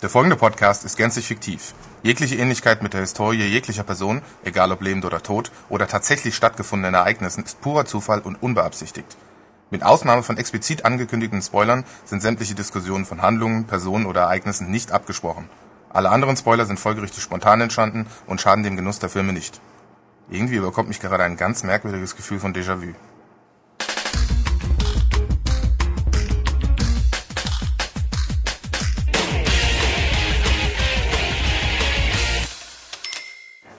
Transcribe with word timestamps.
Der 0.00 0.08
folgende 0.08 0.36
Podcast 0.36 0.84
ist 0.84 0.96
gänzlich 0.96 1.26
fiktiv. 1.26 1.74
Jegliche 2.04 2.36
Ähnlichkeit 2.36 2.84
mit 2.84 2.94
der 2.94 3.00
Historie 3.00 3.42
jeglicher 3.42 3.82
Person, 3.82 4.22
egal 4.44 4.70
ob 4.70 4.80
lebend 4.80 5.04
oder 5.04 5.24
tot, 5.24 5.50
oder 5.68 5.88
tatsächlich 5.88 6.36
stattgefundenen 6.36 6.94
Ereignissen 6.94 7.42
ist 7.42 7.60
purer 7.60 7.84
Zufall 7.84 8.20
und 8.20 8.40
unbeabsichtigt. 8.40 9.16
Mit 9.70 9.82
Ausnahme 9.82 10.22
von 10.22 10.36
explizit 10.36 10.84
angekündigten 10.84 11.42
Spoilern 11.42 11.84
sind 12.04 12.22
sämtliche 12.22 12.54
Diskussionen 12.54 13.06
von 13.06 13.22
Handlungen, 13.22 13.64
Personen 13.64 14.06
oder 14.06 14.20
Ereignissen 14.20 14.70
nicht 14.70 14.92
abgesprochen. 14.92 15.50
Alle 15.90 16.10
anderen 16.10 16.36
Spoiler 16.36 16.64
sind 16.64 16.78
folgerichtig 16.78 17.20
spontan 17.20 17.60
entstanden 17.60 18.06
und 18.28 18.40
schaden 18.40 18.62
dem 18.62 18.76
Genuss 18.76 19.00
der 19.00 19.08
Filme 19.08 19.32
nicht. 19.32 19.60
Irgendwie 20.30 20.56
überkommt 20.56 20.86
mich 20.86 21.00
gerade 21.00 21.24
ein 21.24 21.36
ganz 21.36 21.64
merkwürdiges 21.64 22.14
Gefühl 22.14 22.38
von 22.38 22.54
Déjà-vu. 22.54 22.94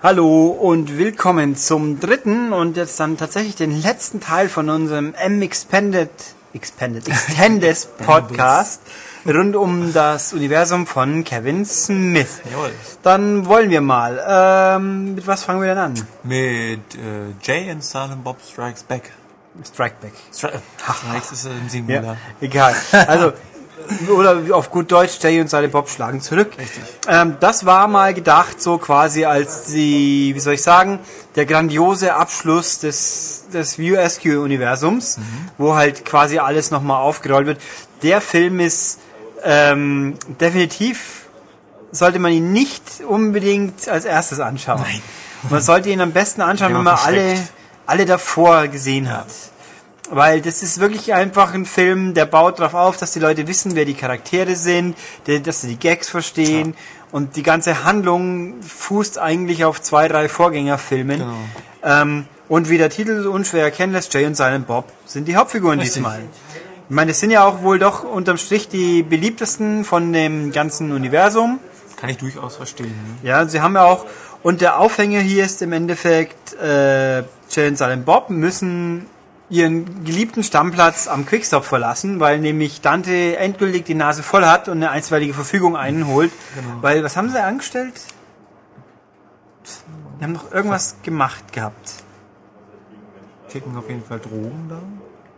Hallo 0.02 0.48
und 0.48 0.98
willkommen 0.98 1.56
zum 1.58 2.00
dritten 2.00 2.54
und 2.54 2.78
jetzt 2.78 3.00
dann 3.00 3.18
tatsächlich 3.18 3.56
den 3.56 3.82
letzten 3.82 4.22
Teil 4.22 4.48
von 4.48 4.70
unserem 4.70 5.14
M-Expanded 5.14 6.10
Expanded, 6.54 7.08
Extended 7.08 7.88
Podcast 8.06 8.82
rund 9.28 9.56
um 9.56 9.92
das 9.94 10.32
Universum 10.34 10.88
von 10.88 11.24
Kevin 11.24 11.66
Smith. 11.66 12.42
Jawohl. 12.50 12.72
Dann 13.04 13.46
wollen 13.46 13.70
wir 13.70 13.82
mal. 13.82 14.24
Ähm, 14.26 15.16
mit 15.16 15.28
was 15.28 15.44
fangen 15.44 15.62
wir 15.62 15.68
denn 15.68 15.78
an? 15.78 16.08
Mit 16.24 16.96
äh, 16.96 17.34
Jay 17.44 17.70
and 17.70 17.84
Silent 17.84 18.24
Bob 18.24 18.38
Strikes 18.42 18.84
Back. 18.84 19.12
Strike 19.66 19.96
Back. 20.02 20.14
Stri 20.34 20.50
Strikes 20.82 21.32
ist 21.34 21.46
im 21.46 21.52
Ja, 21.64 21.70
Singular. 21.70 22.18
egal. 22.40 22.76
Also, 22.94 23.34
oder 24.10 24.56
auf 24.56 24.70
gut 24.70 24.92
Deutsch, 24.92 25.20
Jay 25.22 25.40
und 25.42 25.50
Silent 25.50 25.72
Bob 25.72 25.90
schlagen 25.90 26.22
zurück. 26.22 26.52
Richtig. 26.58 26.84
Ähm, 27.08 27.38
das 27.40 27.66
war 27.66 27.88
mal 27.88 28.14
gedacht 28.14 28.62
so 28.62 28.78
quasi 28.78 29.26
als 29.26 29.66
die, 29.66 30.34
wie 30.36 30.40
soll 30.40 30.54
ich 30.54 30.62
sagen, 30.62 31.00
der 31.36 31.46
grandiose 31.46 32.14
Abschluss 32.14 32.80
des, 32.80 33.46
des 33.54 33.78
Askew 33.80 34.42
Universums, 34.42 35.20
wo 35.58 35.76
halt 35.76 36.06
quasi 36.06 36.40
alles 36.40 36.72
nochmal 36.72 37.02
aufgerollt 37.02 37.48
wird. 37.48 37.62
Der 38.04 38.22
Film 38.22 38.60
ist 38.60 39.00
ähm, 39.44 40.16
definitiv, 40.40 41.28
sollte 41.92 42.20
man 42.20 42.32
ihn 42.32 42.52
nicht 42.52 42.84
unbedingt 43.08 43.88
als 43.88 44.06
erstes 44.06 44.40
anschauen. 44.40 44.82
Nein. 44.82 45.02
Man 45.50 45.62
sollte 45.62 45.90
ihn 45.90 46.02
am 46.02 46.12
besten 46.12 46.42
anschauen, 46.42 46.74
Wenn 46.74 46.84
man 46.84 46.98
alle, 46.98 47.36
alle 47.86 48.06
davor 48.06 48.68
gesehen 48.68 49.10
hat. 49.10 49.28
Weil 50.12 50.42
das 50.42 50.64
ist 50.64 50.80
wirklich 50.80 51.14
einfach 51.14 51.54
ein 51.54 51.66
Film, 51.66 52.14
der 52.16 52.26
baut 52.26 52.60
darauf 52.60 52.74
auf, 52.74 52.98
dass 52.98 53.12
die 53.12 53.20
Leute 53.20 53.48
wissen, 53.48 53.76
wer 53.76 53.86
die 53.86 53.94
Charaktere 53.94 54.56
sind, 54.56 54.98
dass 55.26 55.62
sie 55.62 55.68
die 55.68 55.78
Gags 55.78 56.10
verstehen. 56.10 56.74
Und 57.12 57.36
die 57.36 57.44
ganze 57.44 57.84
Handlung 57.84 58.62
fußt 58.62 59.20
eigentlich 59.20 59.66
auf 59.66 59.82
zwei, 59.82 60.08
drei 60.08 60.30
Vorgängerfilmen. 60.30 61.20
Genau. 61.20 61.38
Ähm, 61.84 62.26
und 62.48 62.70
wie 62.70 62.80
der 62.80 62.90
Titel 62.90 63.22
so 63.22 63.32
unschwer 63.32 63.64
erkennen 63.64 63.94
lässt, 63.94 64.14
Jay 64.14 64.26
und 64.26 64.36
Silent 64.36 64.66
Bob 64.66 64.92
sind 65.06 65.28
die 65.28 65.36
Hauptfiguren 65.36 65.80
Richtig. 65.80 65.96
diesmal. 65.96 66.22
Ich 66.90 66.96
meine, 66.96 67.12
es 67.12 67.20
sind 67.20 67.30
ja 67.30 67.46
auch 67.46 67.62
wohl 67.62 67.78
doch 67.78 68.04
unterm 68.04 68.38
Strich 68.38 68.68
die 68.68 69.04
beliebtesten 69.04 69.86
von 69.86 70.12
dem 70.12 70.52
ganzen 70.52 70.92
Universum. 70.92 71.60
Kann 71.98 72.10
ich 72.10 72.18
durchaus 72.18 72.56
verstehen. 72.56 72.88
Ne? 73.22 73.30
Ja, 73.30 73.46
sie 73.46 73.62
haben 73.62 73.76
ja 73.76 73.84
auch, 73.84 74.06
und 74.42 74.62
der 74.62 74.80
Aufhänger 74.80 75.20
hier 75.20 75.46
ist 75.46 75.62
im 75.62 75.74
Endeffekt, 75.74 76.54
äh, 76.54 77.20
Jay 77.52 77.68
und 77.68 77.78
Silent 77.78 78.06
Bob 78.06 78.32
müssen 78.32 79.06
ihren 79.50 80.04
geliebten 80.06 80.44
Stammplatz 80.44 81.08
am 81.08 81.26
Quickstop 81.26 81.66
verlassen, 81.66 82.20
weil 82.20 82.40
nämlich 82.40 82.82
Dante 82.82 83.38
endgültig 83.38 83.86
die 83.86 83.96
Nase 83.96 84.22
voll 84.24 84.46
hat 84.46 84.68
und 84.68 84.78
eine 84.78 84.92
einstweilige 84.92 85.34
Verfügung 85.34 85.76
einholt. 85.76 86.32
Genau. 86.56 86.82
Weil, 86.82 87.04
was 87.04 87.18
haben 87.18 87.30
sie 87.30 87.42
angestellt? 87.42 87.94
Die 90.20 90.24
haben 90.24 90.34
doch 90.34 90.52
irgendwas 90.52 90.98
gemacht 91.04 91.52
gehabt. 91.54 91.94
Kicken 93.50 93.76
auf 93.78 93.90
jeden 93.90 94.04
Fall 94.04 94.20
Drogen 94.20 94.68
da. 94.70 94.80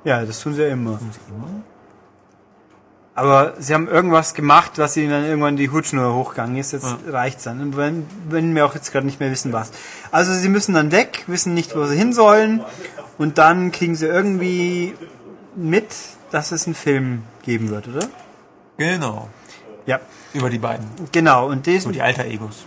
Ja, 0.04 0.26
das 0.26 0.42
tun 0.42 0.54
sie 0.54 0.64
ja 0.64 0.70
immer. 0.70 0.92
Muss 0.92 1.02
ich 1.12 1.34
immer. 1.34 1.48
Aber 3.14 3.54
sie 3.60 3.74
haben 3.74 3.88
irgendwas 3.88 4.34
gemacht, 4.34 4.74
was 4.78 4.96
ihnen 4.98 5.12
dann 5.12 5.26
irgendwann 5.26 5.58
die 5.58 5.70
Hutschnur 5.70 6.14
hochgegangen 6.14 6.58
ist. 6.58 6.72
Jetzt 6.72 6.86
Ja. 6.86 6.98
reicht's 7.12 7.44
dann. 7.44 7.62
Und 7.62 7.78
wenn, 7.78 8.08
wenn 8.30 8.56
wir 8.56 8.66
auch 8.66 8.74
jetzt 8.74 8.92
gerade 8.92 9.06
nicht 9.06 9.20
mehr 9.20 9.30
wissen, 9.32 9.54
was. 9.54 9.72
Also 10.12 10.34
sie 10.34 10.50
müssen 10.50 10.74
dann 10.74 10.92
weg, 10.92 11.24
wissen 11.28 11.54
nicht, 11.54 11.76
wo 11.76 11.86
sie 11.86 11.98
hin 11.98 12.14
sollen. 12.14 12.64
Und 13.22 13.38
dann 13.38 13.72
kriegen 13.72 13.94
sie 13.94 14.08
irgendwie 14.08 14.96
mit, 15.56 15.86
dass 16.32 16.52
es 16.52 16.66
einen 16.66 16.74
Film 16.74 17.22
geben 17.44 17.70
wird, 17.70 17.88
oder? 17.88 18.08
Genau. 18.78 19.30
Ja, 19.86 20.00
Über 20.34 20.50
die 20.50 20.58
beiden. 20.58 20.88
genau. 21.12 21.48
Und 21.48 21.68
diesen, 21.68 21.92
die 21.92 22.02
Alter 22.02 22.26
Egos. 22.26 22.66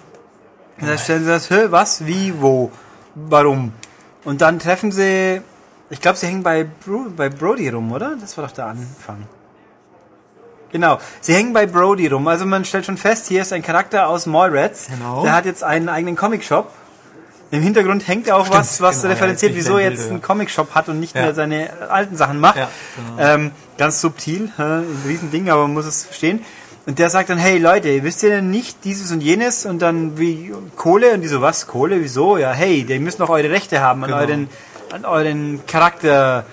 da 0.80 0.96
stellen 0.96 1.24
sie 1.24 1.30
das, 1.30 1.50
was, 1.50 2.06
wie, 2.06 2.40
wo, 2.40 2.70
warum. 3.16 3.72
Und 4.24 4.42
dann 4.42 4.60
treffen 4.60 4.92
sie, 4.92 5.42
ich 5.90 6.00
glaube, 6.00 6.18
sie 6.18 6.28
hängen 6.28 6.44
bei, 6.44 6.62
Bro, 6.62 7.06
bei 7.16 7.30
Brody 7.30 7.68
rum, 7.70 7.90
oder? 7.90 8.14
Das 8.20 8.38
war 8.38 8.46
doch 8.46 8.54
der 8.54 8.66
Anfang. 8.66 9.26
Genau, 10.70 11.00
sie 11.20 11.34
hängen 11.34 11.52
bei 11.52 11.66
Brody 11.66 12.06
rum. 12.06 12.28
Also 12.28 12.46
man 12.46 12.64
stellt 12.64 12.86
schon 12.86 12.96
fest, 12.96 13.26
hier 13.26 13.42
ist 13.42 13.52
ein 13.52 13.62
Charakter 13.62 14.06
aus 14.06 14.26
Mallrats. 14.26 14.86
Genau. 14.86 15.24
Der 15.24 15.32
hat 15.32 15.46
jetzt 15.46 15.64
einen 15.64 15.88
eigenen 15.88 16.14
Comicshop. 16.14 16.70
Im 17.54 17.62
Hintergrund 17.62 18.06
hängt 18.08 18.30
auch 18.30 18.50
was, 18.50 18.80
was 18.80 19.02
genau, 19.02 19.14
referenziert, 19.14 19.52
ja, 19.52 19.58
wieso 19.58 19.78
jetzt 19.78 19.96
Bilder, 19.96 20.10
einen 20.10 20.20
ja. 20.20 20.26
Comicshop 20.26 20.74
hat 20.74 20.88
und 20.88 21.00
nicht 21.00 21.14
Ja. 21.14 21.22
mehr 21.22 21.34
seine 21.34 21.70
alten 21.88 22.16
Sachen 22.16 22.40
macht. 22.40 22.56
Ja, 22.56 22.68
genau. 23.16 23.34
ähm, 23.34 23.50
ganz 23.78 24.00
subtil, 24.00 24.50
hä, 24.56 24.62
ein 24.62 25.02
Riesending, 25.06 25.50
aber 25.50 25.62
man 25.62 25.74
muss 25.74 25.86
es 25.86 26.04
verstehen. 26.04 26.44
Und 26.86 26.98
der 26.98 27.08
sagt 27.08 27.30
dann, 27.30 27.38
hey 27.38 27.58
Leute, 27.58 28.02
wisst 28.02 28.22
ihr 28.22 28.28
denn 28.30 28.50
nicht 28.50 28.84
dieses 28.84 29.10
und 29.10 29.22
jenes? 29.22 29.64
Und 29.64 29.80
dann 29.80 30.18
wie 30.18 30.52
Kohle? 30.76 31.14
Und 31.14 31.22
die 31.22 31.28
so, 31.28 31.40
was? 31.40 31.66
Kohle? 31.66 32.02
Wieso? 32.02 32.36
Ja, 32.36 32.52
hey, 32.52 32.84
die 32.84 32.98
müssen 32.98 33.18
doch 33.22 33.30
eure 33.30 33.50
Rechte 33.50 33.80
haben 33.80 34.04
an 34.04 34.10
Genau. 34.10 34.20
euren, 34.20 34.48
an 34.92 35.04
euren 35.06 35.66
Charakter, 35.66 36.44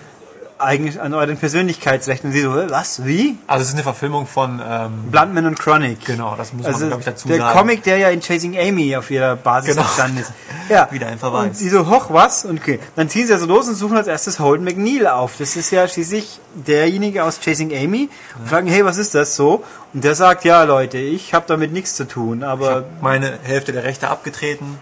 eigentlich 0.62 1.00
an 1.02 1.14
euren 1.14 1.38
Persönlichkeitsrechten. 1.38 2.30
Und 2.30 2.36
sie 2.36 2.42
so, 2.42 2.56
"Hä, 2.56 2.66
was? 2.70 3.06
Wie? 3.06 3.38
Also 3.48 3.62
es 3.64 3.70
ist 3.70 3.74
eine 3.76 3.84
Verfilmung 3.84 4.28
von 4.28 4.62
ähm, 4.66 5.12
Bluntman 5.12 5.46
und 5.46 5.60
Chronic. 5.60 6.06
Genau, 6.06 6.36
das 6.38 6.54
muss 6.54 6.66
Also 6.66 6.80
man, 6.80 6.88
glaube 6.90 7.02
ich, 7.02 7.06
dazu 7.06 7.28
der 7.28 7.38
sagen. 7.38 7.58
Comic, 7.58 7.84
der 7.84 7.98
ja 7.98 8.10
in 8.10 8.22
Chasing 8.22 8.58
Amy 8.58 8.96
auf 8.96 9.10
ihrer 9.12 9.36
Basis 9.36 9.72
Genau. 9.76 9.82
entstanden 9.88 10.18
ist. 10.20 10.32
Ja. 10.70 10.88
Wieder 10.90 11.08
ein 11.08 11.20
Verweis. 11.20 11.48
Und 11.50 11.60
die 11.60 11.68
so, 11.68 11.90
hoch, 11.90 12.06
was? 12.14 12.46
Und 12.46 12.62
okay. 12.62 12.80
Dann 12.96 13.10
ziehen 13.10 13.28
sie 13.28 13.34
also 13.34 13.46
los 13.46 13.68
und 13.68 13.76
suchen 13.76 13.98
als 13.98 14.08
erstes 14.08 14.40
Holden 14.40 14.64
McNeil 14.64 15.06
auf. 15.06 15.34
Das 15.38 15.58
ist 15.58 15.70
ja 15.70 15.86
schließlich 15.86 16.40
derjenige 16.54 17.26
aus 17.26 17.42
Chasing 17.42 17.76
Amy. 17.76 18.10
Und 18.40 18.48
fragen, 18.48 18.68
hey, 18.68 18.86
was 18.86 18.98
ist 18.98 19.14
das 19.14 19.36
so? 19.36 19.66
Und 19.94 20.06
der 20.06 20.16
sagt, 20.16 20.46
ja, 20.46 20.64
Leute, 20.64 20.98
ich 20.98 21.34
habe 21.34 21.44
damit 21.48 21.74
nichts 21.74 21.96
zu 21.98 22.08
tun. 22.08 22.44
Aber 22.44 22.86
Meine 23.02 23.38
Hälfte 23.44 23.74
der 23.74 23.84
Rechte 23.84 24.08
abgetreten. 24.10 24.80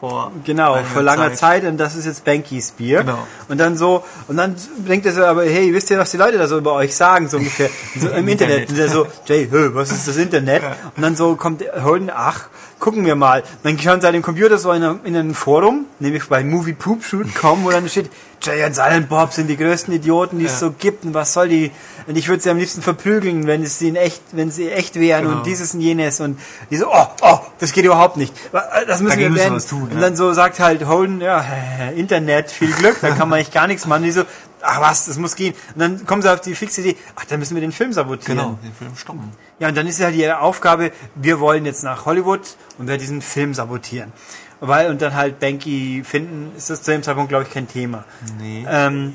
Vor 0.00 0.30
Genau, 0.44 0.76
vor 0.92 1.02
langer 1.02 1.32
Zeit. 1.32 1.64
und 1.64 1.78
das 1.78 1.94
ist 1.96 2.04
jetzt 2.04 2.24
Bankys 2.24 2.72
Bier. 2.72 3.00
Genau. 3.00 3.26
Und 3.48 3.58
dann 3.58 3.78
so, 3.78 4.04
und 4.28 4.36
dann 4.36 4.54
denkt 4.86 5.06
er 5.06 5.12
so, 5.12 5.24
aber 5.24 5.44
hey, 5.44 5.72
wisst 5.72 5.90
ihr, 5.90 5.98
was 5.98 6.10
die 6.10 6.18
Leute 6.18 6.36
da 6.36 6.46
so 6.46 6.58
über 6.58 6.74
euch 6.74 6.94
sagen, 6.94 7.28
so 7.28 7.38
ungefähr, 7.38 7.70
so 7.98 8.08
im 8.10 8.28
Internet. 8.28 8.68
Internet. 8.68 8.70
Und 8.70 8.76
der 8.78 8.88
so, 8.90 9.06
Jay, 9.26 9.48
hö, 9.50 9.70
was 9.74 9.92
ist 9.92 10.06
das 10.06 10.16
Internet? 10.18 10.62
Und 10.96 11.02
dann 11.02 11.16
so 11.16 11.34
kommt 11.36 11.64
Holden, 11.82 12.10
ach, 12.14 12.48
gucken 12.78 13.04
wir 13.06 13.14
mal. 13.16 13.40
Und 13.42 13.48
dann 13.64 13.78
schauen 13.78 14.00
sie 14.00 14.06
halt 14.06 14.16
im 14.16 14.22
Computer 14.22 14.58
so 14.58 14.70
in, 14.72 14.82
einem- 14.82 15.00
in 15.04 15.16
einem 15.16 15.34
Forum, 15.34 15.86
nämlich 15.98 16.28
bei 16.28 16.44
moviepoopshoot.com, 16.44 17.64
wo 17.64 17.70
dann 17.70 17.88
steht, 17.88 18.10
Jay 18.42 18.64
und 18.64 18.74
Silent 18.74 19.08
Bob 19.08 19.32
sind 19.32 19.46
die 19.48 19.56
größten 19.56 19.94
Idioten, 19.94 20.38
die 20.38 20.44
es 20.44 20.52
Ja. 20.60 20.68
so 20.68 20.72
gibt 20.78 21.04
und 21.04 21.14
was 21.14 21.32
soll 21.32 21.48
die, 21.48 21.70
und 22.06 22.16
ich 22.16 22.28
würde 22.28 22.42
sie 22.42 22.50
am 22.50 22.58
liebsten 22.58 22.82
verprügeln, 22.82 23.46
wenn 23.46 23.62
es 23.62 23.78
sie 23.78 23.88
in 23.88 23.96
echt, 23.96 24.22
wenn 24.32 24.50
sie 24.50 24.70
echt 24.70 24.94
wären 25.00 25.24
Genau. 25.24 25.36
und 25.38 25.46
dieses 25.46 25.72
und 25.74 25.80
jenes 25.80 26.20
und 26.20 26.38
die 26.70 26.76
so, 26.76 26.86
oh, 26.92 27.06
oh, 27.22 27.38
das 27.58 27.72
geht 27.72 27.84
überhaupt 27.86 28.18
nicht. 28.18 28.34
Das 28.52 29.00
müssen 29.00 29.18
wir 29.18 29.28
Dagegen 29.28 29.32
müssen 29.32 29.34
wir 29.36 29.42
werden. 29.44 29.54
was 29.56 29.66
tun, 29.66 29.82
Und 29.84 29.94
ja. 29.94 30.00
dann 30.00 30.16
so 30.16 30.32
sagt 30.34 30.60
halt 30.60 30.86
Holden, 30.86 31.20
ja, 31.22 31.44
Internet, 31.96 32.50
viel 32.50 32.72
Glück, 32.72 32.98
da 33.00 33.10
kann 33.14 33.28
man 33.28 33.38
echt 33.40 33.52
gar 33.54 33.66
nichts 33.66 33.86
machen. 33.86 34.02
Die 34.04 34.12
so, 34.12 34.22
ach 34.60 34.80
was, 34.82 35.06
das 35.06 35.16
muss 35.16 35.34
gehen. 35.34 35.54
Und 35.74 35.80
dann 35.80 36.06
kommen 36.06 36.20
sie 36.22 36.30
auf 36.32 36.40
die 36.42 36.54
fixe 36.54 36.82
Idee, 36.82 36.96
ach, 37.16 37.24
dann 37.24 37.38
müssen 37.40 37.54
wir 37.54 37.62
den 37.62 37.72
Film 37.72 37.92
sabotieren. 37.94 38.36
Genau, 38.36 38.58
den 38.62 38.74
Film 38.74 38.94
stoppen. 38.96 39.32
Ja, 39.58 39.68
und 39.68 39.76
dann 39.76 39.86
ist 39.86 39.98
ja 39.98 40.06
halt 40.06 40.16
ihre 40.16 40.40
Aufgabe, 40.40 40.92
wir 41.14 41.40
wollen 41.40 41.64
jetzt 41.64 41.82
nach 41.82 42.04
Hollywood 42.04 42.40
und 42.78 42.88
werden 42.88 43.00
diesen 43.00 43.22
Film 43.22 43.54
sabotieren. 43.54 44.12
Weil, 44.60 44.90
und 44.90 45.00
dann 45.02 45.14
halt 45.14 45.38
Banky 45.40 46.02
finden, 46.04 46.52
ist 46.56 46.70
das 46.70 46.82
zu 46.82 46.90
dem 46.90 47.02
Zeitpunkt, 47.02 47.28
glaube 47.30 47.44
ich, 47.44 47.50
kein 47.52 47.68
Thema. 47.68 48.04
Nee. 48.38 48.66
Ähm, 48.68 49.14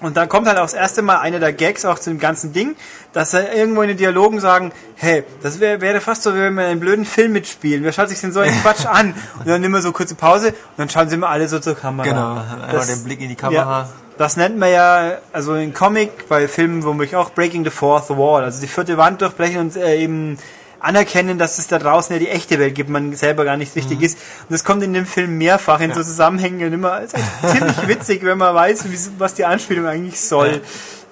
und 0.00 0.16
dann 0.16 0.28
kommt 0.30 0.46
halt 0.48 0.56
auch 0.56 0.62
das 0.62 0.72
erste 0.74 1.02
Mal 1.02 1.18
einer 1.18 1.40
der 1.40 1.52
Gags 1.52 1.84
auch 1.84 1.98
zu 1.98 2.08
dem 2.10 2.18
ganzen 2.18 2.52
Ding, 2.54 2.74
dass 3.12 3.34
er 3.34 3.52
irgendwo 3.54 3.82
in 3.82 3.88
den 3.88 3.96
Dialogen 3.98 4.40
sagen, 4.40 4.72
hey, 4.96 5.24
das 5.42 5.60
wär, 5.60 5.80
wäre 5.82 6.00
fast 6.00 6.22
so, 6.22 6.34
wie 6.34 6.38
wenn 6.38 6.54
wir 6.54 6.64
einen 6.66 6.80
blöden 6.80 7.04
Film 7.04 7.32
mitspielen. 7.32 7.84
Wer 7.84 7.92
schaut 7.92 8.08
sich 8.08 8.20
denn 8.20 8.32
so 8.32 8.40
einen 8.40 8.58
Quatsch 8.62 8.86
an? 8.86 9.14
Und 9.38 9.46
dann 9.48 9.60
nehmen 9.60 9.74
wir 9.74 9.82
so 9.82 9.92
kurze 9.92 10.14
Pause 10.14 10.48
und 10.48 10.54
dann 10.78 10.88
schauen 10.88 11.08
sie 11.10 11.16
immer 11.16 11.28
alle 11.28 11.48
so 11.48 11.58
zur 11.58 11.74
Kamera. 11.76 12.08
Genau, 12.08 12.30
einmal 12.36 12.70
Das- 12.72 12.86
den 12.86 13.04
Blick 13.04 13.20
in 13.20 13.28
die 13.28 13.34
Kamera. 13.36 13.82
Ja, 13.82 13.88
das 14.20 14.36
nennt 14.36 14.58
man 14.58 14.70
ja, 14.70 15.16
also 15.32 15.54
in 15.54 15.72
Comic, 15.72 16.28
bei 16.28 16.46
Filmen 16.46 16.84
womöglich 16.84 17.16
auch 17.16 17.30
Breaking 17.30 17.64
the 17.64 17.70
Fourth 17.70 18.10
Wall, 18.10 18.44
also 18.44 18.60
die 18.60 18.66
vierte 18.66 18.98
Wand 18.98 19.22
durchbrechen 19.22 19.60
und 19.60 19.76
äh, 19.76 19.96
eben 19.96 20.36
anerkennen, 20.78 21.38
dass 21.38 21.56
es 21.56 21.68
da 21.68 21.78
draußen 21.78 22.12
ja 22.14 22.20
die 22.20 22.28
echte 22.28 22.58
Welt 22.58 22.74
gibt, 22.74 22.90
man 22.90 23.14
selber 23.14 23.46
gar 23.46 23.56
nicht 23.56 23.74
richtig 23.74 24.02
ist. 24.02 24.18
Und 24.42 24.50
das 24.50 24.62
kommt 24.62 24.82
in 24.82 24.92
dem 24.92 25.06
Film 25.06 25.38
mehrfach 25.38 25.80
in 25.80 25.94
so 25.94 26.02
Zusammenhängen 26.02 26.66
und 26.66 26.74
immer 26.74 27.00
ist 27.00 27.14
echt 27.14 27.24
ziemlich 27.50 27.88
witzig, 27.88 28.22
wenn 28.22 28.36
man 28.36 28.54
weiß, 28.54 28.84
was 29.16 29.32
die 29.32 29.46
Anspielung 29.46 29.86
eigentlich 29.86 30.20
soll. 30.20 30.60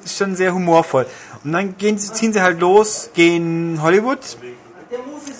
Das 0.03 0.13
ist 0.13 0.19
schon 0.19 0.37
sehr 0.37 0.53
humorvoll. 0.53 1.07
Und 1.45 1.53
dann 1.53 1.79
gehen, 1.79 1.99
ziehen 1.99 2.35
sie 2.35 2.43
halt 2.43 2.61
los, 2.61 3.09
gehen 3.15 3.81
Hollywood 3.81 4.19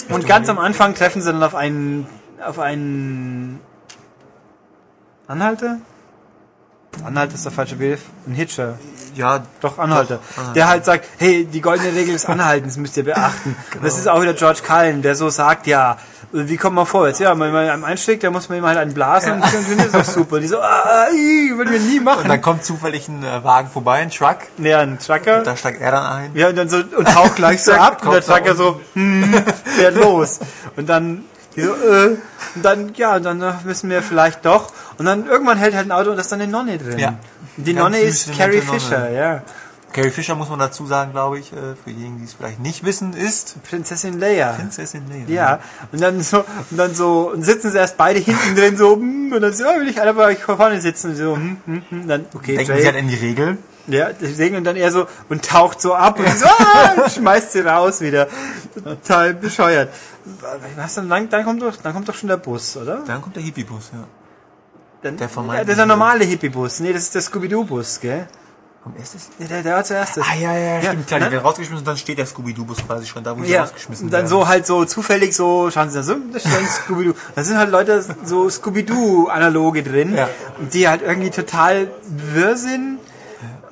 Und 0.09 0.27
ganz 0.27 0.49
am 0.49 0.59
Anfang 0.59 0.95
treffen 0.95 1.21
sie 1.21 1.31
dann 1.31 1.43
auf 1.43 1.55
einen, 1.55 2.07
auf 2.43 2.59
einen 2.61 3.61
Anhalter? 5.27 5.81
Anhalter 7.05 7.35
ist 7.35 7.45
der 7.45 7.53
falsche 7.53 7.77
Begriff. 7.77 8.01
Ein 8.27 8.35
Hitcher. 8.35 8.79
Ja, 9.15 9.43
Doch, 9.61 9.79
Anhalter. 9.79 10.17
Doch, 10.17 10.39
Anhalter. 10.39 10.55
Der 10.55 10.69
halt 10.69 10.85
sagt, 10.85 11.07
hey, 11.19 11.45
die 11.45 11.61
goldene 11.61 11.93
Regel 11.93 12.13
des 12.13 12.27
Anhaltens 12.27 12.77
müsst 12.77 12.97
ihr 12.97 13.05
beachten. 13.05 13.57
Genau. 13.71 13.85
Das 13.85 13.99
ist 13.99 14.09
auch 14.09 14.21
wieder 14.23 14.35
George 14.35 14.61
Cullen, 14.67 15.03
der 15.03 15.15
so 15.15 15.29
sagt, 15.29 15.67
ja, 15.67 15.99
wie 16.33 16.57
kommt 16.57 16.77
man 16.77 16.87
vorwärts? 16.87 17.19
Ja, 17.19 17.31
wenn 17.31 17.53
man 17.53 17.69
einem 17.69 17.85
einschlägt, 17.85 18.23
dann 18.23 18.33
muss 18.33 18.49
man 18.49 18.59
ihm 18.59 18.67
halt 18.67 18.79
einen 18.79 18.93
blasen 18.95 19.33
und 19.35 19.43
dann 19.43 19.79
ist 19.79 19.95
das 19.95 20.15
super. 20.15 20.41
Die 20.41 20.47
so, 20.47 20.59
ah, 20.61 21.07
ih, 21.13 21.57
würden 21.57 21.73
wir 21.73 21.81
nie 21.81 21.99
und 21.99 22.05
machen. 22.05 22.29
dann 22.29 22.43
kommt 22.43 22.65
zufällig 22.65 23.09
ein 23.09 23.23
äh, 23.23 23.45
Wagen 23.45 23.69
vorbei, 23.69 24.01
ein 24.01 24.11
Truck. 24.11 24.39
Ja, 24.59 24.81
ein 24.81 24.99
Trucker. 24.99 25.43
Da 25.43 25.57
steigt 25.57 25.81
er 25.81 25.93
dann 25.93 26.07
ein. 26.07 26.31
Ja, 26.35 26.49
und 26.49 26.57
dann 26.57 26.69
so, 26.69 26.79
und 26.79 27.09
taucht 27.09 27.37
gleich 27.37 27.63
so 27.63 27.73
ab, 27.75 28.05
und 28.05 28.13
der 28.13 28.21
da 28.21 28.35
Trucker 28.35 28.55
so, 28.55 28.81
hm, 28.95 29.43
fährt 29.65 29.97
los. 29.97 30.41
Und 30.77 30.89
dann, 30.89 31.25
die 31.57 31.63
so, 31.63 31.73
äh, 31.73 32.17
und 32.55 32.65
dann, 32.65 32.93
ja, 32.95 33.17
und 33.17 33.23
dann 33.25 33.59
müssen 33.65 33.89
wir 33.89 34.03
vielleicht 34.03 34.45
doch. 34.45 34.73
Und 34.99 35.07
dann 35.07 35.27
irgendwann 35.27 35.59
hält 35.59 35.75
halt 35.75 35.87
ein 35.87 35.93
Auto 35.93 36.11
und 36.11 36.17
da 36.17 36.23
ist 36.23 36.33
dann 36.33 36.41
eine 36.41 36.51
Nonne 36.51 36.77
drin. 36.77 36.99
Ja. 36.99 37.15
Die 37.57 37.73
Ganz 37.73 37.85
Nonne 37.85 37.99
ist 38.01 38.37
Carrie 38.37 38.59
Nonne. 38.59 38.81
Fisher, 38.81 39.11
ja. 39.11 39.43
Carrie 39.93 40.11
Fisher 40.11 40.35
muss 40.35 40.51
man 40.51 40.59
dazu 40.59 40.87
sagen, 40.87 41.13
glaube 41.13 41.39
ich, 41.39 41.53
äh, 41.53 41.75
für 41.83 41.91
diejenigen, 41.91 42.19
die 42.19 42.25
es 42.25 42.35
vielleicht 42.35 42.61
nicht 42.61 42.85
wissen, 42.85 43.15
ist 43.15 43.63
Prinzessin 43.63 44.19
Leia. 44.19 44.53
Prinzessin 44.53 45.05
Leia. 45.09 45.25
Ja, 45.29 45.61
und 45.93 46.01
dann 46.03 46.21
so, 46.21 46.45
und 46.71 46.77
dann 46.77 46.95
so, 46.95 47.31
und 47.33 47.43
sitzen 47.43 47.71
sie 47.71 47.79
erst 47.79 47.97
beide 47.97 48.19
hinten 48.19 48.55
drin 48.55 48.77
so, 48.77 48.97
hm, 48.97 49.33
und 49.33 49.41
dann 49.41 49.53
so, 49.53 49.65
ja, 49.65 49.81
will 49.81 49.89
ich 49.89 50.01
alle 50.01 50.15
bei 50.15 50.27
euch 50.27 50.41
vorne 50.41 50.81
sitzen, 50.81 51.17
so, 51.17 51.37
hm, 51.37 51.57
hm, 51.65 51.83
hm, 51.89 52.09
dann, 52.09 52.27
okay, 52.35 52.57
Denken 52.57 52.73
Jay, 52.73 52.81
sie 52.81 52.87
halt 52.87 52.97
in 52.97 53.09
die 53.09 53.17
Regel. 53.17 53.59
ja, 53.87 54.11
deswegen, 54.13 54.57
und 54.57 54.65
dann 54.65 54.77
er 54.77 54.93
so, 54.93 55.07
und 55.31 55.45
taucht 55.45 55.81
so 55.81 55.95
ab, 55.95 56.19
und 56.19 56.39
so, 56.39 56.47
ah, 56.47 57.09
schmeißt 57.09 57.53
sie 57.53 57.61
raus 57.61 58.03
wieder. 58.03 58.29
Total 58.85 59.33
bescheuert. 59.33 59.89
Was, 60.77 60.97
dann, 60.97 61.09
dann, 61.09 61.31
dann 61.31 61.45
kommt 61.45 61.63
doch, 61.63 61.77
dann 61.77 61.95
kommt 61.95 62.09
doch 62.09 62.15
schon 62.15 62.29
der 62.29 62.37
Bus, 62.37 62.77
oder? 62.77 63.03
Dann 63.07 63.23
kommt 63.23 63.37
der 63.37 63.43
Hippiebus, 63.43 63.91
ja. 63.95 64.05
Dann, 65.03 65.17
Der 65.17 65.29
ja, 65.29 65.33
vermeintliche- 65.33 65.65
das 65.65 65.73
ist 65.73 65.79
der 65.79 65.87
normale 65.87 66.25
Hippie-Bus. 66.25 66.81
Nee, 66.81 66.93
das 66.93 67.03
ist 67.05 67.15
der 67.15 67.23
Scooby-Doo-Bus, 67.23 68.01
gell? 68.01 68.27
Kommt 68.83 68.99
erstes? 68.99 69.29
Ja, 69.39 69.47
der, 69.47 69.63
der 69.63 69.75
war 69.77 69.85
zuerst. 69.85 70.19
Ah, 70.19 70.35
ja, 70.41 70.57
ja, 70.57 70.83
stimmt, 70.83 71.07
klar. 71.07 71.21
Die 71.21 71.27
ne? 71.27 71.33
werden 71.33 71.45
rausgeschmissen 71.45 71.79
und 71.79 71.87
dann 71.87 71.97
steht 71.97 72.19
der 72.19 72.27
Scooby-Doo-Bus 72.27 72.79
quasi 72.87 73.07
schon 73.07 73.23
da, 73.23 73.37
wo 73.39 73.43
sie 73.45 73.51
Ja, 73.53 73.63
rausgeschmissen 73.63 74.07
und 74.07 74.13
dann 74.13 74.23
werden. 74.23 74.29
so 74.29 74.49
halt 74.49 74.67
so 74.67 74.85
zufällig 74.85 75.35
so, 75.37 75.71
schauen 75.71 75.91
Sie 75.91 75.97
da 75.99 76.03
so, 76.03 76.17
da 76.33 76.39
steht 76.41 76.53
ein 76.57 76.67
Scooby-Doo. 76.67 77.15
Da 77.35 77.45
sind 77.45 77.59
halt 77.59 77.71
Leute, 77.71 78.05
so 78.25 78.49
Scooby-Doo-Analoge 78.51 79.83
drin, 79.83 80.15
Ja. 80.17 80.29
und 80.59 80.75
die 80.75 80.89
halt 80.89 81.03
irgendwie 81.03 81.31
total 81.31 81.89
wirr 82.09 82.57
sind. 82.57 82.99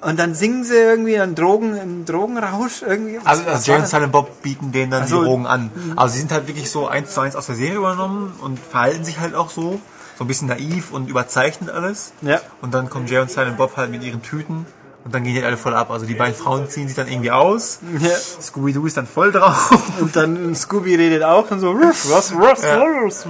Und 0.02 0.18
dann 0.20 0.34
singen 0.34 0.62
sie 0.62 0.74
irgendwie 0.76 1.18
einen 1.18 1.34
Drogen, 1.34 1.76
im 1.76 2.04
Drogenrausch 2.04 2.82
irgendwie. 2.82 3.18
Also, 3.24 3.46
Was 3.46 3.48
also 3.48 3.48
war 3.48 3.60
Jay 3.66 3.74
und 3.76 3.82
das? 3.82 3.90
Silent 3.90 4.12
Bob 4.12 4.42
bieten 4.42 4.70
denen 4.70 4.90
dann 4.92 5.06
so. 5.08 5.20
die 5.20 5.24
Drogen 5.26 5.46
an. 5.46 5.70
Also 5.96 6.12
sie 6.14 6.20
sind 6.20 6.30
halt 6.32 6.46
wirklich 6.46 6.70
so 6.70 6.86
eins 6.86 7.12
zu 7.14 7.20
eins 7.20 7.34
aus 7.34 7.46
der 7.46 7.56
Serie 7.56 7.76
übernommen 7.78 8.32
und 8.40 8.58
verhalten 8.60 9.04
sich 9.04 9.18
halt 9.18 9.34
auch 9.34 9.50
so. 9.50 9.80
So 10.18 10.24
ein 10.24 10.26
bisschen 10.28 10.48
naiv 10.48 10.92
und 10.92 11.08
überzeichnet 11.08 11.70
alles. 11.70 12.12
Ja. 12.22 12.40
Und 12.62 12.72
dann 12.74 12.88
kommen 12.90 13.06
Jay 13.06 13.18
und 13.18 13.30
Silent 13.30 13.56
Bob 13.56 13.76
halt 13.76 13.90
mit 13.90 14.02
ihren 14.02 14.22
Tüten 14.22 14.64
und 15.04 15.14
dann 15.14 15.22
gehen 15.24 15.34
die 15.34 15.42
alle 15.44 15.56
voll 15.58 15.74
ab. 15.74 15.90
Also 15.90 16.06
die 16.06 16.14
beiden 16.14 16.34
Frauen 16.34 16.68
ziehen 16.68 16.88
sich 16.88 16.96
dann 16.96 17.06
irgendwie 17.06 17.30
aus. 17.30 17.80
Ja. 18.00 18.10
Scooby-Doo 18.10 18.86
ist 18.86 18.96
dann 18.96 19.06
voll 19.06 19.30
drauf. 19.30 19.70
Und 20.00 20.16
dann 20.16 20.54
Scooby 20.54 20.94
redet 20.96 21.22
auch 21.22 21.50
und 21.50 21.60
so, 21.60 21.70
"Ruff, 21.72 22.10
was, 22.10 22.34
was, 22.34 22.62
Ja. 22.64 22.80
was. 23.04 23.26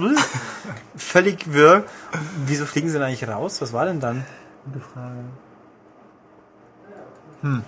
Völlig 0.95 1.51
wirr. 1.53 1.83
Wieso 2.45 2.65
fliegen 2.65 2.87
sie 2.87 2.93
denn 2.93 3.03
eigentlich 3.03 3.27
raus? 3.27 3.61
Was 3.61 3.73
war 3.73 3.85
denn 3.85 3.99
dann? 3.99 4.25
Gute 4.65 4.79
Frage. 4.93 5.15
Hm. 7.41 7.63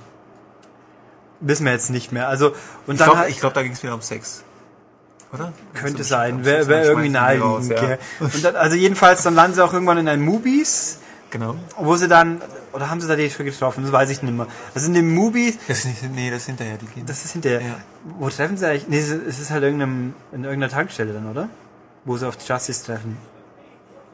Wissen 1.42 1.66
wir 1.66 1.72
jetzt 1.74 1.90
nicht 1.90 2.12
mehr. 2.12 2.28
Also, 2.28 2.48
und 2.88 2.94
Ich 2.94 2.98
dann 2.98 3.06
glaube, 3.10 3.18
halt, 3.20 3.40
glaub, 3.40 3.54
da 3.54 3.64
ging 3.64 3.72
es 3.74 3.84
wieder 3.84 3.94
um 3.94 4.02
Sex. 4.02 4.44
Oder? 5.32 5.54
könnte 5.74 6.04
So 6.04 6.10
sein, 6.10 6.44
wäre 6.46 6.68
wär 6.68 6.84
irgendwie 6.86 7.10
naheliegend. 7.10 7.70
ja. 7.70 7.98
Und 8.20 8.44
dann, 8.44 8.56
also 8.56 8.76
jedenfalls, 8.76 9.22
dann 9.24 9.36
landen 9.36 9.56
sie 9.56 9.64
auch 9.64 9.74
irgendwann 9.74 9.98
in 10.00 10.08
einem 10.08 10.24
Movies, 10.26 10.98
Genau. 11.32 11.56
wo 11.78 11.96
sie 11.96 12.08
dann, 12.08 12.42
oder 12.74 12.90
haben 12.90 13.00
sie 13.00 13.08
da 13.08 13.16
die 13.16 13.30
schon 13.30 13.46
getroffen? 13.46 13.84
Das 13.84 13.92
weiß 13.92 14.10
ich 14.10 14.24
nicht 14.24 14.36
mehr. 14.36 14.48
Also 14.74 14.88
in 14.88 14.96
dem 14.96 15.14
Movies, 15.14 15.60
Das 15.68 15.80
ist 15.80 15.86
nicht, 15.86 16.16
nee, 16.16 16.32
das 16.32 16.40
ist 16.42 16.46
hinterher, 16.48 16.78
die 16.78 16.88
gehen. 16.88 17.06
das 17.06 17.24
ist 17.26 17.34
hinterher. 17.34 17.62
Ja. 17.62 17.76
Wo 18.18 18.30
treffen 18.30 18.58
sie 18.58 18.68
eigentlich? 18.68 18.88
Nee, 18.88 18.98
es 19.00 19.40
ist 19.40 19.52
halt 19.52 19.62
irgendeinem, 19.64 20.16
in 20.32 20.44
irgendeiner 20.44 20.72
Tankstelle 20.74 21.14
dann, 21.14 21.30
oder? 21.30 21.48
Wo 22.06 22.18
sie 22.18 22.28
auf 22.28 22.36
Justice 22.48 22.84
treffen. 22.84 23.18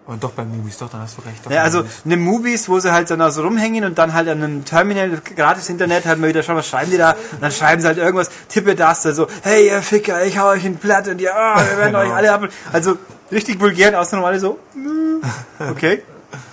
Und 0.08 0.24
doch 0.24 0.32
bei 0.32 0.44
Movies, 0.44 0.78
doch, 0.78 0.90
dann 0.90 1.02
hast 1.02 1.18
du 1.18 1.24
recht. 1.24 1.44
Doch 1.44 1.52
Ja, 1.52 1.64
also 1.64 1.84
den 2.04 2.22
Movies, 2.22 2.70
wo 2.70 2.80
sie 2.80 2.94
halt 2.94 3.10
dann 3.10 3.32
so 3.32 3.42
rumhängen 3.42 3.86
und 3.86 3.98
dann 3.98 4.14
halt 4.14 4.30
an 4.30 4.44
einem 4.44 4.64
Terminal, 4.64 5.20
gratis 5.36 5.68
Internet, 5.70 6.06
halt 6.06 6.20
mal 6.20 6.30
wieder 6.30 6.44
schauen, 6.44 6.58
was 6.58 6.68
schreiben 6.68 6.92
die 6.92 6.98
da? 6.98 7.16
Und 7.32 7.42
dann 7.42 7.52
schreiben 7.52 7.82
sie 7.82 7.88
halt 7.88 7.98
irgendwas, 7.98 8.30
tippe 8.48 8.76
das, 8.76 9.02
da 9.02 9.14
so, 9.14 9.28
hey 9.42 9.68
ihr 9.68 9.82
Ficker, 9.82 10.24
ich 10.24 10.38
hau 10.38 10.50
euch 10.50 10.64
in 10.64 10.78
Platt 10.78 11.08
und 11.08 11.20
ja, 11.20 11.34
ah, 11.34 11.64
wir 11.68 11.78
werden 11.80 11.96
euch 11.96 12.12
alle 12.14 12.32
ab. 12.32 12.48
Also 12.72 13.00
richtig 13.32 13.60
vulgär, 13.60 14.00
außer 14.00 14.18
normal 14.18 14.40
so, 14.40 14.60
mm, 14.76 15.26
okay. 15.72 16.04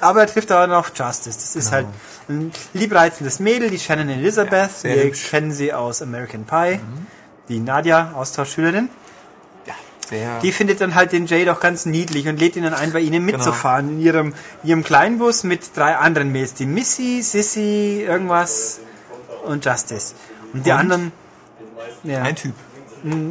Aber 0.01 0.21
er 0.21 0.27
trifft 0.29 0.51
aber 0.51 0.67
noch 0.67 0.91
Justice. 0.95 1.39
Das 1.39 1.57
ist 1.57 1.73
halt 1.73 1.87
ein 2.29 2.53
liebreizendes 2.73 3.39
Mädel, 3.39 3.69
die 3.69 3.79
Shannon 3.79 4.09
Elizabeth. 4.09 4.71
sehr 4.71 4.97
Wir 4.97 5.05
hübsch. 5.05 5.29
kennen 5.29 5.53
sie 5.53 5.75
aus 5.75 6.01
American 6.01 6.45
Pie. 6.45 6.81
Die 7.49 7.59
Nadia, 7.59 8.13
Austauschschülerin. 8.15 8.89
Sehr. 10.13 10.39
Die 10.41 10.53
findet 10.53 10.81
dann 10.81 10.95
halt 10.95 11.13
den 11.13 11.27
Jay 11.27 11.45
doch 11.45 11.59
ganz 11.59 11.87
niedlich 11.87 12.29
und 12.29 12.39
lädt 12.39 12.55
ihn 12.57 12.65
dann 12.65 12.75
ein, 12.75 12.93
bei 12.93 13.01
ihnen 13.01 13.25
mitzufahren. 13.25 13.89
In 13.89 14.01
ihrem, 14.01 14.35
ihrem 14.63 14.85
Kleinbus 14.85 15.43
mit 15.43 15.77
drei 15.77 15.97
anderen 15.97 16.31
Mädels. 16.31 16.55
Die 16.55 16.67
Missy, 16.67 17.23
Sissy, 17.23 18.05
irgendwas 18.07 18.81
und 19.45 19.65
Justice. 19.65 20.15
Und 20.53 20.67
die 20.67 20.71
Und? 20.71 20.77
anderen... 20.79 21.13
Ja, 22.05 22.23
ein 22.23 22.35
Typ. 22.37 22.55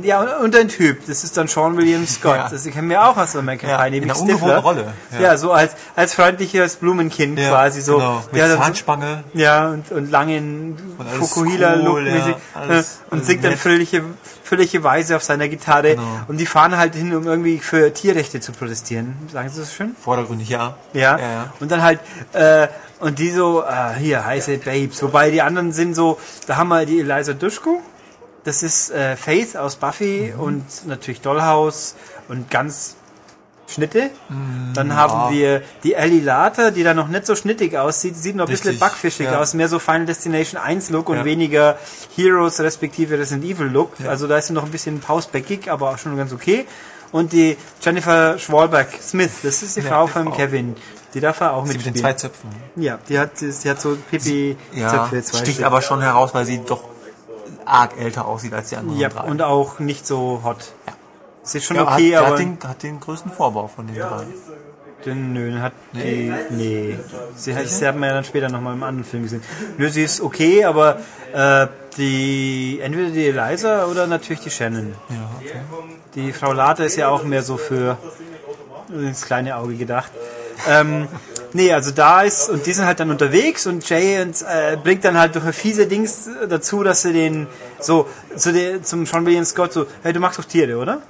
ja 0.03 0.21
und, 0.37 0.55
ein 0.55 0.67
Typ. 0.69 1.05
Das 1.07 1.23
ist 1.23 1.35
dann 1.37 1.47
Sean 1.47 1.75
William 1.77 2.05
Scott. 2.07 2.35
Ja. 2.37 2.49
Das 2.49 2.63
kennen 2.65 2.89
wir 2.89 3.05
auch 3.05 3.15
aus 3.17 3.35
American 3.35 3.69
Ja, 3.69 3.83
Pie, 3.83 3.97
in 3.97 4.03
einer 4.05 4.19
ungewohnten. 4.19 4.57
Rolle, 4.59 4.93
Ja. 5.13 5.19
ja. 5.21 5.37
so 5.37 5.51
als, 5.51 5.73
als 5.95 6.13
freundliches 6.13 6.77
Blumenkind 6.77 7.37
Ja, 7.37 7.49
quasi 7.49 7.81
so. 7.81 7.97
Genau. 7.97 8.23
Mit 8.31 8.35
Der 8.35 8.47
dann 8.47 8.57
so- 8.57 8.63
Zahnspange. 8.63 9.23
ja, 9.33 9.69
und, 9.69 9.91
und 9.91 10.09
langen 10.09 10.77
Fukuhila-Look 11.19 11.95
cool, 11.95 12.07
ja, 12.07 12.35
alles- 12.53 12.99
und 13.09 13.13
alles 13.17 13.27
singt 13.27 13.43
dann 13.43 13.51
nett. 13.51 13.59
fröhliche, 13.59 14.03
fröhliche 14.51 14.83
Weise 14.83 15.15
auf 15.15 15.24
seiner 15.24 15.48
Gitarre. 15.48 15.95
Genau. 15.95 16.19
Und 16.27 16.38
die 16.38 16.45
fahren 16.45 16.75
halt 16.77 16.94
hin, 16.94 17.15
um 17.15 17.25
irgendwie 17.25 17.59
für 17.59 17.94
Tierrechte 17.94 18.42
zu 18.42 18.51
protestieren. 18.51 19.15
Sagen 19.31 19.48
Sie 19.50 19.62
das 19.62 19.74
schon? 19.74 19.95
Vordergründig, 19.95 20.50
ja. 20.50 20.75
Ja. 20.94 21.18
Ja, 21.18 21.19
ja. 21.19 21.53
Und 21.62 21.71
dann 21.71 21.81
halt, 21.81 22.01
äh, 22.33 22.68
und 23.00 23.18
die 23.18 23.30
so, 23.31 23.63
äh, 23.63 23.94
hier, 23.98 24.25
heiße 24.25 24.57
Babes. 24.57 25.01
Wobei 25.03 25.31
die 25.31 25.42
anderen 25.42 25.71
sind 25.71 25.95
so, 25.95 26.19
da 26.48 26.57
haben 26.57 26.68
wir 26.68 26.86
die 26.86 27.00
Eliza 27.00 27.31
Dushku. 27.33 27.80
Das 28.44 28.62
ist 28.62 28.92
äh, 28.92 29.15
Faith 29.15 29.56
aus 29.56 29.77
Buffy 29.77 30.33
Mhm. 30.36 30.39
und 30.42 30.65
natürlich 30.88 31.21
Dollhouse 31.21 31.95
und 32.27 32.50
ganz 32.50 32.96
Schnitte. 33.71 34.09
Mhm, 34.29 34.73
Dann 34.73 34.95
haben 34.95 35.33
wir 35.33 35.61
die 35.83 35.93
Ellie 35.93 36.21
Later, 36.21 36.71
die 36.71 36.83
da 36.83 36.93
noch 36.93 37.07
nicht 37.07 37.25
so 37.25 37.35
schnittig 37.35 37.77
aussieht, 37.77 38.15
sieht 38.15 38.35
noch 38.35 38.45
ein 38.45 38.51
bisschen 38.51 38.71
Richtig, 38.71 38.79
backfischig 38.79 39.25
ja. 39.27 39.39
aus, 39.39 39.53
mehr 39.53 39.67
so 39.69 39.79
Final 39.79 40.05
Destination 40.05 40.61
1 40.61 40.89
Look 40.91 41.09
und 41.09 41.17
Ja. 41.17 41.25
weniger 41.25 41.77
Heroes 42.15 42.59
respektive 42.59 43.17
Resident 43.17 43.45
Evil 43.45 43.67
Look. 43.67 43.93
Also 44.07 44.27
da 44.27 44.37
ist 44.37 44.47
sie 44.47 44.53
noch 44.53 44.63
ein 44.65 44.71
bisschen 44.71 44.99
pausbäckig, 44.99 45.71
aber 45.71 45.89
auch 45.91 45.97
schon 45.97 46.15
ganz 46.17 46.31
okay. 46.33 46.65
Und 47.11 47.33
die 47.33 47.57
Jennifer 47.81 48.37
Schwalberg 48.37 48.87
Smith, 49.01 49.31
das 49.43 49.63
ist 49.63 49.75
die 49.75 49.81
Ja, 49.81 49.89
Frau 49.89 50.07
von 50.07 50.27
Frau. 50.27 50.31
Kevin. 50.35 50.75
Die 51.13 51.19
darf 51.19 51.41
er 51.41 51.53
auch 51.53 51.65
mit 51.65 51.85
den 51.85 51.93
zwei 51.93 52.13
Zöpfen. 52.13 52.49
Ja, 52.77 52.97
die 53.09 53.19
hat, 53.19 53.31
die 53.41 53.69
hat 53.69 53.81
so 53.81 53.97
Pipi 54.09 54.55
Ja, 54.73 55.07
sticht 55.09 55.55
Stück. 55.55 55.65
aber 55.65 55.81
schon 55.81 56.01
heraus, 56.01 56.33
weil 56.33 56.45
sie 56.45 56.59
doch 56.65 56.85
arg 57.65 57.97
älter 57.99 58.25
aussieht 58.25 58.53
als 58.53 58.69
die 58.69 58.77
anderen 58.77 58.97
Ja, 58.99 59.09
drei. 59.09 59.23
und 59.29 59.41
auch 59.41 59.79
nicht 59.79 60.07
so 60.07 60.41
hot. 60.45 60.71
Sie 60.85 60.91
ist 61.43 61.65
schon 61.65 61.77
ja, 61.77 61.83
okay, 61.83 62.15
hat, 62.15 62.24
aber 62.24 62.31
hat, 62.31 62.39
den, 62.39 62.57
hat 62.63 62.83
den 62.83 63.00
größten 63.00 63.31
Vorbau 63.31 63.67
von 63.67 63.88
den 63.88 63.95
drei. 63.95 64.24
den, 65.05 65.33
nö, 65.33 65.60
hat 65.60 65.74
die, 65.93 66.31
nee. 66.51 66.98
Sie 67.36 67.55
hat, 67.55 67.67
sie 67.67 67.88
hat 67.88 67.95
man 67.98 68.10
ja 68.10 68.15
dann 68.15 68.24
später 68.24 68.50
nochmal 68.50 68.75
im 68.75 68.83
anderen 68.83 69.05
Film 69.05 69.24
gesehen. 69.24 69.43
Nö, 69.77 69.89
sie 69.89 70.03
ist 70.03 70.21
okay, 70.21 70.63
aber 70.63 71.00
äh, 71.33 71.67
die 71.98 72.79
entweder 72.81 73.10
die 73.10 73.27
Eliza 73.27 73.86
oder 73.86 74.07
natürlich 74.07 74.41
die 74.41 74.51
Shannon. 74.51 74.93
Ja, 75.10 75.29
okay. 75.39 75.60
Die 76.15 76.31
Frau 76.31 76.53
Later 76.53 76.86
ist 76.86 76.95
ja 76.95 77.10
auch 77.10 77.24
mehr 77.24 77.41
so 77.41 77.57
für 77.57 77.98
ins 78.89 79.21
kleine 79.24 79.55
Auge 79.55 79.75
gedacht. 79.75 80.12
Ähm, 80.67 81.07
nee, 81.53 81.71
also 81.74 81.91
da 81.91 82.21
ist, 82.21 82.50
und 82.50 82.65
die 82.65 82.74
sind 82.74 82.86
halt 82.86 83.00
dann 83.00 83.10
unterwegs 83.10 83.65
und 83.65 83.88
Jay 83.89 84.21
und, 84.21 84.41
äh, 84.41 84.77
bringt 84.81 85.03
dann 85.05 85.17
halt 85.17 85.36
durch 85.36 85.45
ein 85.45 85.53
fiese 85.53 85.88
Dings 85.88 86.29
dazu, 86.48 86.83
dass 86.83 87.01
sie 87.01 87.13
den 87.13 87.48
so 87.79 88.07
zu 88.36 88.53
der, 88.53 88.83
zum 88.83 89.05
Sean 89.05 89.25
William 89.25 89.45
Scott 89.45 89.74
so, 89.74 89.88
hey, 90.03 90.13
du 90.13 90.19
magst 90.19 90.38
doch 90.38 90.45
Tiere, 90.45 90.77
oder? 90.77 91.01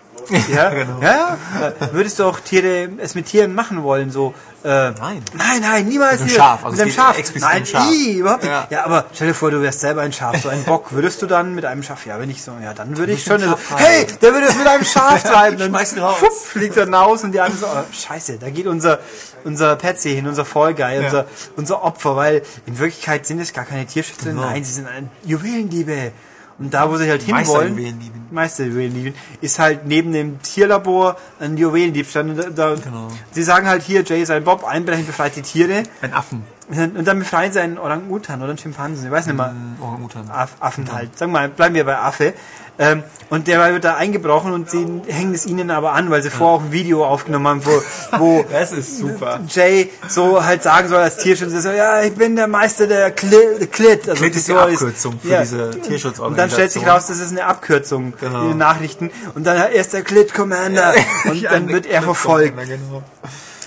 Ja, 0.53 0.69
genau. 0.69 0.99
ja, 1.01 1.37
ja. 1.79 1.93
Würdest 1.93 2.19
du 2.19 2.25
auch 2.25 2.39
Tiere, 2.39 2.89
es 2.97 3.15
mit 3.15 3.25
Tieren 3.27 3.53
machen 3.53 3.83
wollen, 3.83 4.11
so, 4.11 4.33
äh, 4.63 4.91
Nein. 4.91 5.23
Nein, 5.33 5.61
nein, 5.61 5.87
niemals 5.87 6.19
Mit 6.19 6.29
hier. 6.29 6.37
Schaf, 6.37 6.63
also 6.63 6.77
mit 6.77 6.85
geht 6.85 6.93
Schaf. 6.93 7.17
Nein, 7.35 7.65
Schaf. 7.65 7.91
überhaupt 7.91 8.43
nicht. 8.43 8.51
Ja. 8.51 8.67
Ja. 8.69 8.85
aber 8.85 9.05
stell 9.13 9.29
dir 9.29 9.33
vor, 9.33 9.49
du 9.49 9.59
wärst 9.61 9.79
selber 9.79 10.01
ein 10.01 10.13
Schaf, 10.13 10.39
so 10.41 10.49
ein 10.49 10.63
Bock. 10.65 10.91
Würdest 10.91 11.19
du 11.21 11.25
dann 11.25 11.55
mit 11.55 11.65
einem 11.65 11.81
Schaf, 11.81 12.05
ja, 12.05 12.19
wenn 12.19 12.29
ich 12.29 12.43
so, 12.43 12.51
ja, 12.61 12.73
dann 12.75 12.95
würde 12.95 13.13
ich 13.13 13.23
schon, 13.23 13.39
so, 13.39 13.57
hey, 13.77 14.05
der 14.21 14.33
würde 14.33 14.45
es 14.47 14.55
mit 14.57 14.67
einem 14.67 14.83
Schaf 14.85 15.23
treiben. 15.31 15.57
Dann 15.57 15.69
Schmeiß 15.69 15.97
raus. 15.97 16.17
fupp, 16.19 16.33
fliegt 16.33 16.77
er 16.77 16.87
raus 16.91 17.23
und 17.23 17.31
die 17.31 17.39
anderen 17.39 17.59
so, 17.59 17.65
oh, 17.65 17.83
scheiße, 17.91 18.37
da 18.37 18.51
geht 18.51 18.67
unser, 18.67 18.99
unser 19.43 19.75
Patsy 19.77 20.13
hin, 20.13 20.27
unser 20.27 20.45
Fall 20.45 20.75
Guy, 20.75 20.99
unser, 21.05 21.25
unser 21.55 21.83
Opfer, 21.83 22.15
weil 22.15 22.43
in 22.67 22.77
Wirklichkeit 22.77 23.25
sind 23.25 23.39
es 23.39 23.53
gar 23.53 23.65
keine 23.65 23.87
Tierschützer, 23.87 24.29
Genau. 24.29 24.41
nein, 24.43 24.63
sie 24.63 24.73
sind 24.73 24.87
ein 24.87 25.09
Juwelendiebe. 25.23 26.11
Und 26.60 26.74
da, 26.74 26.89
wo 26.89 26.98
sie 26.98 27.10
halt 27.10 27.22
hinwollen, 27.24 27.43
Meisterjuwelendiebin. 27.43 28.22
Meisterjuwelendiebin, 28.31 29.13
ist 29.41 29.60
halt 29.60 29.86
neben 29.86 30.12
dem 30.12 30.41
Tierlabor 30.41 31.17
ein 31.39 31.58
Juwelendiebstahl. 31.58 32.29
Und 32.29 32.58
Da, 32.58 32.75
Genau. 32.75 33.08
Sie 33.31 33.43
sagen 33.43 33.67
halt 33.67 33.84
hier, 33.84 34.03
Jay 34.03 34.24
sei 34.25 34.39
Bob, 34.39 34.63
einbrechen, 34.63 35.05
befreit 35.05 35.36
die 35.36 35.41
Tiere. 35.41 35.84
Ein 36.01 36.13
Affen. 36.13 36.43
Und 36.70 37.05
dann 37.05 37.20
befreien 37.20 37.51
sie 37.51 37.60
einen 37.60 37.77
Orang-Utan 37.77 38.39
oder 38.39 38.50
einen 38.50 38.58
Schimpansen, 38.58 39.05
ich 39.05 39.12
weiß 39.12 39.25
nicht 39.25 39.36
mal. 39.36 39.50
Ein 39.50 39.77
Orang-Utan. 39.81 40.29
Aff, 40.29 40.55
Affen 40.62 40.91
halt. 40.93 41.17
Sagen 41.17 41.34
wir 41.34 41.39
mal, 41.39 41.50
bleiben 41.50 41.75
wir 41.75 41.84
bei 41.84 41.98
Affe. 41.98 42.34
Ähm, 42.79 43.03
und 43.29 43.47
der 43.47 43.73
wird 43.73 43.85
da 43.85 43.95
eingebrochen 43.95 44.51
und 44.51 44.69
sie 44.69 44.85
hängen 45.07 45.33
es 45.33 45.45
ihnen 45.45 45.71
aber 45.71 45.93
an, 45.93 46.09
weil 46.09 46.21
sie 46.21 46.29
vorher 46.29 46.57
auch 46.57 46.61
ein 46.63 46.71
Video 46.71 47.05
aufgenommen 47.05 47.47
haben, 47.47 47.65
wo, 47.65 47.81
wo 48.17 48.45
Das 48.51 48.71
ist 48.73 48.97
super. 48.97 49.39
Jay 49.47 49.89
so 50.09 50.43
halt 50.43 50.63
sagen 50.63 50.89
soll 50.89 50.99
als 50.99 51.17
Tierschützer, 51.17 51.61
so, 51.61 51.69
ja, 51.69 52.01
ich 52.01 52.13
bin 52.13 52.35
der 52.35 52.47
Meister 52.47 52.87
der 52.87 53.11
Klit. 53.11 53.71
Klit. 53.71 54.09
Also 54.09 54.21
Klit 54.21 54.35
ist 54.35 54.47
die 54.47 54.53
Abkürzung 54.53 55.19
für 55.19 55.29
ja. 55.29 55.41
diese 55.41 55.71
Tierschutzorganisation. 55.71 56.27
Und 56.27 56.37
dann 56.37 56.49
stellt 56.49 56.71
sich 56.71 56.85
raus, 56.85 57.07
das 57.07 57.19
ist 57.19 57.31
eine 57.31 57.45
Abkürzung 57.45 58.13
Genau. 58.19 58.41
in 58.43 58.47
den 58.49 58.57
Nachrichten. 58.57 59.11
Und 59.35 59.45
dann 59.45 59.55
er 59.57 59.71
ist 59.71 59.93
der 59.93 60.01
Klit 60.01 60.33
Commander. 60.33 60.93
Und 61.25 61.43
dann 61.43 61.69
wird 61.69 61.85
er 61.85 62.01
verfolgt. 62.01 62.57
Genau. 62.57 63.03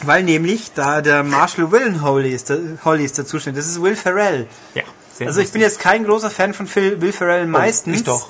Weil 0.02 0.22
nämlich 0.24 0.72
da 0.74 1.00
der 1.00 1.22
Marshall 1.22 1.70
Willen 1.72 2.02
Holly 2.02 2.34
ist, 2.34 2.50
der, 2.50 2.58
Holly 2.84 3.04
ist 3.04 3.16
der 3.16 3.26
Zuständige. 3.26 3.62
Das 3.62 3.70
ist 3.70 3.80
Will 3.80 3.96
Ferrell. 3.96 4.46
Ja. 4.74 4.82
Also 5.26 5.40
ich 5.40 5.52
bin 5.52 5.62
jetzt 5.62 5.78
kein 5.78 6.04
großer 6.04 6.28
Fan 6.28 6.52
von 6.52 6.66
Phil, 6.66 7.00
Will 7.00 7.12
Ferrell 7.12 7.46
meistens. 7.46 7.98
ich 7.98 8.04
doch. 8.04 8.28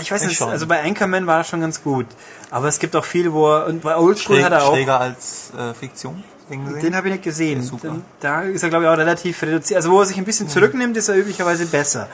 Ich 0.00 0.10
weiß 0.10 0.22
Ich 0.22 0.28
nicht, 0.28 0.42
also 0.42 0.66
bei 0.66 0.82
Anchorman 0.82 1.26
war 1.26 1.38
er 1.38 1.44
schon 1.44 1.60
ganz 1.60 1.82
gut. 1.82 2.06
Aber 2.50 2.68
es 2.68 2.78
gibt 2.78 2.94
auch 2.96 3.04
viel, 3.04 3.32
wo 3.32 3.48
er, 3.52 3.66
und 3.66 3.82
bei 3.82 3.96
Oldschool 3.96 4.42
hat 4.42 4.52
er 4.52 4.64
auch, 4.64 4.72
Schräger 4.74 5.00
als 5.00 5.52
äh, 5.58 5.74
Fiktion. 5.74 6.22
Den 6.50 6.78
den 6.80 6.94
habe 6.94 7.08
ich 7.08 7.14
nicht 7.14 7.24
gesehen. 7.24 7.62
super. 7.62 7.96
Da 8.20 8.42
ist 8.42 8.62
er 8.62 8.68
glaube 8.68 8.84
ich 8.84 8.90
auch 8.90 8.96
relativ 8.98 9.42
reduziert. 9.42 9.76
Also 9.78 9.90
wo 9.90 10.00
er 10.00 10.06
sich 10.06 10.16
ein 10.16 10.24
bisschen 10.24 10.48
zurücknimmt, 10.48 10.96
ist 10.96 11.08
er 11.08 11.16
üblicherweise 11.16 11.66
besser. 11.66 12.08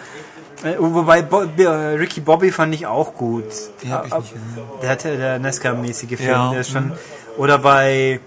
Äh, 0.64 0.75
Wobei 0.79 1.23
Bo 1.23 1.43
äh, 1.43 1.67
Ricky 1.67 2.21
Bobby 2.21 2.50
fand 2.50 2.75
ich 2.75 2.87
auch 2.87 3.14
gut. 3.14 3.45
Die 3.83 3.93
hab 3.93 4.07
ich 4.07 4.14
nicht 4.14 4.33
gesehen. 4.33 4.57
Der 4.81 4.91
hatte 4.91 5.17
der 5.19 5.38
Nesca-mäßige 5.38 6.17
Film, 6.17 6.31
Ja. 6.31 6.50
der 6.50 6.61
ist 6.61 6.71
schon, 6.71 6.93
oder 7.37 7.59
bei 7.59 8.21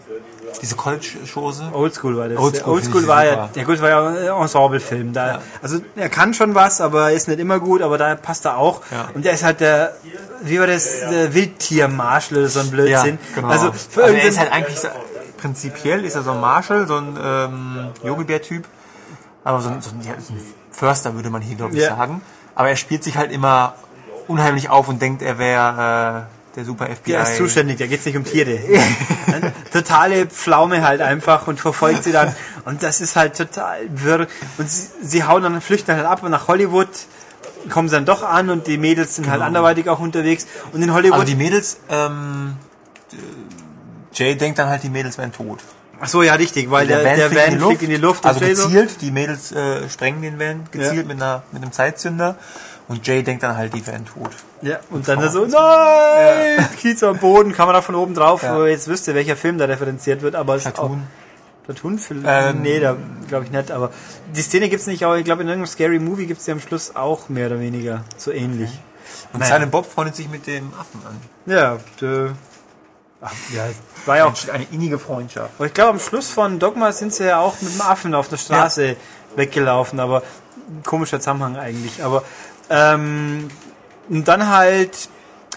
Diese 0.62 0.76
College-Chose. 0.76 1.70
Oldschool 1.74 2.18
war 2.18 2.30
das. 2.30 2.38
Oldschool 2.40 2.74
Oldschool 2.74 3.08
war 3.08 3.26
ja, 3.26 3.50
ja 3.54 3.64
gut, 3.64 3.82
war 3.82 3.90
ja 3.90 4.08
ein 4.08 4.42
Ensemble-Film. 4.42 5.14
Da, 5.14 5.28
Ja. 5.28 5.42
Also 5.62 5.80
er 5.96 6.10
kann 6.10 6.34
schon 6.34 6.56
was, 6.56 6.82
aber 6.82 7.12
ist 7.12 7.28
nicht 7.28 7.40
immer 7.40 7.60
gut, 7.60 7.82
aber 7.82 7.98
da 7.98 8.16
passt 8.16 8.46
er 8.46 8.58
auch. 8.58 8.82
Ja. 8.92 9.10
Und 9.14 9.26
der 9.26 9.34
ist 9.34 9.44
halt 9.44 9.60
der, 9.60 9.94
wie 10.42 10.60
war 10.60 10.68
das, 10.68 11.02
der 11.10 11.34
Wildtier-Marshal 11.34 12.38
oder 12.40 12.48
so 12.50 12.60
ein 12.60 12.66
Ja, 12.68 12.72
Blödsinn. 12.72 13.20
genau. 13.36 13.48
Also 13.50 13.68
Also, 13.68 13.80
für 13.90 14.02
er 14.02 14.08
irgendeinen- 14.08 14.30
ist 14.32 14.40
halt 14.40 14.52
eigentlich 14.52 14.80
so, 14.80 14.88
prinzipiell 15.38 16.06
ist 16.06 16.16
er 16.16 16.24
so 16.24 16.32
ein 16.32 16.42
Marshall, 16.42 16.88
so 16.88 16.96
ein 16.98 17.18
ähm, 17.22 17.88
Yogi-Bär-Typ. 18.04 18.66
Aber 19.44 19.62
so 19.62 19.70
ein, 19.70 19.82
so, 19.82 19.92
ein, 19.92 20.02
ja, 20.02 20.14
so 20.20 20.34
ein 20.34 20.42
Förster 20.72 21.14
würde 21.16 21.30
man 21.30 21.42
hier, 21.42 21.56
glaube 21.56 21.76
ich, 21.76 21.82
Ja. 21.84 21.96
sagen. 21.96 22.22
Aber 22.56 22.70
er 22.70 22.76
spielt 22.78 23.04
sich 23.04 23.18
halt 23.18 23.32
immer 23.32 23.76
unheimlich 24.28 24.70
auf 24.70 24.88
und 24.88 25.02
denkt, 25.02 25.22
er 25.22 25.38
wäre 25.38 26.28
äh, 26.28 26.35
der 26.56 26.66
super 26.66 26.86
FBI. 26.88 27.12
der 27.12 27.24
ist 27.24 27.38
zuständig, 27.38 27.78
da 27.78 27.88
geht's 27.88 28.06
nicht 28.06 28.18
um 28.18 28.24
Tiere. 28.24 28.60
Totale 29.74 30.26
Pflaume 30.28 30.82
halt 30.82 31.02
einfach 31.02 31.48
und 31.48 31.60
verfolgt 31.60 32.04
sie 32.04 32.12
dann. 32.12 32.34
Und 32.66 32.84
das 32.84 33.02
ist 33.02 33.16
halt 33.16 33.36
total 33.38 33.80
wirr. 33.90 34.28
Und 34.58 34.70
sie, 34.70 34.88
sie 35.02 35.24
hauen 35.24 35.44
dann, 35.44 35.60
flüchten 35.62 35.96
halt 35.96 36.06
ab 36.06 36.24
und 36.24 36.32
nach 36.32 36.48
Hollywood 36.48 36.88
kommen 37.70 37.90
sie 37.90 37.96
dann 37.96 38.06
doch 38.06 38.22
an 38.24 38.50
und 38.50 38.68
die 38.68 38.78
Mädels 38.78 39.16
sind 39.16 39.30
halt 39.30 39.42
anderweitig 39.42 39.90
auch 39.90 40.00
unterwegs. 40.00 40.46
Und 40.72 40.82
in 40.82 40.94
Hollywood, 40.94 41.14
Also 41.20 41.26
die 41.26 41.36
Mädels, 41.36 41.78
ähm, 41.90 42.56
äh, 43.12 43.16
Jay 44.14 44.36
denkt 44.36 44.60
dann 44.60 44.70
halt, 44.70 44.84
die 44.84 44.90
Mädels 44.90 45.18
wären 45.18 45.32
tot. 45.34 45.60
ach 46.00 46.08
so, 46.08 46.22
ja, 46.24 46.36
richtig, 46.36 46.70
weil 46.70 46.88
der, 46.88 47.02
der, 47.04 47.32
Van, 47.34 47.60
fliegt 47.60 47.82
in 47.82 47.90
die 47.90 47.98
Luft. 47.98 48.26
also 48.26 48.40
so- 48.40 48.46
gezielt, 48.46 49.02
die 49.02 49.12
Mädels 49.12 49.52
äh, 49.52 49.90
sprengen 49.90 50.22
den 50.22 50.40
Van 50.40 50.64
gezielt 50.72 50.94
Ja. 50.96 51.04
mit, 51.04 51.18
einer, 51.22 51.44
mit 51.52 51.64
einem 51.64 51.72
Zeitzünder. 51.72 52.38
Und 52.88 53.06
Jay 53.08 53.24
denkt 53.24 53.42
dann 53.44 53.58
halt, 53.58 53.74
die 53.74 53.86
wären 53.88 54.06
tot. 54.06 54.30
Ja, 54.62 54.80
und 54.92 55.08
dann 55.08 55.28
so, 55.32 55.46
nein, 55.46 56.68
Kiez 56.80 57.02
am 57.04 57.18
Boden, 57.18 57.52
Kamera 57.52 57.82
von 57.82 57.96
oben 57.96 58.14
drauf, 58.14 58.44
Ja. 58.44 58.56
wo 58.58 58.66
jetzt 58.66 58.88
wüsste, 58.88 59.16
welcher 59.16 59.36
Film 59.36 59.58
da 59.58 59.66
referenziert 59.66 60.22
wird, 60.22 60.36
aber 60.36 60.56
es 60.56 60.62
ist 60.66 60.68
auch, 60.78 60.82
Cartoon. 60.84 61.08
Platoon-Film? 61.66 62.24
Ähm, 62.28 62.62
nee, 62.62 62.80
da 62.80 62.96
glaube 63.28 63.46
ich 63.46 63.52
nicht, 63.52 63.72
aber 63.72 63.90
die 64.36 64.42
Szene 64.42 64.70
gibt's 64.70 64.86
nicht, 64.86 65.04
aber 65.04 65.18
ich 65.18 65.26
glaube 65.26 65.42
in 65.42 65.48
irgendeinem 65.48 65.72
Scary 65.72 65.98
Movie 65.98 66.28
gibt's 66.28 66.46
die 66.46 66.52
am 66.52 66.60
Schluss 66.60 66.96
auch 66.96 67.28
mehr 67.28 67.48
oder 67.48 67.60
weniger 67.60 68.04
so 68.18 68.32
ähnlich. 68.32 68.70
Und 69.34 69.40
Naja. 69.40 69.56
Silent 69.56 69.72
Bob 69.72 69.92
freundet 69.92 70.16
sich 70.16 70.30
mit 70.30 70.46
dem 70.46 70.72
Affen 70.80 71.02
an. 71.08 71.20
Ja, 71.52 71.78
der, 72.02 72.34
ach, 73.20 73.32
ja, 73.56 73.64
war 74.06 74.18
ja 74.18 74.26
auch, 74.26 74.36
eine 74.54 74.66
innige 74.72 75.00
Freundschaft. 75.00 75.50
aber 75.58 75.66
ich 75.66 75.74
glaube 75.74 75.90
am 75.92 76.00
Schluss 76.00 76.30
von 76.30 76.60
Dogma 76.60 76.92
sind 76.92 77.16
sie 77.16 77.26
ja 77.26 77.40
auch 77.40 77.60
mit 77.62 77.74
dem 77.74 77.82
Affen 77.82 78.14
auf 78.14 78.28
der 78.30 78.38
Straße 78.38 78.96
weggelaufen, 79.36 80.00
aber 80.00 80.22
komischer 80.86 81.20
Zusammenhang 81.20 81.58
eigentlich, 81.58 82.04
aber 82.04 82.24
ähm, 82.70 83.50
und 84.10 84.28
dann 84.28 84.48
halt 84.50 85.10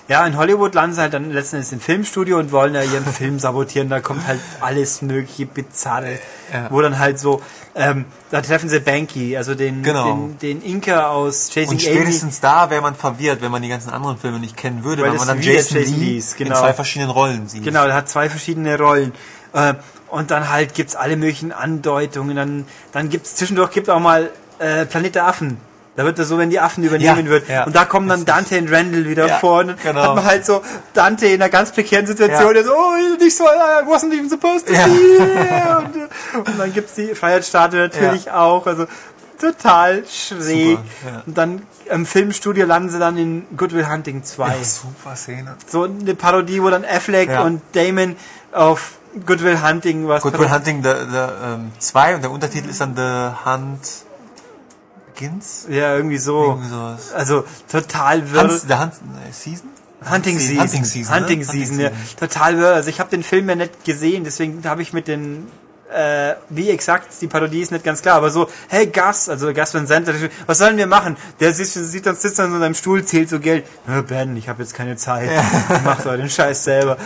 ja, 0.08 0.26
in 0.26 0.38
Hollywood 0.38 0.74
landen 0.74 0.94
sie 0.96 1.02
halt 1.02 1.12
dann 1.12 1.30
letzten 1.30 1.56
Endes 1.56 1.70
im 1.70 1.80
Filmstudio 1.80 2.38
und 2.38 2.50
wollen 2.50 2.74
ja 2.74 2.82
ihren 2.82 3.04
Film 3.04 3.38
sabotieren. 3.38 3.90
Da 3.90 4.00
kommt 4.00 4.26
halt 4.26 4.40
alles 4.60 5.02
mögliche 5.02 5.44
Bizarre, 5.44 6.18
Ja. 6.50 6.68
wo 6.70 6.80
dann 6.80 6.98
halt 6.98 7.18
so, 7.18 7.42
ähm, 7.74 8.06
da 8.30 8.40
treffen 8.40 8.70
sie 8.70 8.80
Banky, 8.80 9.36
also 9.36 9.54
den, 9.54 9.82
Genau. 9.82 10.14
den, 10.14 10.38
den 10.38 10.62
Inka 10.62 11.08
aus 11.10 11.50
Chasing 11.50 11.68
Und 11.76 11.86
Amy. 11.86 11.94
spätestens 11.96 12.40
da 12.40 12.70
wäre 12.70 12.80
man 12.80 12.94
verwirrt, 12.94 13.42
wenn 13.42 13.50
man 13.50 13.60
die 13.60 13.68
ganzen 13.68 13.90
anderen 13.90 14.16
Filme 14.16 14.38
nicht 14.38 14.56
kennen 14.56 14.82
würde, 14.82 15.02
Weil 15.02 15.10
weil, 15.10 15.18
man 15.18 15.28
dann 15.28 15.42
Jason, 15.42 15.76
Jason 15.76 16.00
Lee 16.00 16.22
genau. 16.38 16.54
in 16.54 16.56
zwei 16.56 16.72
verschiedenen 16.72 17.10
Rollen 17.10 17.46
sieht. 17.46 17.64
Genau, 17.64 17.84
der 17.84 17.94
hat 17.94 18.08
zwei 18.08 18.30
verschiedene 18.30 18.78
Rollen. 18.78 19.12
Äh, 19.52 19.74
und 20.08 20.30
dann 20.30 20.48
halt 20.48 20.72
gibt's 20.72 20.96
alle 20.96 21.18
möglichen 21.18 21.52
Andeutungen. 21.52 22.34
Dann, 22.34 22.64
dann 22.92 23.10
gibt's 23.10 23.34
zwischendurch 23.34 23.72
gibt 23.72 23.90
auch 23.90 24.00
mal 24.00 24.30
äh, 24.58 24.86
Planet 24.86 25.16
der 25.16 25.26
Affen. 25.26 25.58
Da 25.98 26.04
wird 26.04 26.16
das 26.16 26.28
so, 26.28 26.38
wenn 26.38 26.48
die 26.48 26.60
Affen 26.60 26.84
übernehmen 26.84 27.24
Ja, 27.26 27.30
wird. 27.32 27.48
ja. 27.48 27.64
Und 27.64 27.74
da 27.74 27.84
kommen 27.84 28.06
dann 28.08 28.24
Dante 28.24 28.56
und 28.56 28.72
Randall 28.72 29.04
wieder 29.04 29.26
Ja, 29.26 29.38
vor. 29.38 29.62
Und 29.62 29.82
genau. 29.82 30.00
hat 30.00 30.14
man 30.14 30.24
halt 30.24 30.46
so 30.46 30.62
Dante 30.94 31.26
in 31.26 31.42
einer 31.42 31.50
ganz 31.50 31.72
prekären 31.72 32.06
Situation, 32.06 32.54
der 32.54 32.62
so, 32.62 32.70
oh, 32.72 33.16
nicht 33.18 33.36
so, 33.36 33.42
I 33.42 33.84
wasn't 33.84 34.12
even 34.12 34.30
supposed 34.30 34.68
to 34.68 34.72
be 34.74 34.78
here. 34.78 35.78
Und, 35.78 35.96
äh, 35.96 36.50
und 36.50 36.56
dann 36.56 36.72
gibt's 36.72 36.94
die 36.94 37.16
Freiheitsstatue 37.16 37.80
natürlich 37.80 38.30
auch. 38.30 38.64
Also 38.68 38.86
total 39.40 40.04
schräg. 40.08 40.78
Super, 40.78 40.82
ja. 41.04 41.22
Und 41.26 41.36
dann 41.36 41.62
im 41.90 42.06
Filmstudio 42.06 42.64
landen 42.64 42.90
sie 42.90 43.00
dann 43.00 43.18
in 43.18 43.46
Goodwill 43.56 43.88
Hunting 43.88 44.22
2 44.22 44.46
Ja, 44.46 44.54
super 44.62 45.16
Szene. 45.16 45.56
so 45.66 45.82
eine 45.82 46.14
Parodie, 46.14 46.62
wo 46.62 46.70
dann 46.70 46.84
Affleck 46.84 47.28
Ja. 47.28 47.42
und 47.42 47.60
Damon 47.72 48.14
auf 48.52 48.92
Goodwill 49.26 49.60
Hunting 49.62 50.06
was 50.06 50.22
Good 50.22 50.38
Will 50.38 50.48
Hunting 50.52 50.80
2 50.84 50.90
ähm, 50.92 51.72
zwei 51.80 52.14
und 52.14 52.22
der 52.22 52.30
Untertitel 52.30 52.68
ist 52.68 52.80
dann 52.80 52.94
The 52.94 53.30
Hunt 53.44 53.80
Begins? 55.18 55.66
Ja, 55.68 55.96
irgendwie 55.96 56.18
so. 56.18 56.44
Irgendwie 56.44 56.68
sowas. 56.68 57.12
Also 57.12 57.44
total 57.70 58.30
wirr. 58.32 58.42
Hans, 58.42 58.66
der 58.66 58.80
Hunt 58.80 58.92
äh, 59.28 59.32
Season? 59.32 59.68
Hunting 60.08 60.38
Season. 60.38 60.62
Hunting 60.62 60.84
Season. 60.84 61.12
ne? 61.12 61.20
Hunting 61.20 61.42
Season, 61.42 61.80
ja. 61.80 61.90
Total 62.18 62.56
wirr. 62.56 62.74
Also 62.74 62.88
ich 62.88 63.00
habe 63.00 63.10
den 63.10 63.24
Film 63.24 63.48
ja 63.48 63.56
nicht 63.56 63.84
gesehen, 63.84 64.22
deswegen 64.22 64.62
habe 64.64 64.80
ich 64.82 64.92
mit 64.92 65.08
den 65.08 65.48
äh, 65.92 66.34
wie 66.50 66.70
exakt 66.70 67.08
die 67.20 67.26
Parodie 67.26 67.60
ist 67.60 67.72
nicht 67.72 67.84
ganz 67.84 68.02
klar, 68.02 68.16
aber 68.16 68.30
so, 68.30 68.48
hey 68.68 68.86
Gus, 68.86 69.28
also 69.28 69.52
Gus 69.52 69.74
Van 69.74 69.86
Sant, 69.86 70.08
was 70.46 70.58
sollen 70.58 70.76
wir 70.76 70.86
machen? 70.86 71.16
Der 71.40 71.52
sieht, 71.54 71.66
sieht 71.68 72.06
dann 72.06 72.16
sitzt 72.16 72.38
dann 72.38 72.50
so 72.50 72.56
in 72.56 72.60
seinem 72.62 72.74
Stuhl, 72.74 73.04
zählt 73.04 73.28
so 73.30 73.40
Geld. 73.40 73.64
Ja, 73.86 74.02
Ben, 74.02 74.36
ich 74.36 74.48
habe 74.48 74.62
jetzt 74.62 74.74
keine 74.74 74.96
Zeit. 74.96 75.30
Mach 75.84 76.00
doch 76.02 76.16
den 76.16 76.28
Scheiß 76.30 76.64
selber. 76.64 76.96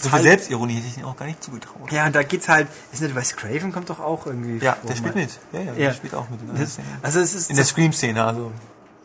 So 0.00 0.08
viel 0.08 0.20
Selbstironie 0.22 0.74
hätte 0.74 0.86
ich 0.88 0.98
ihm 0.98 1.04
auch 1.04 1.16
gar 1.16 1.26
nicht 1.26 1.42
zugetraut. 1.42 1.90
Ja, 1.92 2.06
und 2.06 2.14
da 2.16 2.22
geht's 2.22 2.48
halt, 2.48 2.68
ist 2.92 3.02
nicht 3.02 3.14
Wes 3.14 3.36
Craven 3.36 3.72
kommt 3.72 3.90
doch 3.90 4.00
auch 4.00 4.26
irgendwie. 4.26 4.64
Ja, 4.64 4.72
vor 4.74 4.88
der 4.90 4.96
spielt 4.96 5.14
mit. 5.14 5.30
Ja, 5.52 5.60
ja, 5.60 5.66
Ja. 5.66 5.72
der 5.74 5.92
spielt 5.94 6.14
auch 6.14 6.26
mit. 6.28 6.68
Szene. 6.68 6.86
also 7.02 7.20
es 7.20 7.34
ist 7.34 7.50
in 7.50 7.56
der 7.56 7.64
Scream-Szene, 7.64 8.24
also. 8.24 8.50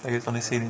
Da 0.03 0.09
gibt 0.09 0.21
es 0.23 0.27
auch 0.27 0.31
eine 0.33 0.41
Szene. 0.41 0.67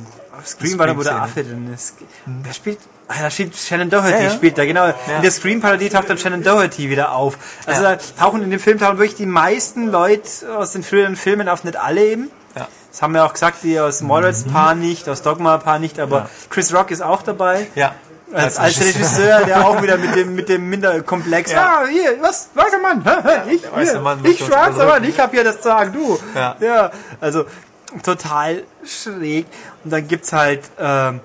War 0.76 0.86
da, 0.86 0.96
wo 0.96 1.02
der. 1.02 1.22
Affe 1.22 1.42
drin 1.42 1.72
ist. 1.72 1.94
Wer 2.26 2.52
spielt? 2.52 2.78
Ah, 3.08 3.14
da 3.22 3.30
spielt 3.30 3.56
Shannon 3.56 3.88
Doherty, 3.90 4.12
Ja, 4.12 4.22
ja. 4.24 4.30
spielt 4.30 4.58
da, 4.58 4.64
genau. 4.64 4.86
In 4.86 5.22
der 5.22 5.30
Scream-Parodie 5.30 5.88
taucht 5.88 6.08
dann 6.10 6.18
Shannon 6.18 6.42
Doherty 6.42 6.88
wieder 6.90 7.12
auf. 7.12 7.38
Also 7.66 7.82
Ja. 7.82 7.96
da 7.96 8.02
tauchen 8.18 8.42
in 8.42 8.50
dem 8.50 8.60
Film 8.60 8.78
tauchen 8.78 8.98
wirklich 8.98 9.16
die 9.16 9.26
meisten 9.26 9.88
Leute 9.88 10.28
aus 10.56 10.72
den 10.72 10.82
früheren 10.82 11.16
Filmen 11.16 11.48
auf, 11.48 11.64
nicht 11.64 11.76
alle 11.76 12.04
eben. 12.04 12.30
Ja. 12.54 12.68
Das 12.90 13.00
haben 13.02 13.14
wir 13.14 13.24
auch 13.24 13.32
gesagt, 13.32 13.58
die 13.62 13.78
aus 13.80 14.02
Mallrats 14.02 14.44
Paar 14.44 14.74
nicht, 14.74 15.08
aus 15.08 15.22
Dogma 15.22 15.56
Paar 15.58 15.78
nicht, 15.78 15.98
aber 15.98 16.16
Ja. 16.18 16.28
Chris 16.50 16.74
Rock 16.74 16.90
ist 16.90 17.02
auch 17.02 17.22
dabei. 17.22 17.66
Ja. 17.74 17.94
Als, 18.34 18.56
als 18.56 18.80
Regisseur, 18.80 19.44
der 19.44 19.66
auch 19.66 19.82
wieder 19.82 19.98
mit 19.98 20.14
dem, 20.16 20.34
mit 20.34 20.48
dem 20.48 20.68
Minderkomplex. 20.70 21.52
Ja. 21.52 21.80
Ah, 21.82 21.86
hier, 21.86 22.16
was? 22.22 22.48
Weißer 22.54 22.78
Mann. 22.78 23.04
Ich, 23.50 23.62
weißer 23.70 23.92
hier, 23.92 24.00
Mann 24.00 24.24
ich 24.24 24.38
schwarzer. 24.38 24.86
Mann, 24.86 25.04
ich 25.04 25.18
hab 25.20 25.32
hier 25.32 25.44
das 25.44 25.62
Sagen, 25.62 25.92
du. 25.92 26.18
Ja. 26.34 26.56
ja. 26.60 26.90
Also, 27.20 27.44
total 28.02 28.62
schräg. 28.84 29.46
Und 29.84 29.92
dann 29.92 30.06
gibt's 30.08 30.32
halt, 30.32 30.60
ähm, 30.78 31.20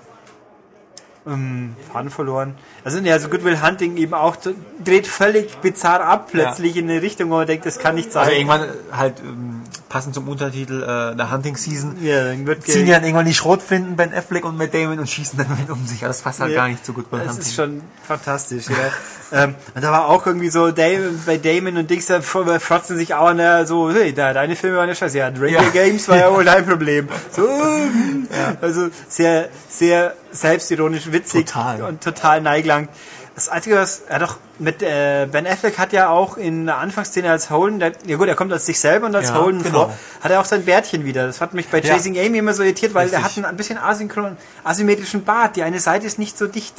ähm, 1.25 1.75
Faden 1.91 2.09
verloren. 2.09 2.55
Also, 2.85 3.01
ne, 3.01 3.11
also 3.11 3.27
Goodwill 3.27 3.61
Hunting 3.61 3.97
eben 3.97 4.13
auch, 4.13 4.37
dreht 4.83 5.07
völlig 5.07 5.57
bizarr 5.57 5.99
ab 5.99 6.29
plötzlich 6.31 6.77
in 6.77 6.89
eine 6.89 7.01
Richtung, 7.01 7.29
wo 7.29 7.35
man 7.35 7.47
denkt, 7.47 7.65
das 7.65 7.79
kann 7.79 7.95
nicht 7.95 8.13
sein. 8.13 8.23
Also 8.27 8.35
irgendwann 8.37 8.69
halt 8.93 9.19
ähm, 9.19 9.61
passend 9.89 10.15
zum 10.15 10.29
Untertitel 10.29 10.83
äh, 10.83 11.15
der 11.17 11.29
Hunting 11.29 11.57
Season, 11.57 11.97
Ja, 12.01 12.23
dann 12.23 12.47
wird 12.47 12.63
ziehen 12.63 12.85
die 12.85 12.91
dann 12.93 13.03
irgendwann 13.03 13.25
die 13.25 13.33
Schrotflinten, 13.33 13.97
Ben 13.97 14.13
Affleck 14.13 14.45
und 14.45 14.57
Matt 14.57 14.73
Damon 14.73 14.99
und 14.99 15.09
schießen 15.09 15.37
dann 15.37 15.49
damit 15.49 15.69
um 15.69 15.85
sich. 15.85 15.99
Das 15.99 16.21
passt 16.21 16.39
halt 16.39 16.51
Ja. 16.53 16.59
gar 16.61 16.69
nicht 16.69 16.85
so 16.85 16.93
gut 16.93 17.11
bei 17.11 17.17
Das 17.17 17.27
Hunting. 17.27 17.41
ist 17.41 17.55
schon 17.55 17.81
fantastisch, 18.07 18.69
ja. 18.69 18.75
ähm, 19.31 19.55
und 19.75 19.83
da 19.83 19.91
war 19.91 20.07
auch 20.07 20.25
irgendwie 20.25 20.49
so, 20.49 20.71
Damon, 20.71 21.21
bei 21.25 21.37
Damon 21.37 21.77
und 21.77 21.89
Dings, 21.89 22.05
da 22.07 22.17
fr- 22.19 22.59
frotzen 22.59 22.97
sich 22.97 23.13
auch 23.13 23.33
der, 23.33 23.65
so, 23.65 23.91
hey, 23.91 24.13
da, 24.13 24.33
deine 24.33 24.55
Filme 24.55 24.77
waren 24.77 24.87
ja 24.89 24.95
scheiße. 24.95 25.17
Ja, 25.17 25.27
Ranger 25.27 25.47
Ja. 25.49 25.69
Games 25.73 26.07
war 26.07 26.17
ja 26.19 26.33
wohl 26.33 26.45
dein 26.45 26.65
Problem. 26.65 27.07
So, 27.31 27.47
ähm, 27.47 28.27
also 28.61 28.87
sehr, 29.09 29.49
sehr 29.69 30.13
selbstironisch, 30.31 31.11
witzig 31.11 31.45
Total. 31.47 31.81
und 31.83 32.03
total 32.03 32.41
Neiglang. 32.41 32.87
Das 33.35 33.49
Einzige, 33.49 33.75
was, 33.75 34.01
ja 34.09 34.17
doch, 34.17 34.37
mit 34.57 34.81
äh, 34.81 35.27
Ben 35.31 35.45
Affleck 35.45 35.77
hat 35.77 35.93
ja 35.93 36.09
auch 36.09 36.37
in 36.37 36.65
der 36.65 36.77
Anfangsszene 36.79 37.29
als 37.29 37.51
Holden, 37.51 37.79
der, 37.79 37.91
ja 38.07 38.17
gut, 38.17 38.27
er 38.27 38.33
kommt 38.33 38.51
als 38.51 38.65
sich 38.65 38.79
selber 38.79 39.05
und 39.05 39.15
als 39.15 39.29
Ja, 39.29 39.35
Holden 39.35 39.61
genau. 39.61 39.85
vor, 39.85 39.93
hat 40.21 40.31
er 40.31 40.39
auch 40.41 40.45
sein 40.45 40.65
Bärtchen 40.65 41.05
wieder. 41.05 41.27
Das 41.27 41.39
hat 41.39 41.53
mich 41.53 41.67
bei 41.67 41.79
Ja. 41.81 41.93
Chasing 41.93 42.17
Amy 42.17 42.39
immer 42.39 42.55
so 42.55 42.63
irritiert, 42.63 42.95
weil 42.95 43.09
der 43.09 43.19
hat 43.19 43.25
Richtig. 43.27 43.43
einen 43.43 43.53
ein 43.53 43.57
bisschen 43.57 43.77
asynchron, 43.77 44.37
asymmetrischen 44.63 45.23
Bart. 45.23 45.55
Die 45.55 45.61
eine 45.61 45.79
Seite 45.79 46.07
ist 46.07 46.17
nicht 46.17 46.35
so 46.35 46.47
dicht. 46.47 46.73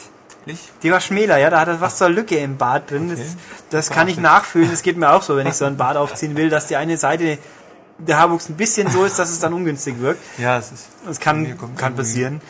Nicht? 0.46 0.60
Die 0.82 0.90
war 0.90 1.00
schmäler, 1.00 1.36
ja, 1.38 1.50
da 1.50 1.60
hat 1.60 1.68
er 1.68 1.80
was 1.80 1.96
zur 1.98 2.08
Lücke 2.08 2.36
im 2.38 2.56
Bart 2.56 2.90
drin. 2.90 3.10
Das, 3.10 3.20
das 3.70 3.90
kann 3.90 4.08
ich 4.08 4.18
nachfühlen. 4.18 4.70
Das 4.70 4.82
geht 4.82 4.96
mir 4.96 5.12
auch 5.12 5.22
so, 5.22 5.36
wenn 5.36 5.46
ich 5.46 5.54
so 5.54 5.64
ein 5.66 5.76
Bart 5.76 5.96
aufziehen 5.96 6.36
will, 6.36 6.48
dass 6.48 6.66
die 6.66 6.76
eine 6.76 6.96
Seite 6.96 7.38
der 7.98 8.18
Haarwuchs 8.18 8.48
ein 8.48 8.56
bisschen 8.56 8.88
so 8.90 9.04
ist, 9.04 9.18
dass 9.18 9.28
es 9.30 9.40
dann 9.40 9.52
ungünstig 9.52 10.00
wirkt. 10.00 10.20
Ja, 10.38 10.56
es 10.58 10.70
ist. 10.72 10.88
Das 11.04 11.20
kann, 11.20 11.58
kann 11.76 11.96
passieren. 11.96 12.40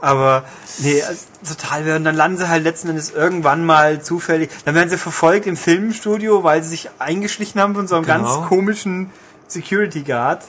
Aber 0.00 0.44
nee, 0.78 1.02
also, 1.02 1.26
total. 1.46 1.96
Und 1.96 2.04
dann 2.04 2.14
landen 2.16 2.38
sie 2.38 2.48
halt 2.48 2.64
letzten 2.64 2.88
Endes 2.88 3.10
irgendwann 3.10 3.66
mal 3.66 4.00
zufällig. 4.00 4.48
Dann 4.64 4.74
werden 4.74 4.88
sie 4.88 4.96
verfolgt 4.96 5.46
im 5.46 5.56
Filmstudio, 5.56 6.42
weil 6.42 6.62
sie 6.62 6.70
sich 6.70 6.90
eingeschlichen 6.98 7.60
haben 7.60 7.74
von 7.74 7.86
so 7.86 7.96
einem 7.96 8.06
Genau. 8.06 8.22
ganz 8.38 8.48
komischen 8.48 9.10
Security 9.46 10.02
Guard, 10.02 10.44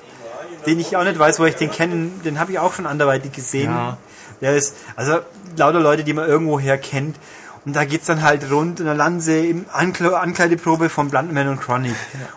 den 0.67 0.79
ich 0.79 0.95
auch 0.95 1.03
nicht 1.03 1.19
weiß, 1.19 1.39
wo 1.39 1.45
ich 1.45 1.55
den 1.55 1.71
kenne. 1.71 2.11
Den 2.23 2.39
habe 2.39 2.51
ich 2.53 2.59
auch 2.59 2.73
schon 2.73 2.85
anderweitig 2.85 3.33
gesehen. 3.33 3.71
Ja. 3.71 3.97
Der 4.39 4.55
ist, 4.55 4.75
also 4.95 5.19
lauter 5.57 5.79
Leute, 5.79 6.03
die 6.03 6.13
man 6.13 6.27
irgendwoher 6.27 6.77
kennt. 6.77 7.17
Und 7.63 7.75
da 7.75 7.85
geht's 7.85 8.07
dann 8.07 8.23
halt 8.23 8.49
rund 8.49 8.79
und 8.79 8.87
dann 8.87 8.97
landen 8.97 9.21
sie 9.21 9.51
im 9.51 9.65
Ankle 9.71 10.19
Ankleideprobe 10.19 10.89
von 10.89 11.09
Bluntman 11.09 11.47
und 11.47 11.61
Chronic. 11.61 11.93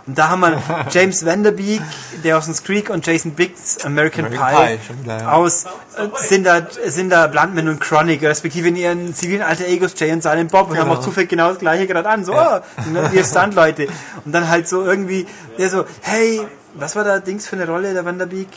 Und 0.06 0.18
da 0.18 0.28
haben 0.28 0.40
wir 0.40 0.60
James 0.90 1.24
Vanderbeek, 1.24 1.80
der 2.22 2.36
aus 2.36 2.44
dem 2.44 2.54
Creek 2.62 2.90
und 2.90 3.06
Jason 3.06 3.32
Biggs, 3.32 3.82
American, 3.86 4.26
American 4.26 4.66
Pie, 4.68 4.76
Pie, 4.76 5.02
wieder, 5.02 5.20
ja. 5.20 5.32
aus 5.32 5.64
äh, 5.96 6.08
sind 6.16 6.44
da, 6.44 6.66
sind 6.84 7.08
da 7.08 7.26
Bluntman 7.28 7.68
und 7.68 7.80
Chronic, 7.80 8.22
respektive 8.22 8.68
in 8.68 8.76
ihren 8.76 9.14
zivilen 9.14 9.40
alter 9.40 9.64
Egos 9.64 9.94
Jay 9.96 10.12
und 10.12 10.22
Silent 10.22 10.52
Bob 10.52 10.68
und 10.70 10.76
haben 10.76 10.88
Genau. 10.88 11.00
auch 11.00 11.02
zufällig 11.02 11.30
genau 11.30 11.48
das 11.48 11.58
gleiche 11.58 11.86
gerade 11.86 12.06
an. 12.10 12.22
So, 12.26 12.34
oh, 12.34 12.60
und 12.86 12.92
dann 12.92 13.10
wir 13.10 13.24
Stunt-Leute. 13.24 13.86
Und 14.26 14.32
dann 14.32 14.50
halt 14.50 14.68
so 14.68 14.84
irgendwie, 14.84 15.26
der 15.56 15.70
so, 15.70 15.86
hey, 16.02 16.42
was 16.74 16.96
war 16.96 17.04
da 17.04 17.18
Dings 17.20 17.48
für 17.48 17.56
eine 17.56 17.66
Rolle, 17.66 17.94
der 17.94 18.04
Vanderbeek? 18.04 18.48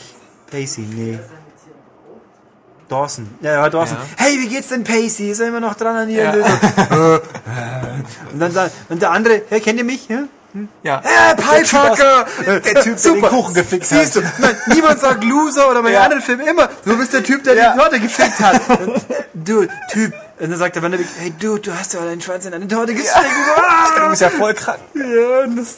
Pacey, 0.50 0.82
nee. 0.82 1.18
Dawson. 2.88 3.28
Ja, 3.40 3.52
ja, 3.52 3.68
Dawson. 3.70 3.96
Ja. 3.98 4.24
Hey, 4.24 4.38
wie 4.40 4.48
geht's 4.48 4.68
denn 4.68 4.82
Pacey? 4.84 5.30
Ist 5.30 5.40
er 5.40 5.48
immer 5.48 5.60
noch 5.60 5.74
dran 5.74 5.94
an 5.96 6.08
ihr? 6.08 6.22
Ja. 6.22 6.32
Und, 6.32 6.42
so, 6.90 7.14
äh, 7.14 7.20
und 8.32 8.38
dann 8.40 8.52
sagt- 8.52 8.72
und 8.88 9.02
der 9.02 9.10
andere, 9.10 9.42
hey, 9.48 9.60
kennt 9.60 9.78
ihr 9.78 9.84
mich? 9.84 10.08
Ja? 10.08 10.20
Ja. 10.82 11.02
Äh, 11.04 11.36
Piefucker! 11.36 12.26
Der 12.46 12.62
Typ, 12.82 12.96
der 12.96 13.12
den 13.12 13.22
Kuchen 13.22 13.54
gefixt 13.54 13.92
hat. 13.92 13.98
Siehst 14.00 14.16
du, 14.16 14.22
nein, 14.38 14.56
niemand 14.68 14.98
sagt 14.98 15.22
Loser 15.22 15.70
oder 15.70 15.82
bei 15.82 15.90
Ja. 15.92 15.98
den 16.00 16.04
anderen 16.04 16.22
Filmen 16.22 16.46
immer, 16.46 16.68
du 16.84 16.96
bist 16.96 17.12
der 17.12 17.22
Typ, 17.22 17.44
der 17.44 17.54
Ja. 17.54 17.72
die 17.74 17.78
Torte 17.78 18.00
gefickt 18.00 18.40
hat. 18.40 18.60
Du, 19.34 19.66
Typ. 19.90 20.12
Und 20.40 20.50
dann 20.50 20.58
sagt 20.58 20.76
der 20.76 20.82
Vanderbeek, 20.82 21.06
hey 21.18 21.34
du, 21.38 21.58
du 21.58 21.72
hast 21.74 21.92
ja 21.94 22.00
deinen 22.00 22.20
Schwanz 22.22 22.46
in 22.46 22.54
eine 22.54 22.66
Torte 22.66 22.94
gefickt. 22.94 23.12
So, 23.12 23.20
ah! 23.62 24.00
Du 24.04 24.08
bist 24.10 24.22
ja 24.22 24.30
voll 24.30 24.54
krank. 24.54 24.78
Ja, 24.94 25.44
und, 25.44 25.56
das, 25.56 25.74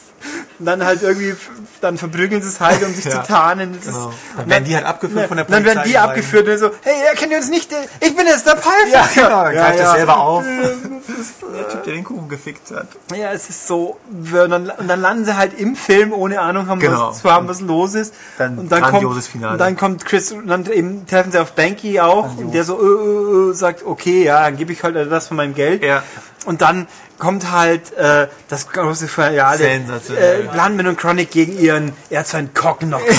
und 0.60 0.66
dann 0.66 0.84
halt 0.84 1.02
irgendwie, 1.02 1.34
dann 1.80 1.98
verprügeln 1.98 2.40
sie 2.42 2.48
es 2.48 2.60
halt, 2.60 2.82
um 2.84 2.94
sich 2.94 3.04
Ja. 3.10 3.22
zu 3.22 3.26
tarnen. 3.26 3.76
Das 3.84 3.86
Genau. 3.94 4.12
Dann 4.36 4.48
werden 4.50 4.64
die 4.64 4.74
halt 4.76 4.86
abgeführt 4.86 5.26
von 5.28 5.36
der 5.38 5.46
Dann 5.46 5.64
werden 5.64 5.78
die 5.84 5.92
Polizei. 5.92 6.00
abgeführt 6.00 6.48
und 6.48 6.58
so, 6.58 6.70
hey, 6.82 7.06
erkennt 7.08 7.32
ihr 7.32 7.38
uns 7.38 7.50
nicht? 7.50 7.70
Ich 8.00 8.14
bin 8.14 8.26
jetzt 8.26 8.46
der 8.46 8.56
Pfeifer. 8.56 8.88
Ja, 8.92 9.08
genau. 9.12 9.42
Dann 9.44 9.54
greift 9.54 9.78
er 9.80 9.90
selber 9.92 10.18
auf. 10.20 10.44
Ja, 10.44 10.50
Der 11.52 11.68
Typ, 11.68 11.82
der 11.84 11.94
den 11.94 12.04
Kuchen 12.04 12.28
gefickt 12.28 12.70
hat. 12.70 12.86
Ja, 13.14 13.32
es 13.32 13.48
ist 13.48 13.66
so. 13.66 13.98
Und 14.10 14.32
dann, 14.32 14.70
und 14.70 14.86
dann 14.88 15.00
landen 15.00 15.24
sie 15.24 15.36
halt 15.36 15.58
im 15.58 15.74
Film, 15.74 16.12
ohne 16.12 16.40
Ahnung 16.40 16.68
haben, 16.68 16.78
Genau. 16.80 17.08
was, 17.10 17.22
zu 17.22 17.30
haben, 17.30 17.48
was 17.48 17.60
los 17.60 17.94
ist. 17.94 18.14
Dann 18.38 18.56
und 18.58 18.70
dann 18.70 18.82
kommt, 18.82 19.24
Finale. 19.24 19.52
Und 19.54 19.58
dann 19.58 19.76
kommt 19.76 20.04
Chris, 20.04 20.30
und 20.30 20.46
dann 20.46 20.64
eben 20.66 21.06
treffen 21.06 21.32
sie 21.32 21.38
auf 21.40 21.52
Banky 21.52 21.98
auch, 22.00 22.36
und 22.36 22.52
der 22.54 22.62
so 22.64 22.78
äh, 22.80 23.48
äh, 23.48 23.50
äh, 23.50 23.54
sagt, 23.54 23.84
okay, 23.84 24.24
ja, 24.24 24.44
dann 24.44 24.56
gebe 24.56 24.72
ich 24.72 24.82
halt 24.84 24.94
das 25.10 25.26
von 25.28 25.36
meinem 25.36 25.54
Geld. 25.54 25.82
Ja. 25.82 26.02
Und 26.46 26.62
dann 26.62 26.88
kommt 27.18 27.50
halt 27.50 27.92
äh, 27.94 28.28
das 28.48 28.68
große 28.68 29.08
Finale. 29.08 29.62
Äh, 29.62 29.78
Blandman 30.52 30.86
und 30.86 30.98
Chronic 30.98 31.30
gegen 31.30 31.58
ihren 31.58 31.92
Erzfeind 32.08 32.54
Cockknocker. 32.54 33.04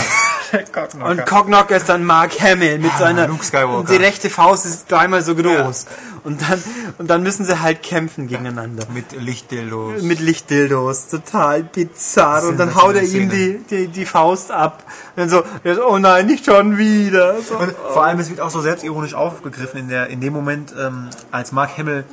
Und 1.05 1.25
Cockknocker 1.25 1.77
ist 1.77 1.88
dann 1.88 2.03
Mark 2.03 2.41
Hamill 2.41 2.77
mit 2.79 2.91
seiner 2.97 3.21
Ah, 3.23 3.25
Luke 3.27 3.45
Skywalker. 3.45 3.77
und 3.77 3.89
die 3.89 3.95
rechte 3.95 4.29
Faust 4.29 4.65
ist 4.65 4.91
dreimal 4.91 5.21
so 5.21 5.34
groß. 5.34 5.86
Und 6.25 6.41
dann 6.41 6.62
und 6.97 7.07
dann 7.10 7.23
müssen 7.23 7.45
sie 7.45 7.62
halt 7.62 7.81
kämpfen 7.81 8.27
gegeneinander 8.27 8.86
Mit 8.93 9.13
Lichtdildos. 9.13 10.01
mit 10.01 10.19
Lichtdildos, 10.19 11.07
total 11.07 11.63
bizarr. 11.63 12.43
Und 12.43 12.57
dann 12.57 12.75
haut 12.75 12.95
er 12.95 13.03
ihm 13.03 13.29
die, 13.29 13.60
die, 13.69 13.88
die 13.88 14.05
Faust 14.05 14.51
ab. 14.51 14.84
Und 15.15 15.21
dann 15.21 15.29
so, 15.29 15.43
so, 15.63 15.88
oh 15.88 15.97
nein, 15.99 16.25
nicht 16.25 16.43
schon 16.45 16.77
wieder. 16.77 17.41
So. 17.41 17.55
Und 17.55 17.73
vor 17.93 18.03
allem, 18.03 18.19
es 18.19 18.29
wird 18.29 18.41
auch 18.41 18.49
so 18.49 18.60
selbstironisch 18.60 19.13
aufgegriffen 19.13 19.79
in, 19.79 19.88
der, 19.88 20.07
in 20.07 20.19
dem 20.19 20.34
Moment, 20.34 20.73
ähm, 20.77 21.07
als 21.31 21.53
Mark 21.53 21.77
Hamill 21.77 22.03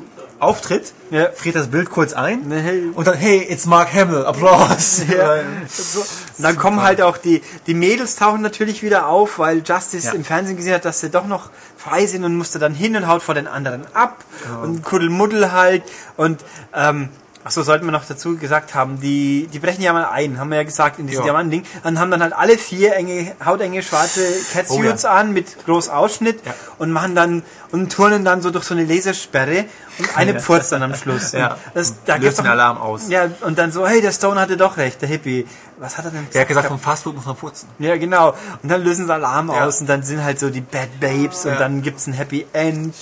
auftritt, 0.41 0.93
Ja. 1.11 1.31
friert 1.35 1.57
das 1.57 1.67
Bild 1.69 1.91
kurz 1.91 2.13
ein 2.13 2.47
Ne, 2.49 2.61
hey. 2.61 2.91
und 2.95 3.07
dann, 3.07 3.17
hey, 3.17 3.47
it's 3.49 3.67
Mark 3.67 3.93
Hamill, 3.93 4.25
Applaus. 4.25 5.03
Ja. 5.09 5.37
So. 5.69 6.01
Und 6.01 6.07
dann 6.45 6.57
kommen 6.57 6.83
halt 6.83 7.01
auch 7.03 7.17
die, 7.17 7.43
die 7.67 7.75
Mädels 7.75 8.17
tauchen 8.17 8.41
natürlich 8.43 8.83
wieder 8.83 9.09
auf, 9.09 9.39
weil 9.39 9.63
Justice 9.65 10.07
Ja. 10.07 10.13
im 10.15 10.25
Fernsehen 10.25 10.57
gesehen 10.57 10.75
hat, 10.75 10.85
dass 10.85 11.01
sie 11.01 11.11
doch 11.11 11.27
noch 11.27 11.51
frei 11.77 12.07
sind 12.07 12.25
und 12.25 12.37
musste 12.37 12.59
dann 12.59 12.75
hin 12.75 12.95
und 12.97 13.07
haut 13.09 13.23
vor 13.23 13.35
den 13.35 13.47
anderen 13.49 13.87
ab 13.95 14.25
und 14.63 14.83
Kuddelmuddel 14.83 15.53
halt 15.53 15.83
und 16.17 16.41
ähm, 16.75 17.09
Ach 17.45 17.51
so, 17.53 17.63
sollten 17.63 17.87
wir 17.87 17.93
noch 17.93 18.05
dazu 18.05 18.37
gesagt 18.37 18.75
haben, 18.75 19.01
die, 19.01 19.49
die 19.53 19.59
brechen 19.59 19.81
ja 19.81 19.93
mal 19.93 20.05
ein, 20.07 20.39
haben 20.39 20.51
wir 20.51 20.57
ja 20.59 20.65
gesagt 20.65 20.99
in 20.99 21.07
diesem 21.07 21.21
Ja. 21.21 21.27
Diamantending. 21.33 21.63
Dann 21.83 21.99
haben 21.99 22.11
dann 22.11 22.21
halt 22.23 22.33
alle 22.35 22.59
vier 22.59 22.95
enge, 22.97 23.33
hautenge 23.45 23.83
schwarze 23.83 24.21
Catsuits 24.53 25.05
Oh 25.05 25.09
ja. 25.09 25.15
an 25.15 25.33
mit 25.33 25.65
groß 25.65 25.89
Ausschnitt 25.89 26.45
Ja. 26.45 26.53
und 26.79 26.91
machen 26.91 27.15
dann 27.15 27.43
und 27.71 27.93
turnen 27.93 28.25
dann 28.25 28.43
so 28.43 28.51
durch 28.51 28.65
so 28.65 28.75
eine 28.75 28.85
Lasersperre 28.85 29.65
und 29.99 30.09
eine 30.17 30.33
Ja. 30.35 30.41
pfurzt 30.41 30.73
dann 30.73 30.83
am 30.83 30.95
Schluss. 30.95 31.33
Ja. 31.33 31.53
Und 31.53 31.59
Das, 31.75 31.91
Und 31.91 31.97
da 32.07 32.13
löst 32.15 32.23
gibt's 32.23 32.37
den 32.39 32.47
Alarm 32.49 32.79
aus. 32.79 33.09
Ja, 33.09 33.29
und 33.43 33.59
dann 33.59 33.73
so, 33.73 33.87
hey, 33.87 34.03
der 34.03 34.13
Stone 34.13 34.39
hatte 34.41 34.57
doch 34.57 34.77
recht, 34.77 35.01
der 35.01 35.09
Hippie. 35.09 35.47
Was 35.79 35.97
hat 35.97 36.07
er 36.07 36.11
denn 36.11 36.27
Der 36.35 36.41
hat 36.43 36.49
gesagt, 36.49 36.67
vom 36.69 36.81
Fastfood 36.81 37.15
muss 37.15 37.25
man 37.27 37.37
putzen. 37.37 37.69
ja, 37.79 37.97
genau. 37.97 38.35
Und 38.63 38.69
dann 38.69 38.83
lösen 38.83 39.07
sie 39.07 39.13
Alarm 39.15 39.49
aus 39.51 39.81
und 39.81 39.87
dann 39.89 40.03
sind 40.03 40.23
halt 40.25 40.41
so 40.41 40.51
die 40.51 40.61
Bad 40.61 40.99
Babes 41.01 41.47
und 41.47 41.59
dann 41.59 41.83
gibt's 41.83 42.07
ein 42.09 42.13
Happy 42.15 42.47
End. 42.53 42.95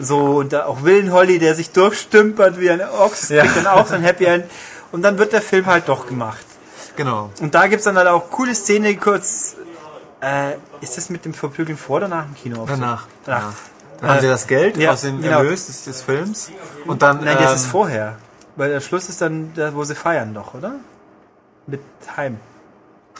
So, 0.00 0.38
und 0.38 0.52
da 0.52 0.64
auch 0.64 0.82
Willen 0.82 1.12
Holly, 1.12 1.38
der 1.38 1.54
sich 1.54 1.70
durchstümpert 1.72 2.58
wie 2.58 2.70
ein 2.70 2.80
Ochs, 2.80 3.28
Ja. 3.28 3.42
kriegt 3.42 3.56
dann 3.56 3.66
auch 3.66 3.86
sein 3.86 4.02
Happy 4.02 4.24
End. 4.24 4.44
Und 4.92 5.02
dann 5.02 5.18
wird 5.18 5.32
der 5.32 5.42
Film 5.42 5.66
halt 5.66 5.88
doch 5.88 6.06
gemacht. 6.06 6.44
Genau. 6.96 7.30
Und 7.40 7.54
da 7.54 7.66
gibt's 7.66 7.84
dann 7.84 7.96
halt 7.96 8.08
auch 8.08 8.30
coole 8.30 8.54
Szene 8.54 8.96
kurz. 8.96 9.56
Äh, 10.20 10.54
ist 10.80 10.96
das 10.96 11.10
mit 11.10 11.24
dem 11.24 11.34
Verprügeln 11.34 11.78
vor 11.78 11.98
oder 11.98 12.08
nach 12.08 12.24
dem 12.24 12.34
Kino? 12.34 12.64
Danach. 12.66 13.06
Danach. 13.24 13.42
Ja. 13.42 13.54
Dann 14.00 14.10
haben 14.10 14.20
sie 14.20 14.26
das 14.28 14.46
Geld 14.46 14.76
ja, 14.78 14.92
aus 14.92 15.02
dem 15.02 15.20
genau. 15.20 15.38
Erlös 15.38 15.66
des, 15.66 15.84
des 15.84 16.02
Films. 16.02 16.50
Und 16.86 17.02
dann. 17.02 17.22
Nein, 17.22 17.36
das 17.38 17.50
ähm, 17.50 17.56
ist 17.56 17.66
vorher. 17.66 18.16
Weil 18.56 18.70
der 18.70 18.80
Schluss 18.80 19.08
ist 19.08 19.20
dann, 19.20 19.52
da, 19.54 19.74
wo 19.74 19.84
sie 19.84 19.94
feiern 19.94 20.34
doch, 20.34 20.54
oder? 20.54 20.72
Mit 21.66 21.80
Heim. 22.16 22.40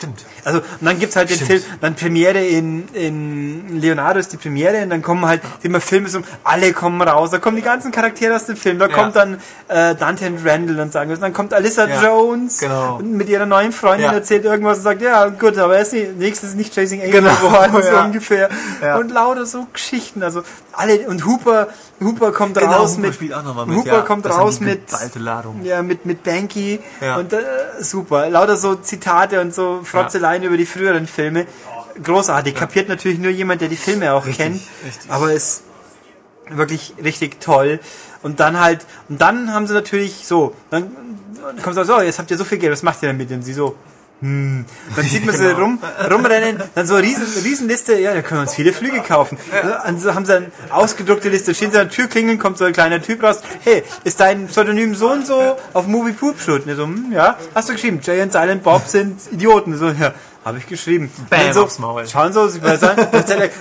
Stimmt. 0.00 0.24
Also, 0.46 0.60
und 0.60 0.64
dann 0.80 0.98
gibt's 0.98 1.14
halt 1.14 1.28
den 1.28 1.36
Stimmt. 1.36 1.50
Film, 1.50 1.62
dann 1.82 1.94
Premiere 1.94 2.42
in, 2.42 2.88
in 2.94 3.78
Leonardo 3.80 4.18
ist 4.18 4.32
die 4.32 4.38
Premiere 4.38 4.82
und 4.82 4.88
dann 4.88 5.02
kommen 5.02 5.26
halt 5.26 5.42
immer 5.62 5.78
Filme 5.78 6.08
so, 6.08 6.20
alle 6.42 6.72
kommen 6.72 7.02
raus, 7.02 7.30
da 7.30 7.38
kommen 7.38 7.56
die 7.56 7.62
ganzen 7.62 7.92
Charaktere 7.92 8.34
aus 8.34 8.46
dem 8.46 8.56
Film, 8.56 8.78
da 8.78 8.86
Ja. 8.88 8.94
kommt 8.94 9.14
dann 9.16 9.34
äh, 9.68 9.94
Dante 9.94 10.26
und 10.26 10.38
Randall 10.46 10.80
und 10.80 10.90
sagen, 10.90 11.10
was, 11.10 11.20
dann 11.20 11.34
kommt 11.34 11.52
Alyssa 11.52 11.86
Ja, 11.86 12.02
Jones 12.02 12.58
genau. 12.60 12.96
und 12.96 13.12
mit 13.12 13.28
ihrer 13.28 13.44
neuen 13.44 13.72
Freundin 13.72 14.06
Ja. 14.06 14.12
erzählt 14.14 14.46
irgendwas 14.46 14.78
und 14.78 14.84
sagt, 14.84 15.02
ja 15.02 15.26
gut, 15.26 15.58
aber 15.58 15.76
er 15.76 15.82
ist 15.82 15.92
nicht, 15.92 16.16
nächstes 16.16 16.50
ist 16.50 16.56
nicht 16.56 16.74
Chasing 16.74 17.02
Amy 17.02 17.10
Genau, 17.10 17.34
geworden, 17.34 17.82
so 17.82 17.96
ungefähr. 18.04 18.48
Und 18.98 19.10
lauter 19.10 19.44
so 19.44 19.66
Geschichten, 19.70 20.22
also 20.22 20.42
alle, 20.72 21.00
und 21.08 21.26
Hooper, 21.26 21.68
Hooper 22.02 22.32
kommt 22.32 22.56
Genau, 22.56 22.72
raus 22.72 22.92
Hooper 22.96 23.00
mit, 23.08 23.20
mit, 23.20 23.76
Hooper 23.76 23.96
ja. 23.96 24.00
kommt 24.00 24.24
raus 24.26 24.60
mit, 24.60 24.86
geballte 24.86 25.18
Ladung. 25.18 25.60
ja, 25.62 25.82
mit, 25.82 26.06
mit 26.06 26.22
Banky 26.22 26.80
Ja. 27.02 27.16
und 27.16 27.32
äh, 27.34 27.38
super. 27.80 28.30
Lauter 28.30 28.56
so 28.56 28.76
Zitate 28.76 29.40
und 29.42 29.52
so 29.54 29.80
Frotzeleien 29.90 30.42
über 30.42 30.57
die 30.57 30.66
früheren 30.66 31.07
Filme. 31.07 31.46
Großartig. 32.03 32.55
Kapiert 32.55 32.88
natürlich 32.88 33.18
nur 33.18 33.31
jemand, 33.31 33.61
der 33.61 33.68
die 33.68 33.76
Filme 33.76 34.12
auch 34.12 34.24
kennt. 34.24 34.61
richtig. 34.85 35.11
Aber 35.11 35.33
ist 35.33 35.64
wirklich 36.48 36.94
richtig 37.03 37.40
toll. 37.40 37.81
Und 38.22 38.40
dann 38.40 38.61
halt, 38.61 38.87
und 39.09 39.20
dann 39.20 39.53
haben 39.53 39.66
sie 39.66 39.74
natürlich 39.74 40.26
so, 40.26 40.55
dann 40.70 40.90
kommt 41.62 41.74
so, 41.74 41.85
so, 41.85 42.00
jetzt 42.00 42.18
habt 42.18 42.31
ihr 42.31 42.37
so 42.37 42.44
viel 42.44 42.59
Geld, 42.59 42.72
was 42.72 42.83
macht 42.83 43.03
ihr 43.03 43.09
damit? 43.09 43.31
Und 43.31 43.42
sie 43.42 43.53
so, 43.53 43.76
hm. 44.20 44.64
Dann 44.96 45.04
sieht 45.04 45.24
man 45.24 45.35
sie 45.35 45.44
Genau. 45.44 45.59
rum, 45.61 45.78
rumrennen, 46.11 46.62
dann 46.74 46.87
so 46.87 46.94
eine 46.94 47.04
riesen, 47.06 47.24
Riesenliste, 47.42 47.98
ja, 47.98 48.12
da 48.14 48.22
können 48.22 48.40
wir 48.40 48.42
uns 48.42 48.54
viele 48.54 48.72
Flüge 48.72 49.00
kaufen. 49.00 49.38
Und 49.88 50.00
so 50.00 50.14
haben 50.14 50.26
sie 50.26 50.37
eine 50.37 50.50
ausgedruckte 50.70 51.28
Liste, 51.28 51.54
stehen 51.54 51.72
sie 51.72 51.78
an 51.78 51.88
der 51.88 51.94
Tür 51.96 52.06
klingeln, 52.06 52.38
kommt 52.38 52.59
so 52.59 52.64
ein 52.64 52.72
kleiner 52.72 53.00
Typ 53.00 53.22
raus, 53.22 53.40
hey, 53.61 53.83
ist 54.04 54.20
dein 54.20 54.46
Pseudonym 54.48 54.94
so 54.94 55.11
und 55.11 55.26
so 55.26 55.56
auf 55.72 55.87
Movie 55.87 56.12
Poop 56.12 56.38
Shoot? 56.40 56.66
Er 56.66 56.76
so, 56.76 56.85
hm, 56.85 57.12
ja, 57.12 57.37
hast 57.54 57.68
du 57.68 57.72
geschrieben, 57.72 58.00
Jay 58.02 58.20
und 58.22 58.33
Silent 58.33 58.62
Bob 58.62 58.87
sind 58.87 59.20
Idioten. 59.33 59.76
So, 59.76 59.88
ja, 59.88 60.12
Habe 60.44 60.59
ich 60.59 60.66
geschrieben. 60.66 61.11
Bam, 61.28 61.52
so. 61.52 61.68
Schauen 62.11 62.33
so, 62.33 62.48
sie 62.48 62.61
sagen, 62.61 63.09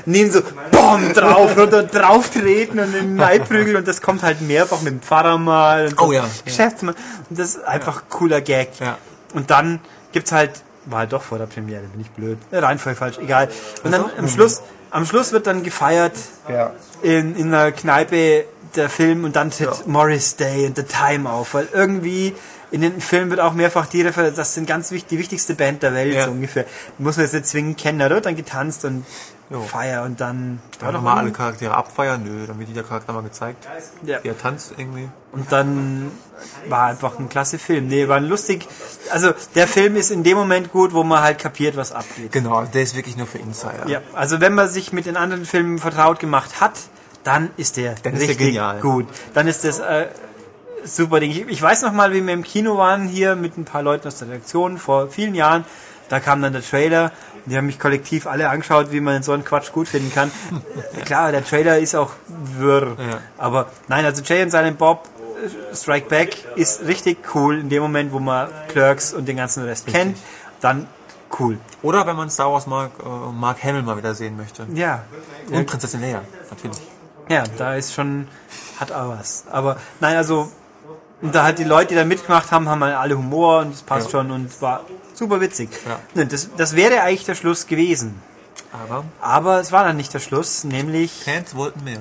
nehmen 0.05 0.31
so, 0.31 0.41
BOM, 0.71 1.13
drauf, 1.13 1.57
runter, 1.57 1.83
drauf 1.83 2.29
treten 2.29 2.79
und 2.79 2.93
in 2.95 3.07
den 3.07 3.17
Leibprügel 3.17 3.75
und 3.75 3.87
das 3.87 4.01
kommt 4.01 4.23
halt 4.23 4.39
mehrfach 4.41 4.81
mit 4.81 4.93
dem 4.93 5.01
Pfarrer 5.01 5.37
mal. 5.37 5.87
Und 5.87 6.01
Oh 6.01 6.11
ja. 6.13 6.25
Geschäftsmann. 6.45 6.95
Und 7.29 7.37
das 7.37 7.55
ist 7.55 7.63
einfach 7.65 8.03
cooler 8.09 8.39
Gag. 8.39 8.69
Ja. 8.79 8.97
Und 9.33 9.51
dann 9.51 9.81
gibt's 10.11 10.31
halt, 10.31 10.51
war 10.85 10.99
halt 10.99 11.13
doch 11.13 11.21
vor 11.23 11.37
der 11.37 11.45
Premiere, 11.45 11.81
bin 11.83 12.01
ich 12.01 12.09
blöd. 12.11 12.37
Äh, 12.51 12.59
Reihenfolge 12.59 12.97
falsch, 12.97 13.17
egal. 13.19 13.49
Und 13.83 13.91
dann 13.91 14.05
am 14.17 14.27
Schluss, 14.27 14.61
am 14.91 15.05
Schluss 15.05 15.31
wird 15.31 15.47
dann 15.47 15.63
gefeiert 15.63 16.13
Ja. 16.47 16.71
in, 17.01 17.35
in 17.35 17.53
einer 17.53 17.71
Kneipe 17.71 18.45
der 18.75 18.89
Film 18.89 19.23
und 19.23 19.35
dann 19.35 19.51
tritt 19.51 19.87
Morris 19.87 20.35
Day 20.35 20.65
und 20.67 20.75
The 20.77 20.83
Time 20.83 21.29
auf, 21.29 21.53
weil 21.53 21.67
irgendwie 21.73 22.35
in 22.71 22.81
den 22.81 23.01
Filmen 23.01 23.29
wird 23.29 23.39
auch 23.39 23.53
mehrfach 23.53 23.87
die 23.87 24.01
Referenz, 24.01 24.35
das 24.35 24.53
sind 24.53 24.67
ganz 24.67 24.91
wichtig, 24.91 25.09
die 25.09 25.19
wichtigste 25.19 25.55
Band 25.55 25.81
der 25.83 25.93
Welt, 25.93 26.13
Ja. 26.13 26.25
so 26.25 26.31
ungefähr. 26.31 26.65
Muss 26.97 27.17
man 27.17 27.25
jetzt 27.25 27.33
nicht 27.33 27.47
zwingend 27.47 27.77
kennen, 27.77 27.99
da 27.99 28.09
wird 28.09 28.25
dann 28.25 28.35
getanzt 28.35 28.85
und 28.85 29.05
Jo. 29.51 29.61
Feier 29.61 30.03
und 30.03 30.21
dann, 30.21 30.59
Da 30.79 30.91
nochmal 30.91 31.17
alle 31.17 31.31
Charaktere 31.31 31.73
abfeiern, 31.75 32.23
nö, 32.23 32.45
dann 32.45 32.59
wird 32.59 32.69
jeder 32.69 32.83
Charakter 32.83 33.13
mal 33.13 33.23
gezeigt. 33.23 33.67
ja. 34.03 34.19
Wie 34.21 34.27
er 34.27 34.37
tanzt 34.37 34.73
irgendwie. 34.77 35.09
Und 35.31 35.51
dann 35.51 36.11
war 36.67 36.85
einfach 36.85 37.17
ein 37.17 37.29
klasse 37.29 37.57
Film. 37.57 37.87
Nee, 37.87 38.07
war 38.07 38.17
ein 38.17 38.25
lustig. 38.29 38.67
Also 39.09 39.31
der 39.55 39.67
Film 39.67 39.95
ist 39.95 40.11
in 40.11 40.21
dem 40.23 40.37
Moment 40.37 40.71
gut, 40.71 40.93
wo 40.93 41.03
man 41.03 41.21
halt 41.23 41.39
kapiert, 41.39 41.75
was 41.77 41.91
abgeht. 41.91 42.31
Genau, 42.31 42.63
der 42.65 42.83
ist 42.83 42.95
wirklich 42.95 43.17
nur 43.17 43.25
für 43.25 43.39
Insider. 43.39 43.87
Ja, 43.87 44.01
also 44.13 44.39
wenn 44.39 44.53
man 44.53 44.69
sich 44.69 44.93
mit 44.93 45.07
den 45.07 45.17
anderen 45.17 45.45
Filmen 45.47 45.79
vertraut 45.79 46.19
gemacht 46.19 46.61
hat, 46.61 46.73
dann 47.23 47.49
ist 47.57 47.75
der 47.77 47.95
Dann 48.03 48.13
ist 48.13 48.21
der 48.21 48.29
richtig 48.29 48.37
genial. 48.49 48.79
gut. 48.81 49.07
Dann 49.33 49.47
ist 49.47 49.63
das 49.63 49.79
äh, 49.79 50.09
super 50.83 51.19
Ding. 51.19 51.31
Ich, 51.31 51.61
weiß 51.61 51.81
noch 51.83 51.93
mal, 51.93 52.13
wie 52.13 52.25
wir 52.25 52.33
im 52.33 52.43
Kino 52.43 52.77
waren 52.77 53.07
hier 53.07 53.35
mit 53.35 53.57
ein 53.57 53.65
paar 53.65 53.83
Leuten 53.83 54.07
aus 54.07 54.19
der 54.19 54.27
Redaktion 54.29 54.77
vor 54.77 55.09
vielen 55.09 55.35
Jahren. 55.35 55.65
Da 56.09 56.19
kam 56.19 56.41
dann 56.41 56.53
der 56.53 56.63
Trailer. 56.63 57.11
Die 57.45 57.55
haben 57.55 57.67
mich 57.67 57.79
kollektiv 57.79 58.27
alle 58.27 58.49
angeschaut, 58.49 58.91
wie 58.91 58.99
man 58.99 59.23
so 59.23 59.31
einen 59.31 59.43
Quatsch 59.43 59.71
gut 59.71 59.87
finden 59.87 60.13
kann. 60.13 60.31
Klar, 61.05 61.31
der 61.31 61.45
Trailer 61.45 61.79
ist 61.79 61.95
auch 61.95 62.11
wirr. 62.27 62.95
Ja. 62.97 63.19
Aber 63.37 63.71
nein, 63.87 64.05
also 64.05 64.21
Jay 64.23 64.41
und 64.43 64.51
Silent 64.51 64.77
Bob 64.77 65.07
äh, 65.43 65.75
Strike 65.75 66.09
Back 66.09 66.35
ist 66.55 66.85
richtig 66.85 67.19
cool 67.33 67.59
in 67.59 67.69
dem 67.69 67.81
Moment, 67.81 68.11
wo 68.11 68.19
man 68.19 68.49
Clerks 68.67 69.13
und 69.13 69.27
den 69.27 69.37
ganzen 69.37 69.63
Rest 69.63 69.87
kennt. 69.87 70.17
Dann 70.61 70.87
cool. 71.39 71.57
Oder 71.81 72.05
wenn 72.05 72.15
man 72.15 72.29
Star 72.29 72.51
Wars 72.51 72.67
mag, 72.67 72.91
äh, 73.03 73.31
Mark 73.31 73.63
Hamill 73.63 73.83
mal 73.83 73.97
wieder 73.97 74.13
sehen 74.13 74.35
möchte. 74.35 74.67
Ja, 74.73 75.03
Und 75.51 75.65
Prinzessin 75.65 76.01
Leia, 76.01 76.21
natürlich. 76.49 76.79
Ja, 77.29 77.43
da 77.57 77.75
ist 77.75 77.93
schon, 77.93 78.27
hat 78.79 78.91
auch 78.91 79.09
was. 79.09 79.45
Aber 79.51 79.77
nein, 79.99 80.17
also, 80.17 80.51
und 81.21 81.33
da 81.35 81.43
hat 81.45 81.59
die 81.59 81.63
Leute, 81.63 81.89
die 81.89 81.95
da 81.95 82.05
mitgemacht 82.05 82.51
haben, 82.51 82.69
haben 82.69 82.83
halt 82.83 82.95
alle 82.95 83.17
Humor 83.17 83.59
und 83.59 83.73
es 83.73 83.81
passt 83.81 84.07
Ja. 84.07 84.11
schon 84.11 84.31
und 84.31 84.61
war 84.61 84.83
super 85.13 85.41
witzig. 85.41 85.69
Ja. 86.15 86.23
Das, 86.25 86.49
das 86.55 86.75
wäre 86.75 87.01
eigentlich 87.01 87.25
der 87.25 87.35
Schluss 87.35 87.67
gewesen. 87.67 88.21
Aber 88.71 89.03
Aber 89.21 89.59
es 89.59 89.71
war 89.71 89.83
dann 89.83 89.97
nicht 89.97 90.13
der 90.13 90.19
Schluss, 90.19 90.63
nämlich, 90.63 91.11
Fans 91.25 91.55
wollten 91.55 91.83
mehr. 91.83 91.99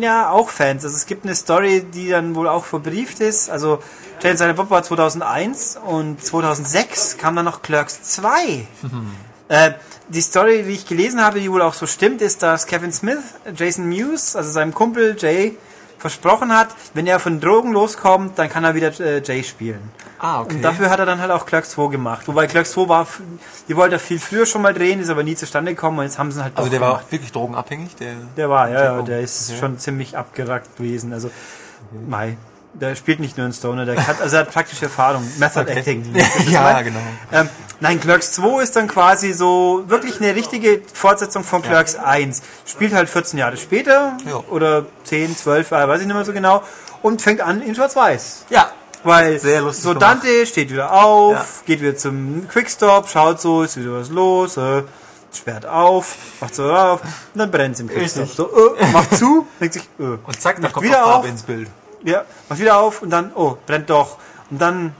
ja, 0.00 0.30
auch 0.30 0.48
Fans. 0.50 0.84
Also 0.84 0.96
es 0.96 1.06
gibt 1.06 1.24
eine 1.24 1.34
Story, 1.34 1.82
die 1.82 2.08
dann 2.10 2.34
wohl 2.34 2.48
auch 2.48 2.64
verbrieft 2.64 3.20
ist. 3.20 3.48
Also, 3.50 3.80
Jane 4.22 4.36
Silent 4.36 4.56
Bob 4.56 4.70
war 4.70 4.82
2001 4.82 5.78
und 5.84 6.22
2006 6.24 7.16
kam 7.18 7.36
dann 7.36 7.44
noch 7.44 7.62
Clerks 7.62 8.02
2. 8.02 8.66
Äh, 9.48 9.72
die 10.08 10.22
Story, 10.22 10.66
wie 10.66 10.72
ich 10.72 10.86
gelesen 10.86 11.22
habe, 11.22 11.38
die 11.38 11.52
wohl 11.52 11.60
auch 11.60 11.74
so 11.74 11.86
stimmt, 11.86 12.22
ist, 12.22 12.42
dass 12.42 12.66
Kevin 12.66 12.92
Smith 12.94 13.18
Jason 13.54 13.86
Mewes, 13.86 14.36
also 14.36 14.50
seinem 14.50 14.72
Kumpel 14.72 15.16
Jay, 15.18 15.58
versprochen 16.04 16.54
hat, 16.54 16.68
wenn 16.92 17.06
er 17.06 17.18
von 17.18 17.40
Drogen 17.40 17.72
loskommt, 17.72 18.38
dann 18.38 18.50
kann 18.50 18.62
er 18.62 18.74
wieder 18.74 18.88
äh, 19.00 19.22
Jay 19.24 19.42
spielen. 19.42 19.90
Ah, 20.18 20.42
okay. 20.42 20.56
Und 20.56 20.62
dafür 20.62 20.90
hat 20.90 20.98
er 20.98 21.06
dann 21.06 21.18
halt 21.18 21.30
auch 21.30 21.46
Clerks 21.46 21.70
2 21.70 21.88
gemacht. 21.88 22.28
Wobei 22.28 22.46
Clerks 22.46 22.72
2 22.72 22.88
war, 22.90 23.06
die 23.68 23.74
wollte 23.74 23.94
er 23.94 23.98
viel 23.98 24.18
früher 24.18 24.44
schon 24.44 24.60
mal 24.60 24.74
drehen, 24.74 25.00
ist 25.00 25.08
aber 25.08 25.22
nie 25.22 25.34
zustande 25.34 25.72
gekommen 25.72 25.98
und 26.00 26.04
jetzt 26.04 26.18
haben 26.18 26.30
sie 26.30 26.40
ihn 26.40 26.44
halt 26.44 26.58
also 26.58 26.68
der 26.68 26.82
war 26.82 26.88
gemacht. 26.88 27.06
auch 27.06 27.12
wirklich 27.12 27.32
drogenabhängig, 27.32 27.96
der. 27.96 28.12
Der 28.36 28.50
war, 28.50 28.68
ja, 28.68 28.84
ja, 28.84 29.02
der 29.02 29.20
ist 29.20 29.48
okay. 29.48 29.60
schon 29.60 29.78
ziemlich 29.78 30.18
abgerackt 30.18 30.76
gewesen. 30.76 31.14
Also, 31.14 31.30
Mai. 32.06 32.36
Der 32.74 32.96
spielt 32.96 33.20
nicht 33.20 33.36
nur 33.36 33.44
einen 33.44 33.52
Stoner, 33.54 33.84
der 33.84 34.04
hat, 34.06 34.20
also 34.20 34.36
er 34.36 34.42
hat 34.42 34.50
praktische 34.52 34.86
Erfahrung. 34.86 35.22
Method 35.38 35.60
Okay. 35.62 35.78
Acting. 35.78 36.14
ja, 36.50 36.82
genau. 36.82 36.98
Ähm, 37.32 37.48
nein, 37.80 38.00
Clerks 38.00 38.32
2 38.32 38.62
ist 38.62 38.74
dann 38.74 38.88
quasi 38.88 39.32
so 39.32 39.84
wirklich 39.86 40.20
eine 40.20 40.34
richtige 40.34 40.82
Fortsetzung 40.92 41.44
von 41.44 41.62
Clerks 41.62 41.94
1. 41.94 42.42
Spielt 42.66 42.92
halt 42.92 43.08
14 43.08 43.38
Jahre 43.38 43.56
später 43.56 44.16
Ja. 44.26 44.42
oder 44.50 44.86
10, 45.04 45.36
12 45.36 45.70
Jahre, 45.70 45.88
weiß 45.88 46.00
ich 46.00 46.06
nicht 46.08 46.16
mehr 46.16 46.24
so 46.24 46.32
genau. 46.32 46.62
Und 47.02 47.22
fängt 47.22 47.40
an 47.42 47.62
in 47.62 47.74
Schwarz-Weiß. 47.76 48.46
Ja. 48.50 48.70
Weil 49.04 49.38
Sehr 49.38 49.60
lustig 49.60 49.84
so 49.84 49.90
gemacht. 49.94 50.02
Dante 50.24 50.46
steht 50.46 50.70
wieder 50.72 50.90
auf, 50.92 51.34
Ja. 51.34 51.44
geht 51.66 51.80
wieder 51.80 51.96
zum 51.96 52.48
Quickstop, 52.48 53.08
schaut 53.08 53.40
so, 53.40 53.62
ist 53.62 53.76
wieder 53.76 53.92
was 53.92 54.08
los, 54.08 54.56
äh, 54.56 54.82
sperrt 55.32 55.66
auf, 55.66 56.16
macht 56.40 56.54
so 56.54 56.72
auf, 56.72 57.02
und 57.02 57.38
dann 57.38 57.50
brennt 57.50 57.78
im 57.80 57.88
Quickstop. 57.88 58.28
So, 58.30 58.50
äh, 58.76 58.86
macht 58.92 59.16
zu, 59.16 59.46
denkt 59.60 59.74
sich, 59.74 59.82
äh, 60.00 60.16
Und 60.24 60.40
zack, 60.40 60.56
da 60.56 60.62
macht 60.62 60.72
kommt 60.72 60.86
wieder 60.86 61.04
auf, 61.06 61.26
ins 61.26 61.42
Bild. 61.42 61.68
Ja, 62.04 62.24
macht 62.48 62.60
wieder 62.60 62.78
auf 62.78 63.02
und 63.02 63.10
dann, 63.10 63.32
oh, 63.34 63.56
brennt 63.66 63.90
doch. 63.90 64.18
Und 64.50 64.60
dann, 64.60 64.94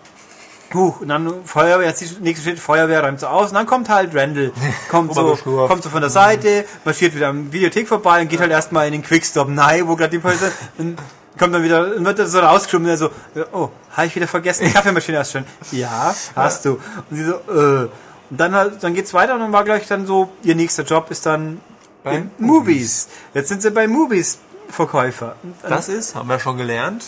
huch, 0.73 1.01
und 1.01 1.09
dann 1.09 1.45
Feuerwehr, 1.45 1.87
jetzt 1.87 2.01
die 2.01 2.09
nächste 2.21 2.45
Schritt, 2.49 2.59
Feuerwehr 2.59 3.03
räumt 3.05 3.21
so 3.21 3.27
aus 3.27 3.49
und 3.51 3.55
dann 3.55 3.67
kommt 3.67 3.89
halt 3.89 4.15
Randall, 4.15 4.53
kommt 4.91 5.15
so, 5.15 5.37
kommt 5.69 5.83
so 5.83 5.91
von 5.91 6.01
der 6.01 6.11
Seite, 6.11 6.65
marschiert 6.85 7.15
wieder 7.15 7.29
am 7.29 7.53
Videothek 7.53 7.87
vorbei 7.89 8.23
und 8.23 8.29
geht 8.29 8.41
halt 8.41 8.51
erstmal 8.51 8.87
in 8.87 8.93
den 8.93 9.03
Quickstop, 9.03 9.49
nein, 9.49 9.87
wo 9.87 9.95
gerade 9.97 10.11
die 10.11 10.19
Polizei, 10.19 10.51
und 10.79 10.99
kommt 11.39 11.55
dann 11.55 11.63
wieder, 11.63 11.95
und 11.97 12.05
wird 12.05 12.19
dann 12.19 12.27
so 12.29 12.41
rausgeschoben, 12.41 12.89
und 12.91 12.97
so, 12.97 13.11
oh, 13.53 13.69
habe 13.91 14.07
ich 14.07 14.17
wieder 14.17 14.27
vergessen, 14.27 14.65
die 14.67 14.73
Kaffeemaschine 14.75 15.25
schon. 15.25 15.45
Ja, 15.73 16.15
hast 16.35 16.65
du. 16.65 16.81
Und 17.11 17.17
sie 17.17 17.25
so, 17.25 17.35
äh. 17.53 17.89
Und 18.31 18.41
dann, 18.41 18.55
halt- 18.55 18.83
dann 18.83 18.95
geht's 18.95 19.13
weiter 19.13 19.35
und 19.35 19.41
dann 19.41 19.53
war 19.53 19.65
gleich 19.65 19.87
dann 19.87 20.07
so, 20.07 20.31
ihr 20.43 20.55
nächster 20.55 20.83
Job 20.83 21.11
ist 21.11 21.27
dann 21.27 21.61
Bei 22.03 22.17
in 22.17 22.31
Movies. 22.39 23.09
Jetzt 23.35 23.51
sind 23.51 23.61
sie 23.63 23.71
bei 23.71 23.87
Movies 23.87 24.39
Verkäufer. 24.69 25.37
Das 25.69 25.89
ist, 25.89 26.15
haben 26.15 26.29
wir 26.29 26.39
schon 26.41 26.57
gelernt. 26.57 27.05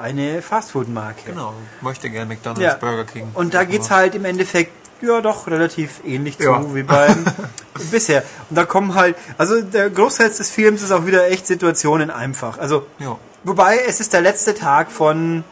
eine 0.00 0.42
Fastfood-Marke. 0.42 1.22
Genau. 1.32 1.54
Möchte 1.80 2.08
gerne 2.08 2.26
McDonalds, 2.26 2.60
Ja. 2.62 2.74
Burger 2.74 3.04
King. 3.04 3.28
Und 3.34 3.54
da 3.54 3.64
geht's 3.64 3.90
halt 3.90 4.14
im 4.14 4.24
Endeffekt 4.24 4.70
ja 5.02 5.20
doch 5.20 5.46
relativ 5.48 6.00
ähnlich 6.04 6.38
Ja. 6.38 6.60
zu 6.62 6.74
wie 6.74 6.82
beim 6.84 7.24
bisher. 7.90 8.22
Und 8.48 8.56
da 8.56 8.64
kommen 8.64 8.94
halt, 8.94 9.16
also 9.38 9.60
der 9.60 9.90
Großteil 9.90 10.28
des 10.30 10.50
Films 10.50 10.82
ist 10.82 10.92
auch 10.92 11.06
wieder 11.06 11.28
echt 11.30 11.46
Situationen 11.48 12.10
einfach. 12.10 12.58
Also 12.58 12.86
Ja. 13.00 13.16
wobei 13.44 13.78
es 13.86 13.98
ist 14.00 14.12
der 14.12 14.20
letzte 14.20 14.54
Tag 14.54 14.92
von 14.92 15.42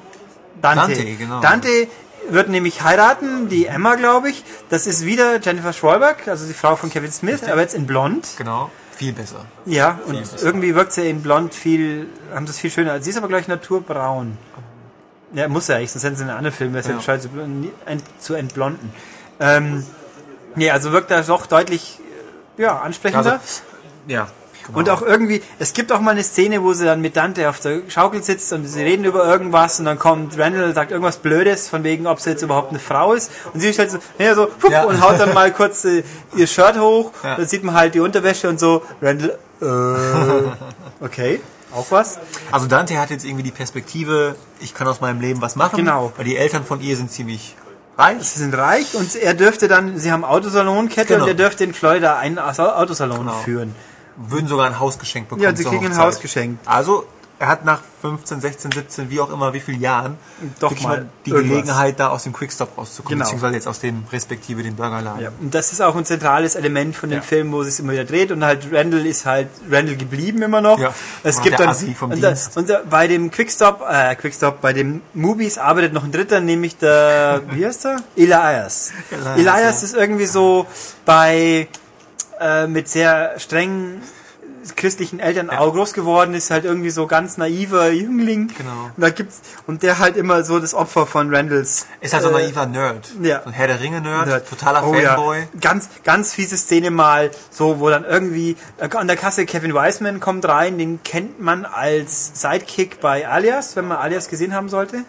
Dante. 0.63 0.95
Dante, 0.95 1.05
genau. 1.17 1.41
Dante 1.41 1.89
wird 2.29 2.49
nämlich 2.49 2.83
heiraten, 2.83 3.49
die 3.49 3.67
Emma, 3.67 3.95
glaube 3.97 4.31
ich. 4.31 4.45
Das 4.69 4.87
ist 4.87 5.05
wieder 5.05 5.41
Jennifer 5.41 5.73
Schwalberg, 5.73 6.27
also 6.29 6.47
die 6.47 6.55
Frau 6.55 6.75
von 6.77 6.91
Kevin 6.91 7.11
Smith, 7.13 7.43
aber 7.45 7.61
jetzt 7.61 7.75
in 7.75 7.87
Blond. 7.87 8.27
Genau. 8.39 8.71
Viel 8.97 9.13
besser. 9.13 9.45
Ja, 9.67 10.01
und 10.07 10.19
besser. 10.19 10.43
irgendwie 10.45 10.75
wirkt 10.75 10.93
sie 10.93 11.09
in 11.09 11.23
Blond 11.23 11.55
viel, 11.55 12.09
haben 12.35 12.47
sie 12.47 12.51
es 12.53 12.59
viel 12.59 12.71
schöner. 12.71 13.01
Sie 13.01 13.11
ist 13.11 13.17
aber, 13.17 13.29
glaube 13.29 13.43
ich, 13.43 13.49
naturbraun. 13.49 14.37
Ja, 15.33 15.49
muss 15.49 15.69
ja 15.69 15.77
eigentlich, 15.77 15.93
sonst 15.93 16.05
hätten 16.05 16.17
sie 16.17 16.23
in 16.23 16.29
einem 16.31 16.39
anderen 16.39 16.57
Film, 16.57 16.73
wäre 16.73 16.81
es 16.81 16.87
ja 16.87 16.93
Ja. 16.93 16.97
bescheuert, 16.99 17.23
zu, 17.23 17.29
zu 18.19 18.35
entblonden. 18.35 18.91
Ähm, 19.39 19.85
nee, 20.55 20.71
also 20.71 20.93
wirkt 20.93 21.11
er 21.11 21.23
doch 21.23 21.47
deutlich, 21.47 22.01
äh, 22.59 22.63
ja, 22.63 22.79
ansprechender. 22.81 23.33
Also, 23.33 23.45
ja. 24.07 24.29
Genau. 24.67 24.79
Und 24.79 24.91
auch 24.91 25.03
irgendwie, 25.03 25.43
es 25.59 25.73
gibt 25.73 25.93
auch 25.93 26.01
mal 26.01 26.11
eine 26.13 26.23
Szene, 26.23 26.63
wo 26.63 26.73
sie 26.73 26.85
dann 26.85 27.01
mit 27.01 27.17
Dante 27.17 27.49
auf 27.49 27.61
der 27.61 27.83
Schaukel 27.89 28.23
sitzt 28.23 28.53
und 28.53 28.67
sie 28.67 28.83
reden 28.83 29.05
über 29.05 29.25
irgendwas 29.25 29.79
und 29.79 29.85
dann 29.85 29.99
kommt 29.99 30.39
Randall 30.39 30.65
und 30.65 30.75
sagt 30.75 30.91
irgendwas 30.91 31.19
Blödes, 31.19 31.69
von 31.69 31.85
wegen, 31.85 32.07
ob 32.07 32.21
sie 32.21 32.31
jetzt 32.31 32.43
überhaupt 32.43 32.71
eine 32.71 32.79
Frau 32.79 33.13
ist. 33.13 33.31
Und 33.53 33.61
sie 33.61 33.69
ist 33.71 33.79
halt 33.79 33.91
so, 33.91 33.99
ja, 34.19 34.35
so, 34.35 34.47
pup, 34.47 34.71
Ja. 34.71 34.85
und 34.85 35.01
haut 35.01 35.19
dann 35.21 35.33
mal 35.35 35.53
kurz 35.61 35.85
äh, 35.85 36.03
ihr 36.37 36.47
Shirt 36.47 36.79
hoch, 36.79 37.13
Ja. 37.23 37.37
dann 37.37 37.47
sieht 37.47 37.63
man 37.65 37.75
halt 37.75 37.95
die 37.95 38.01
Unterwäsche 38.01 38.49
und 38.49 38.59
so, 38.61 38.83
Randall, 39.01 39.39
äh, 39.63 39.67
okay, 41.05 41.41
auch 41.73 41.87
was. 41.91 42.19
Also 42.51 42.67
Dante 42.67 42.99
hat 42.99 43.11
jetzt 43.11 43.25
irgendwie 43.25 43.43
die 43.43 43.51
Perspektive, 43.53 44.35
ich 44.61 44.75
kann 44.75 44.87
aus 44.89 45.01
meinem 45.01 45.21
Leben 45.21 45.41
was 45.43 45.57
machen. 45.57 45.77
Genau. 45.77 46.13
Weil 46.17 46.25
die 46.25 46.37
Eltern 46.37 46.65
von 46.65 46.81
ihr 46.81 46.97
sind 46.97 47.11
ziemlich 47.11 47.55
reich. 47.99 48.17
Sie 48.23 48.39
sind 48.39 48.55
reich 48.57 48.95
und 48.95 49.15
er 49.17 49.35
dürfte 49.35 49.69
dann, 49.69 49.99
sie 49.99 50.13
haben 50.13 50.25
Autosalonkette 50.25 51.15
Genau. 51.15 51.25
und 51.25 51.29
er 51.29 51.35
dürfte 51.35 51.65
in 51.65 51.75
Florida 51.75 52.17
einen 52.19 52.39
Autosalon 52.39 53.19
Genau. 53.21 53.33
führen. 53.39 53.75
Würden 54.17 54.49
sogar 54.49 54.67
ein 54.67 54.79
Haus 54.79 54.99
geschenkt 54.99 55.29
bekommen. 55.29 55.45
Ja, 55.45 55.55
sie 55.55 55.65
kriegen 55.65 55.87
ein. 55.87 55.97
Haus 55.99 56.21
geschenkt. 56.21 56.67
Also, 56.67 57.07
er 57.39 57.49
hat 57.49 57.67
nach 57.67 57.81
15, 58.01 58.41
16, 58.41 58.73
17, 58.73 59.11
wie 59.11 59.21
auch 59.21 59.31
immer, 59.31 59.53
wie 59.53 59.61
vielen 59.61 59.81
Jahren, 59.81 60.17
Doch 60.59 60.71
wirklich 60.71 60.87
mal 60.87 61.07
die 61.27 61.31
irgendwas. 61.31 61.51
Gelegenheit, 61.51 62.01
da 62.01 62.09
aus 62.09 62.23
dem 62.23 62.33
Quickstop 62.33 62.79
rauszukommen. 62.79 63.19
Genau. 63.19 63.25
Beziehungsweise 63.25 63.55
jetzt 63.57 63.69
aus 63.69 63.81
dem 63.81 64.05
respektive 64.11 64.63
den 64.63 64.75
Burgerladen. 64.77 65.23
Ja, 65.23 65.31
und 65.39 65.55
das 65.55 65.71
ist 65.73 65.83
auch 65.83 65.95
ein 65.97 66.07
zentrales 66.07 66.55
Element 66.55 66.97
von 66.97 67.11
dem 67.11 67.17
Ja. 67.19 67.23
Film, 67.23 67.53
wo 67.53 67.61
es 67.61 67.79
immer 67.79 67.93
wieder 67.93 68.07
dreht 68.07 68.33
und 68.33 68.43
halt 68.43 68.67
Randall 68.73 69.05
ist 69.05 69.27
halt 69.27 69.49
Randall 69.71 69.97
geblieben 69.97 70.41
immer 70.41 70.63
noch. 70.63 70.79
Ja. 70.79 70.95
Es 71.25 71.37
Und 71.37 71.43
gibt 71.43 71.61
dann 71.61 71.69
und, 71.69 72.23
da, 72.23 72.35
und 72.55 72.71
da, 72.71 72.81
bei 72.89 73.07
dem 73.07 73.31
Quickstop, 73.31 73.85
äh, 73.87 74.15
Quickstop, 74.15 74.63
bei 74.63 74.73
dem 74.73 75.03
Movies 75.13 75.59
arbeitet 75.59 75.93
noch 75.93 76.05
ein 76.05 76.13
dritter, 76.13 76.41
nämlich 76.41 76.79
der, 76.79 77.43
wie 77.51 77.67
heißt 77.67 77.85
der? 77.85 77.97
Elias. 78.17 78.93
Elias, 79.11 79.37
Elias 79.37 79.83
ist 79.83 79.95
irgendwie 79.95 80.27
so 80.27 80.67
bei 81.05 81.69
äh, 82.41 82.67
mit 82.67 82.89
sehr 82.89 83.39
strengen 83.39 84.03
christlichen 84.75 85.21
Eltern 85.21 85.51
auch 85.51 85.73
groß 85.73 85.93
geworden 85.93 86.35
ist, 86.35 86.51
halt 86.51 86.65
irgendwie 86.65 86.91
so 86.91 87.07
ganz 87.07 87.37
naiver 87.37 87.91
Jüngling. 87.91 88.49
Genau. 88.57 88.91
Und 88.97 89.03
da 89.03 89.11
gibt's 89.11 89.41
und 89.67 89.83
der 89.83 89.99
halt 89.99 90.17
immer 90.17 90.43
so 90.43 90.59
das 90.59 90.75
Opfer 90.75 91.07
von 91.07 91.33
Randalls. 91.33 91.87
Ist 92.01 92.15
halt 92.15 92.23
so 92.23 92.31
ein 92.31 92.35
äh, 92.37 92.43
naiver 92.45 92.67
Nerd. 92.67 93.11
ja. 93.23 93.43
So 93.43 93.51
ein 93.51 93.53
Herr 93.53 93.69
der 93.69 93.81
Ringe-Nerd, 93.81 94.27
Nerd. 94.27 94.49
totaler 94.49 94.87
Oh 94.87 94.95
ja. 94.95 95.15
Fanboy. 95.15 95.49
Ganz, 95.61 95.89
ganz 96.03 96.33
fiese 96.33 96.57
Szene 96.57 96.91
mal, 96.91 97.31
so, 97.51 97.79
wo 97.79 97.91
dann 97.91 98.05
irgendwie 98.05 98.57
äh, 98.79 98.89
an 98.97 99.07
der 99.07 99.17
Kasse 99.17 99.47
Kevin 99.47 99.75
Wiseman 99.75 100.21
kommt 100.21 100.47
rein, 100.49 100.79
den 100.79 101.03
kennt 101.03 101.41
man 101.41 101.65
als 101.65 102.41
Sidekick 102.41 103.01
bei 103.01 103.29
Alias, 103.29 103.77
wenn 103.77 103.87
man 103.87 103.99
Alias 103.99 104.29
gesehen 104.29 104.55
haben 104.55 104.69
sollte. 104.69 105.05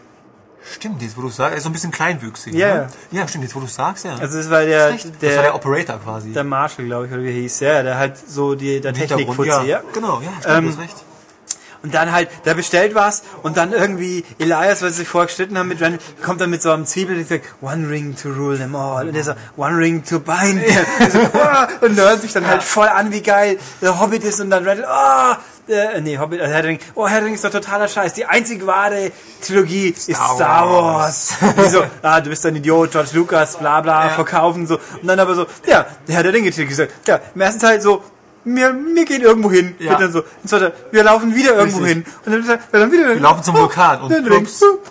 Stimmt, 0.71 1.01
jetzt 1.01 1.17
wo 1.17 1.21
du 1.21 1.29
sagst, 1.29 1.51
er 1.51 1.57
ist 1.57 1.63
so 1.63 1.69
ein 1.69 1.73
bisschen 1.73 1.91
kleinwüchsig. 1.91 2.53
Ja, 2.53 2.75
ne? 2.75 2.87
ja. 3.11 3.27
stimmt, 3.27 3.43
jetzt 3.43 3.55
wo 3.55 3.59
du 3.59 3.67
sagst, 3.67 4.05
ja. 4.05 4.15
Also 4.15 4.37
das 4.37 4.49
war 4.49 4.65
der, 4.65 4.89
Recht. 4.91 5.05
das 5.05 5.13
war 5.13 5.19
der 5.19 5.41
der, 5.41 5.55
Operator 5.55 5.99
quasi. 5.99 6.33
der 6.33 6.43
Marshall, 6.43 6.85
glaube 6.85 7.05
ich, 7.07 7.11
oder 7.11 7.23
wie 7.23 7.27
er 7.27 7.33
hieß, 7.33 7.59
ja, 7.61 7.83
der 7.83 7.97
halt 7.97 8.17
so 8.17 8.55
die, 8.55 8.81
der 8.81 8.93
Hintergrund, 8.93 9.37
Technikfutze, 9.37 9.67
ja. 9.67 9.81
Genau, 9.93 10.21
ja, 10.21 10.31
stimmt, 10.39 10.57
Ähm, 10.57 10.63
du 10.65 10.69
hast 10.71 10.79
recht. 10.79 10.95
Und 11.83 11.93
dann 11.93 12.11
halt, 12.11 12.29
der 12.45 12.53
bestellt 12.53 12.95
was 12.95 13.23
und 13.43 13.57
dann 13.57 13.73
irgendwie 13.73 14.23
Elias, 14.39 14.81
weil 14.81 14.89
sie 14.89 14.97
sich 14.97 15.07
vorher 15.07 15.27
gestritten 15.27 15.57
haben 15.57 15.67
mit 15.67 15.81
Randall, 15.81 15.99
kommt 16.23 16.41
dann 16.41 16.49
mit 16.49 16.61
so 16.61 16.71
einem 16.71 16.85
Zwiebel 16.85 17.17
und 17.17 17.27
sagt, 17.27 17.45
one 17.61 17.89
ring 17.89 18.15
to 18.15 18.29
rule 18.29 18.57
them 18.57 18.75
all. 18.75 19.07
Und 19.07 19.15
er 19.15 19.23
so, 19.23 19.33
one 19.55 19.77
ring 19.77 20.03
to 20.03 20.19
bind 20.19 20.65
them. 20.65 20.85
Und 20.99 21.11
so, 21.11 21.19
oh, 21.19 21.85
und 21.85 21.97
hört 21.97 22.21
sich 22.21 22.33
dann 22.33 22.47
halt 22.47 22.63
voll 22.63 22.87
an, 22.87 23.11
wie 23.11 23.21
geil 23.21 23.57
der 23.81 23.99
Hobbit 23.99 24.23
ist 24.23 24.39
und 24.39 24.49
dann 24.49 24.67
Randall, 24.67 24.87
oh, 24.89 25.35
äh, 25.71 26.01
nee, 26.01 26.17
Hobbit, 26.17 26.39
äh, 26.39 26.47
Herr 26.47 26.61
der 26.61 26.71
Ring, 26.71 26.79
oh, 26.95 27.07
Herr 27.07 27.19
der 27.19 27.27
Ring 27.27 27.35
ist 27.35 27.43
doch 27.43 27.51
totaler 27.51 27.87
Scheiß. 27.87 28.13
Die 28.13 28.25
einzig 28.25 28.65
wahre 28.65 29.11
Trilogie 29.45 29.89
ist 29.89 30.11
Star 30.11 30.69
Wars. 30.69 31.33
Wie 31.57 31.69
so, 31.69 31.83
ah, 32.01 32.21
du 32.21 32.29
bist 32.29 32.45
ein 32.45 32.55
Idiot, 32.55 32.91
George 32.91 33.09
Lucas, 33.13 33.57
bla 33.57 33.81
bla, 33.81 34.09
verkaufen 34.09 34.67
so. 34.67 34.75
Und 35.01 35.07
dann 35.07 35.19
aber 35.19 35.35
so, 35.35 35.45
ja, 35.65 35.85
der 36.07 36.15
Herr 36.15 36.23
der 36.23 36.33
Ringe 36.33 36.51
Trilogie 36.51 36.69
gesagt, 36.69 36.93
ja, 37.07 37.19
im 37.35 37.41
ersten 37.41 37.61
Teil 37.61 37.81
so, 37.81 38.03
wir, 38.55 38.75
wir 38.93 39.05
gehen 39.05 39.21
irgendwo 39.21 39.51
hin. 39.51 39.75
Ja. 39.79 39.93
Und 39.93 40.01
dann 40.01 40.11
so, 40.11 40.19
und 40.19 40.49
zweiter, 40.49 40.71
wir 40.91 41.03
laufen 41.03 41.35
wieder 41.35 41.55
irgendwo 41.55 41.79
Richtig. 41.79 42.05
hin. 42.05 42.13
Und 42.25 42.31
dann, 42.31 42.47
wir 42.47 42.79
dann 42.79 42.91
wieder 42.91 43.07
wir 43.09 43.19
laufen 43.19 43.43
zum 43.43 43.55
Vulkan 43.55 44.01
und 44.01 44.23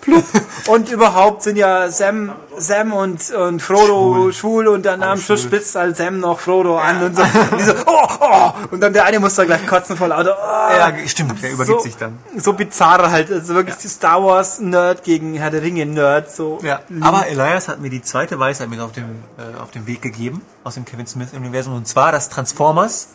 plups. 0.01 0.31
Und 0.67 0.89
überhaupt 0.89 1.43
sind 1.43 1.57
ja 1.57 1.89
Sam, 1.89 2.31
Sam 2.57 2.91
und, 2.91 3.31
und 3.31 3.61
Frodo 3.61 4.31
schwul, 4.31 4.67
und 4.67 4.85
dann 4.85 5.01
am 5.03 5.19
Schluss 5.19 5.43
spitzt 5.43 5.75
halt 5.75 5.95
Sam 5.95 6.19
noch 6.19 6.39
Frodo 6.39 6.77
an 6.77 7.03
und 7.03 7.15
so. 7.15 7.21
Und, 7.21 7.59
die 7.59 7.63
so 7.63 7.73
oh, 7.85 8.07
oh, 8.19 8.51
und 8.71 8.81
dann 8.81 8.93
der 8.93 9.05
eine 9.05 9.19
muss 9.19 9.35
da 9.35 9.45
gleich 9.45 9.65
kotzen 9.65 9.95
vor 9.95 10.09
lauter. 10.09 10.37
Oh. 10.37 10.73
Ja, 10.73 11.07
stimmt, 11.07 11.41
der 11.41 11.51
übergibt 11.51 11.79
so, 11.79 11.83
sich 11.83 11.95
dann. 11.95 12.17
So 12.35 12.53
bizarr 12.53 13.09
halt, 13.11 13.31
also 13.31 13.55
wirklich 13.55 13.77
die 13.77 13.87
Star 13.87 14.23
Wars 14.23 14.59
Nerd 14.59 15.03
gegen 15.03 15.35
Herr 15.35 15.51
der 15.51 15.61
Ringe 15.61 15.85
Nerd, 15.85 16.31
so. 16.31 16.59
Ja, 16.63 16.81
aber 16.99 17.27
Elias 17.27 17.67
hat 17.67 17.79
mir 17.79 17.89
die 17.89 18.01
zweite 18.01 18.39
Weisheit 18.39 18.69
mit 18.69 18.79
auf 18.79 18.91
dem, 18.91 19.05
äh, 19.37 19.61
auf 19.61 19.71
dem 19.71 19.87
Weg 19.87 20.01
gegeben, 20.01 20.41
aus 20.63 20.75
dem 20.75 20.85
Kevin 20.85 21.07
Smith-Universum, 21.07 21.75
und 21.75 21.87
zwar, 21.87 22.11
dass 22.11 22.29
Transformers 22.29 23.09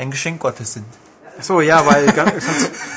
ein 0.00 0.10
Geschenk 0.10 0.40
Gottes 0.40 0.72
sind. 0.72 0.86
So, 1.42 1.60
ja, 1.62 1.86
weil, 1.86 2.06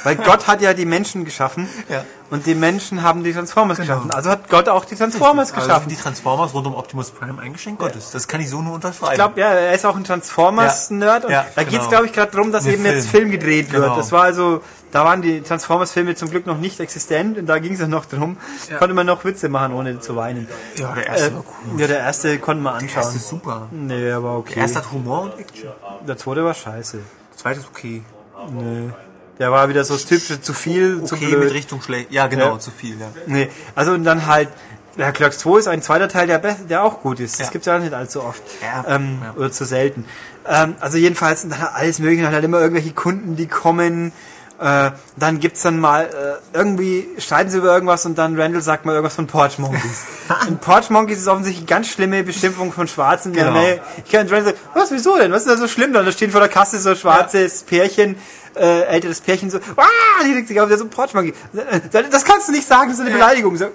weil 0.04 0.16
Gott 0.18 0.48
hat 0.48 0.62
ja 0.62 0.74
die 0.74 0.86
Menschen 0.86 1.24
geschaffen. 1.24 1.70
Ja. 1.88 2.04
Und 2.30 2.46
die 2.46 2.56
Menschen 2.56 3.02
haben 3.02 3.24
die 3.24 3.32
Transformers 3.32 3.78
geschaffen. 3.78 4.12
Also 4.12 4.32
hat 4.32 4.50
Gott 4.50 4.68
auch 4.68 4.84
die 4.86 4.96
Transformers 4.96 5.54
Also 5.54 5.66
geschaffen. 5.66 5.88
die 5.88 5.96
Transformers 5.96 6.54
rund 6.54 6.68
um 6.68 6.76
Optimus 6.76 7.12
Prime 7.12 7.42
ein 7.42 7.54
Geschenk 7.54 7.80
Gottes. 7.80 8.12
Das 8.12 8.28
kann 8.28 8.42
ich 8.42 8.50
so 8.50 8.62
nur 8.62 8.74
unterschreiben. 8.74 9.14
Ich 9.14 9.18
glaube, 9.18 9.40
ja, 9.40 9.48
er 9.48 9.74
ist 9.74 9.86
auch 9.86 9.96
ein 9.96 10.04
Transformers-Nerd 10.04 11.26
und 11.26 11.32
Ja, 11.32 11.46
da 11.56 11.64
genau. 11.64 11.72
geht's, 11.78 11.90
glaube 11.90 12.06
ich, 12.08 12.12
gerade 12.12 12.32
darum, 12.32 12.52
dass 12.52 12.66
Ein 12.66 12.74
eben 12.74 12.86
jetzt 12.86 13.08
Film. 13.08 13.30
Film 13.30 13.32
gedreht 13.32 13.72
wird. 13.72 13.84
Genau. 13.84 13.96
Das 13.96 14.12
war 14.12 14.24
also, 14.24 14.62
da 14.94 15.04
waren 15.04 15.22
die 15.22 15.42
Transformers-Filme 15.42 16.16
zum 16.16 16.30
Glück 16.30 16.46
noch 16.46 16.58
nicht 16.58 16.80
existent 16.80 17.38
und 17.38 17.48
da 17.48 17.60
ging 17.60 17.74
es 17.74 17.80
ja 17.80 17.88
noch 17.88 18.06
drum, 18.06 18.38
konnte 18.80 18.94
man 18.94 19.06
noch 19.06 19.26
Witze 19.26 19.50
machen, 19.50 19.74
ohne 19.74 20.00
zu 20.00 20.16
weinen. 20.16 20.48
ja, 20.78 20.94
der 20.94 21.08
erste 21.08 21.28
Äh, 21.28 21.34
war 21.36 21.44
cool. 21.72 21.82
ja, 21.82 21.88
der 21.88 22.00
erste 22.00 22.40
konnte 22.40 22.64
man 22.64 22.74
Der 22.80 22.84
erste 22.84 23.00
anschauen. 23.00 23.16
ist 23.18 23.28
super. 23.28 23.68
Nee, 23.72 24.12
aber 24.12 24.38
okay. 24.38 24.54
Der 24.54 24.64
erste 24.64 24.78
hat 24.80 24.92
Humor 24.92 25.22
und 25.24 25.40
Action. 25.40 25.70
Der 26.08 26.18
zweite 26.18 26.46
war 26.46 26.54
scheiße. 26.54 26.98
Der 26.98 27.38
zweite 27.38 27.60
ist 27.60 27.68
okay. 27.68 28.02
Nee. 28.52 28.90
Der 29.40 29.52
war 29.52 29.68
wieder 29.68 29.84
so 29.84 29.96
das 29.96 30.06
typische 30.06 30.40
zu 30.42 30.54
viel, 30.54 31.04
zu 31.04 31.16
Okay, 31.16 31.28
blöd. 31.30 31.46
mit 31.46 31.54
Richtung 31.54 31.82
schlecht. 31.82 32.12
Ja, 32.12 32.28
genau, 32.28 32.54
Ja. 32.54 32.60
zu 32.60 32.70
viel, 32.72 33.00
ja. 33.00 33.08
Nee, 33.26 33.50
also 33.74 33.92
und 33.94 34.04
dann 34.04 34.28
halt, 34.28 34.48
der 34.96 35.12
Clerks 35.12 35.40
2 35.40 35.58
ist 35.58 35.68
ein 35.68 35.82
zweiter 35.82 36.08
Teil, 36.08 36.28
der, 36.28 36.38
der 36.38 36.84
auch 36.84 37.02
gut 37.02 37.20
ist. 37.20 37.40
Das 37.40 37.48
Ja. 37.48 37.52
gibt's 37.52 37.66
ja 37.66 37.80
nicht 37.80 37.94
allzu 37.94 38.22
oft. 38.24 38.44
Ja, 38.62 38.96
Ähm, 38.96 39.18
ja. 39.24 39.34
Oder 39.36 39.52
zu 39.52 39.66
selten. 39.66 40.06
Ähm, 40.48 40.76
also 40.80 41.00
jedenfalls 41.00 41.48
alles 41.74 41.98
mögliche, 41.98 42.22
dann 42.24 42.34
halt 42.34 42.44
immer 42.46 42.60
irgendwelche 42.62 42.92
Kunden, 42.94 43.36
die 43.36 43.48
kommen. 43.48 44.12
Äh, 44.64 44.92
dann 45.18 45.42
gibt's 45.42 45.62
dann 45.62 45.78
mal, 45.78 46.06
äh, 46.06 46.58
irgendwie 46.58 47.06
streiten 47.18 47.50
sie 47.50 47.58
über 47.58 47.74
irgendwas 47.74 48.06
und 48.06 48.18
dann 48.18 48.40
Randall 48.40 48.62
sagt 48.62 48.86
mal 48.86 48.94
irgendwas 48.94 49.16
von 49.16 49.28
Porch 49.28 49.60
Monkeys. 49.60 50.06
und 50.48 50.62
Porch 50.62 50.90
Monkeys 50.90 51.20
ist 51.20 51.28
offensichtlich 51.28 51.70
eine 51.70 51.82
ganz 51.82 51.90
schlimme 51.90 52.24
Beschimpfung 52.24 52.72
von 52.72 52.88
Schwarzen. 52.88 53.34
Genau. 53.34 53.52
Nee, 53.52 53.82
ich 54.06 54.10
kann 54.10 54.22
Randall 54.22 54.46
sagen, 54.46 54.58
was, 54.74 54.90
wieso 54.92 55.18
denn? 55.18 55.34
Was 55.34 55.46
ist 55.46 55.50
da 55.50 55.58
so 55.58 55.68
schlimm? 55.68 55.92
Da 55.92 56.10
stehen 56.14 56.32
vor 56.32 56.40
der 56.40 56.48
Kasse 56.48 56.80
so 56.80 56.92
ein 56.92 56.96
schwarzes 56.96 57.64
Pärchen, 57.64 58.16
äh, 58.56 58.84
älteres 58.84 59.20
Pärchen 59.20 59.50
so, 59.50 59.58
ah, 59.76 60.24
die 60.26 60.32
regt 60.32 60.48
sich 60.48 60.62
auf, 60.62 60.70
der 60.70 60.78
so 60.78 60.86
ein 60.86 60.90
Porch 60.90 61.14
Monkey. 61.14 61.34
Das 61.92 62.24
kannst 62.24 62.48
du 62.48 62.54
nicht 62.54 62.66
sagen, 62.66 62.90
das 62.90 63.00
ist 63.00 63.06
eine 63.06 63.12
Beleidigung. 63.12 63.58
So, 63.58 63.66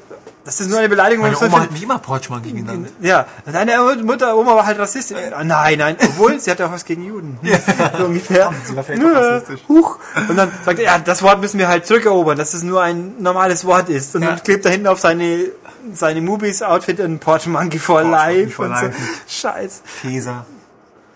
Das 0.49 0.61
ist 0.63 0.71
nur 0.71 0.79
eine 0.79 0.89
Beleidigung. 0.89 1.27
Meine 1.27 1.37
Oma 1.37 1.51
so 1.51 1.61
hat 1.61 1.71
mich 1.73 1.83
immer 1.83 1.99
Porchmonkey 1.99 2.53
genannt. 2.53 2.89
ja, 3.03 3.27
deine 3.45 3.77
Mutter, 4.03 4.35
Oma 4.35 4.55
war 4.57 4.65
halt 4.65 4.79
Rassistin. 4.79 5.19
Ah, 5.37 5.45
Nein, 5.45 5.77
nein, 5.79 5.95
obwohl, 6.03 6.41
sie 6.41 6.51
hatte 6.51 6.65
auch 6.65 6.73
was 6.73 6.87
gegen 6.87 7.05
Juden. 7.05 7.39
So 7.99 8.07
ungefähr. 8.07 8.51
Sie 8.65 8.75
war 8.75 8.83
vielleicht 8.83 9.03
Ja, 9.03 9.11
rassistisch. 9.11 9.61
Huch. 9.69 9.99
Und 10.27 10.37
dann 10.37 10.51
sagt 10.65 10.79
er, 10.79 10.85
ja, 10.87 10.99
das 10.99 11.23
Wort 11.23 11.43
müssen 11.43 11.59
wir 11.59 11.69
halt 11.69 11.87
zurückerobern, 11.87 12.39
dass 12.39 12.55
es 12.55 12.63
nur 12.63 12.81
ein 12.81 13.21
normales 13.21 13.67
Wort 13.67 13.91
ist. 13.91 14.17
Und 14.17 14.23
Ja. 14.23 14.29
dann 14.31 14.43
klebt 14.43 14.65
da 14.65 14.71
hinten 14.71 14.87
auf 14.87 14.99
seine, 15.01 15.51
seine 15.93 16.23
Movies-Outfit 16.23 16.99
ein 17.03 17.19
Porsche 17.19 17.51
Monkey 17.51 17.79
for 17.79 18.03
Life. 18.03 18.53
For 18.53 18.65
und 18.65 18.75
so. 18.79 18.87
Life. 18.87 18.99
Scheiß. 19.29 19.83
Käser. 20.01 20.47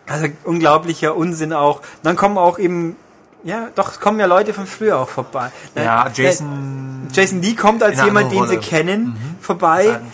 Also 0.07 0.27
unglaublicher 0.45 1.17
Unsinn 1.17 1.55
auch. 1.55 1.81
Dann 2.03 2.17
kommen 2.17 2.37
auch 2.37 2.59
eben, 2.59 2.97
ja, 3.45 3.69
doch, 3.75 3.93
es 3.93 4.01
kommen 4.01 4.19
ja 4.21 4.27
Leute 4.27 4.53
von 4.55 4.67
früher 4.67 4.99
auch 4.99 5.09
vorbei. 5.09 5.51
Ja, 5.75 6.07
Äh, 6.07 6.11
Jason. 6.15 7.09
Jason 7.13 7.43
Lee 7.43 7.55
kommt 7.55 7.83
als 7.83 8.03
jemand, 8.03 8.33
den 8.33 8.47
sie 8.49 8.57
kennen, 8.59 9.37
vorbei. 9.41 9.97
Ein 10.01 10.11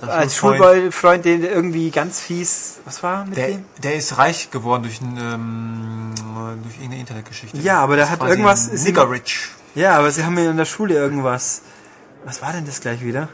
Schul, 0.00 0.08
Als 0.10 0.36
Schulfreund. 0.36 0.80
Schulfreund, 0.82 1.24
den 1.24 1.44
irgendwie 1.44 1.90
ganz 1.90 2.20
fies, 2.20 2.78
was 2.84 3.02
war 3.02 3.26
mit 3.26 3.36
Der, 3.36 3.48
dem? 3.48 3.64
der 3.82 3.94
ist 3.96 4.16
reich 4.18 4.50
geworden 4.50 4.82
durch, 4.84 5.00
ein, 5.00 5.16
ähm, 5.18 6.10
durch 6.62 6.74
irgendeine 6.76 7.00
Internetgeschichte. 7.00 7.58
Ja, 7.58 7.80
aber 7.80 7.96
der 7.96 8.06
Das 8.06 8.12
hat 8.20 8.28
irgendwas- 8.28 8.66
ist 8.68 8.84
Nigger 8.84 9.10
Rich. 9.10 9.50
Ja, 9.74 9.98
aber 9.98 10.10
sie 10.10 10.24
haben 10.24 10.34
mir 10.34 10.48
in 10.50 10.56
der 10.56 10.64
Schule 10.64 10.94
irgendwas. 10.94 11.62
Was 12.24 12.40
war 12.42 12.52
denn 12.52 12.64
das 12.64 12.80
gleich 12.80 13.02
wieder? 13.04 13.28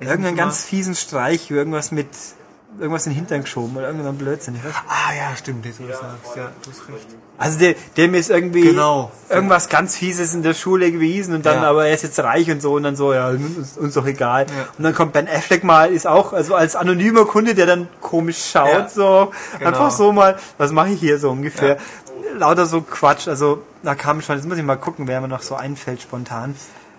Irgendeinen 0.00 0.36
ganz 0.36 0.64
fiesen 0.64 0.94
Streich, 0.94 1.50
irgendwas 1.50 1.92
mit 1.92 2.08
irgendwas 2.78 3.06
in 3.06 3.12
den 3.12 3.16
Hintern 3.18 3.40
geschoben 3.42 3.76
oder 3.76 3.86
irgendein 3.86 4.16
Blödsinn. 4.16 4.54
Ich 4.56 4.64
weiß. 4.64 4.72
Ah 4.88 5.14
ja, 5.14 5.36
stimmt, 5.36 5.64
wo 5.78 5.84
du 5.84 5.92
sagst. 5.92 6.36
Ja, 6.36 6.50
du 6.62 6.70
hast 6.70 6.88
recht. 6.88 7.06
Also 7.38 7.58
der, 7.58 7.74
dem 7.96 8.14
ist 8.14 8.30
irgendwie 8.30 8.62
Genau. 8.62 9.10
irgendwas 9.28 9.68
ganz 9.68 9.96
Fieses 9.96 10.34
in 10.34 10.42
der 10.42 10.54
Schule 10.54 10.90
gewesen 10.92 11.34
und 11.34 11.46
dann 11.46 11.62
Ja. 11.62 11.70
aber 11.70 11.86
er 11.86 11.94
ist 11.94 12.02
jetzt 12.02 12.18
reich 12.20 12.50
und 12.50 12.60
so 12.62 12.74
und 12.74 12.82
dann 12.82 12.94
so, 12.96 13.12
ja, 13.12 13.28
uns, 13.30 13.76
uns 13.78 13.94
doch 13.94 14.06
egal. 14.06 14.46
Ja. 14.48 14.68
Und 14.76 14.84
dann 14.84 14.94
kommt 14.94 15.12
Ben 15.12 15.28
Affleck 15.28 15.64
mal, 15.64 15.90
ist 15.92 16.06
auch, 16.06 16.32
also 16.32 16.54
als 16.54 16.76
anonymer 16.76 17.24
Kunde, 17.24 17.54
der 17.54 17.66
dann 17.66 17.88
komisch 18.00 18.44
schaut, 18.52 18.68
Ja. 18.72 18.88
so, 18.88 19.32
Genau. 19.58 19.70
einfach 19.70 19.90
so 19.90 20.12
mal, 20.12 20.36
was 20.58 20.70
mache 20.72 20.90
ich 20.90 21.00
hier 21.00 21.18
so 21.18 21.30
ungefähr. 21.30 21.78
Lauter 22.36 22.66
so 22.66 22.82
Quatsch, 22.82 23.26
also 23.28 23.62
da 23.82 23.94
kam 23.94 24.20
schon, 24.20 24.36
jetzt 24.36 24.46
muss 24.46 24.58
ich 24.58 24.64
mal 24.64 24.76
gucken, 24.76 25.06
wer 25.08 25.20
mir 25.20 25.28
noch 25.28 25.42
so 25.42 25.54
einfällt 25.54 26.02
spontan. 26.02 26.54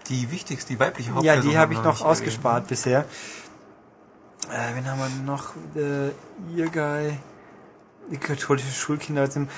Die 0.07 0.31
wichtigste, 0.31 0.73
die 0.73 0.79
weibliche 0.79 1.09
Ja, 1.11 1.15
Hauptperson. 1.17 1.49
die 1.51 1.57
habe 1.57 1.73
ich 1.73 1.83
noch 1.83 2.01
ausgespart 2.01 2.67
bisher. 2.67 3.05
Äh, 4.49 4.75
wen 4.75 4.89
haben 4.89 4.99
wir 4.99 5.09
noch? 5.25 5.53
Äh, 5.75 6.09
ihr 6.55 6.69
Guy. 6.69 7.17
Die 8.11 8.17
katholische 8.17 8.71
Schulkinder 8.71 9.29
sind 9.29 9.49
erwähnt. 9.49 9.51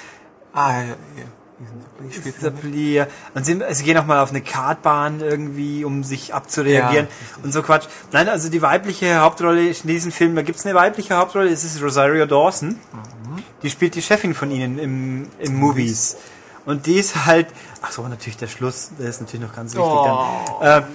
Ah, 0.54 0.82
ja, 0.82 0.96
ja. 1.18 2.52
Plier. 2.52 3.08
Und 3.36 3.46
sie, 3.46 3.62
sie 3.70 3.84
gehen 3.84 3.98
auch 3.98 4.06
mal 4.06 4.22
auf 4.22 4.32
eine 4.32 4.42
Kartbahn 4.42 5.22
irgendwie, 5.22 5.86
um 5.86 6.04
sich 6.04 6.34
abzureagieren 6.34 7.08
Ja, 7.08 7.44
und 7.44 7.54
so 7.54 7.62
Quatsch. 7.62 7.88
Nein, 8.12 8.28
also 8.30 8.50
die 8.50 8.62
weibliche 8.62 9.20
Hauptrolle 9.22 9.70
in 9.70 9.88
diesem 9.88 10.12
Film, 10.12 10.36
da 10.36 10.42
gibt's 10.42 10.66
eine 10.66 10.74
weibliche 10.74 11.16
Hauptrolle, 11.16 11.50
es 11.50 11.64
ist 11.64 11.82
Rosario 11.82 12.26
Dawson. 12.26 12.70
Mhm. 12.70 13.44
Die 13.62 13.70
spielt 13.70 13.94
die 13.94 14.02
Chefin 14.02 14.34
von 14.34 14.50
ihnen 14.50 14.80
im, 14.80 15.28
im 15.38 15.56
Movies. 15.56 16.18
Und 16.66 16.86
die 16.86 16.96
ist 17.00 17.26
halt, 17.26 17.48
ach 17.82 17.92
so, 17.92 18.08
natürlich 18.08 18.38
der 18.38 18.48
Schluss, 18.48 18.92
der 19.00 19.10
ist 19.10 19.20
natürlich 19.22 19.46
noch 19.48 19.56
ganz 19.56 19.74
wichtig 19.74 19.90
Oh. 19.90 20.60
dann. 20.62 20.84
Äh, 20.84 20.86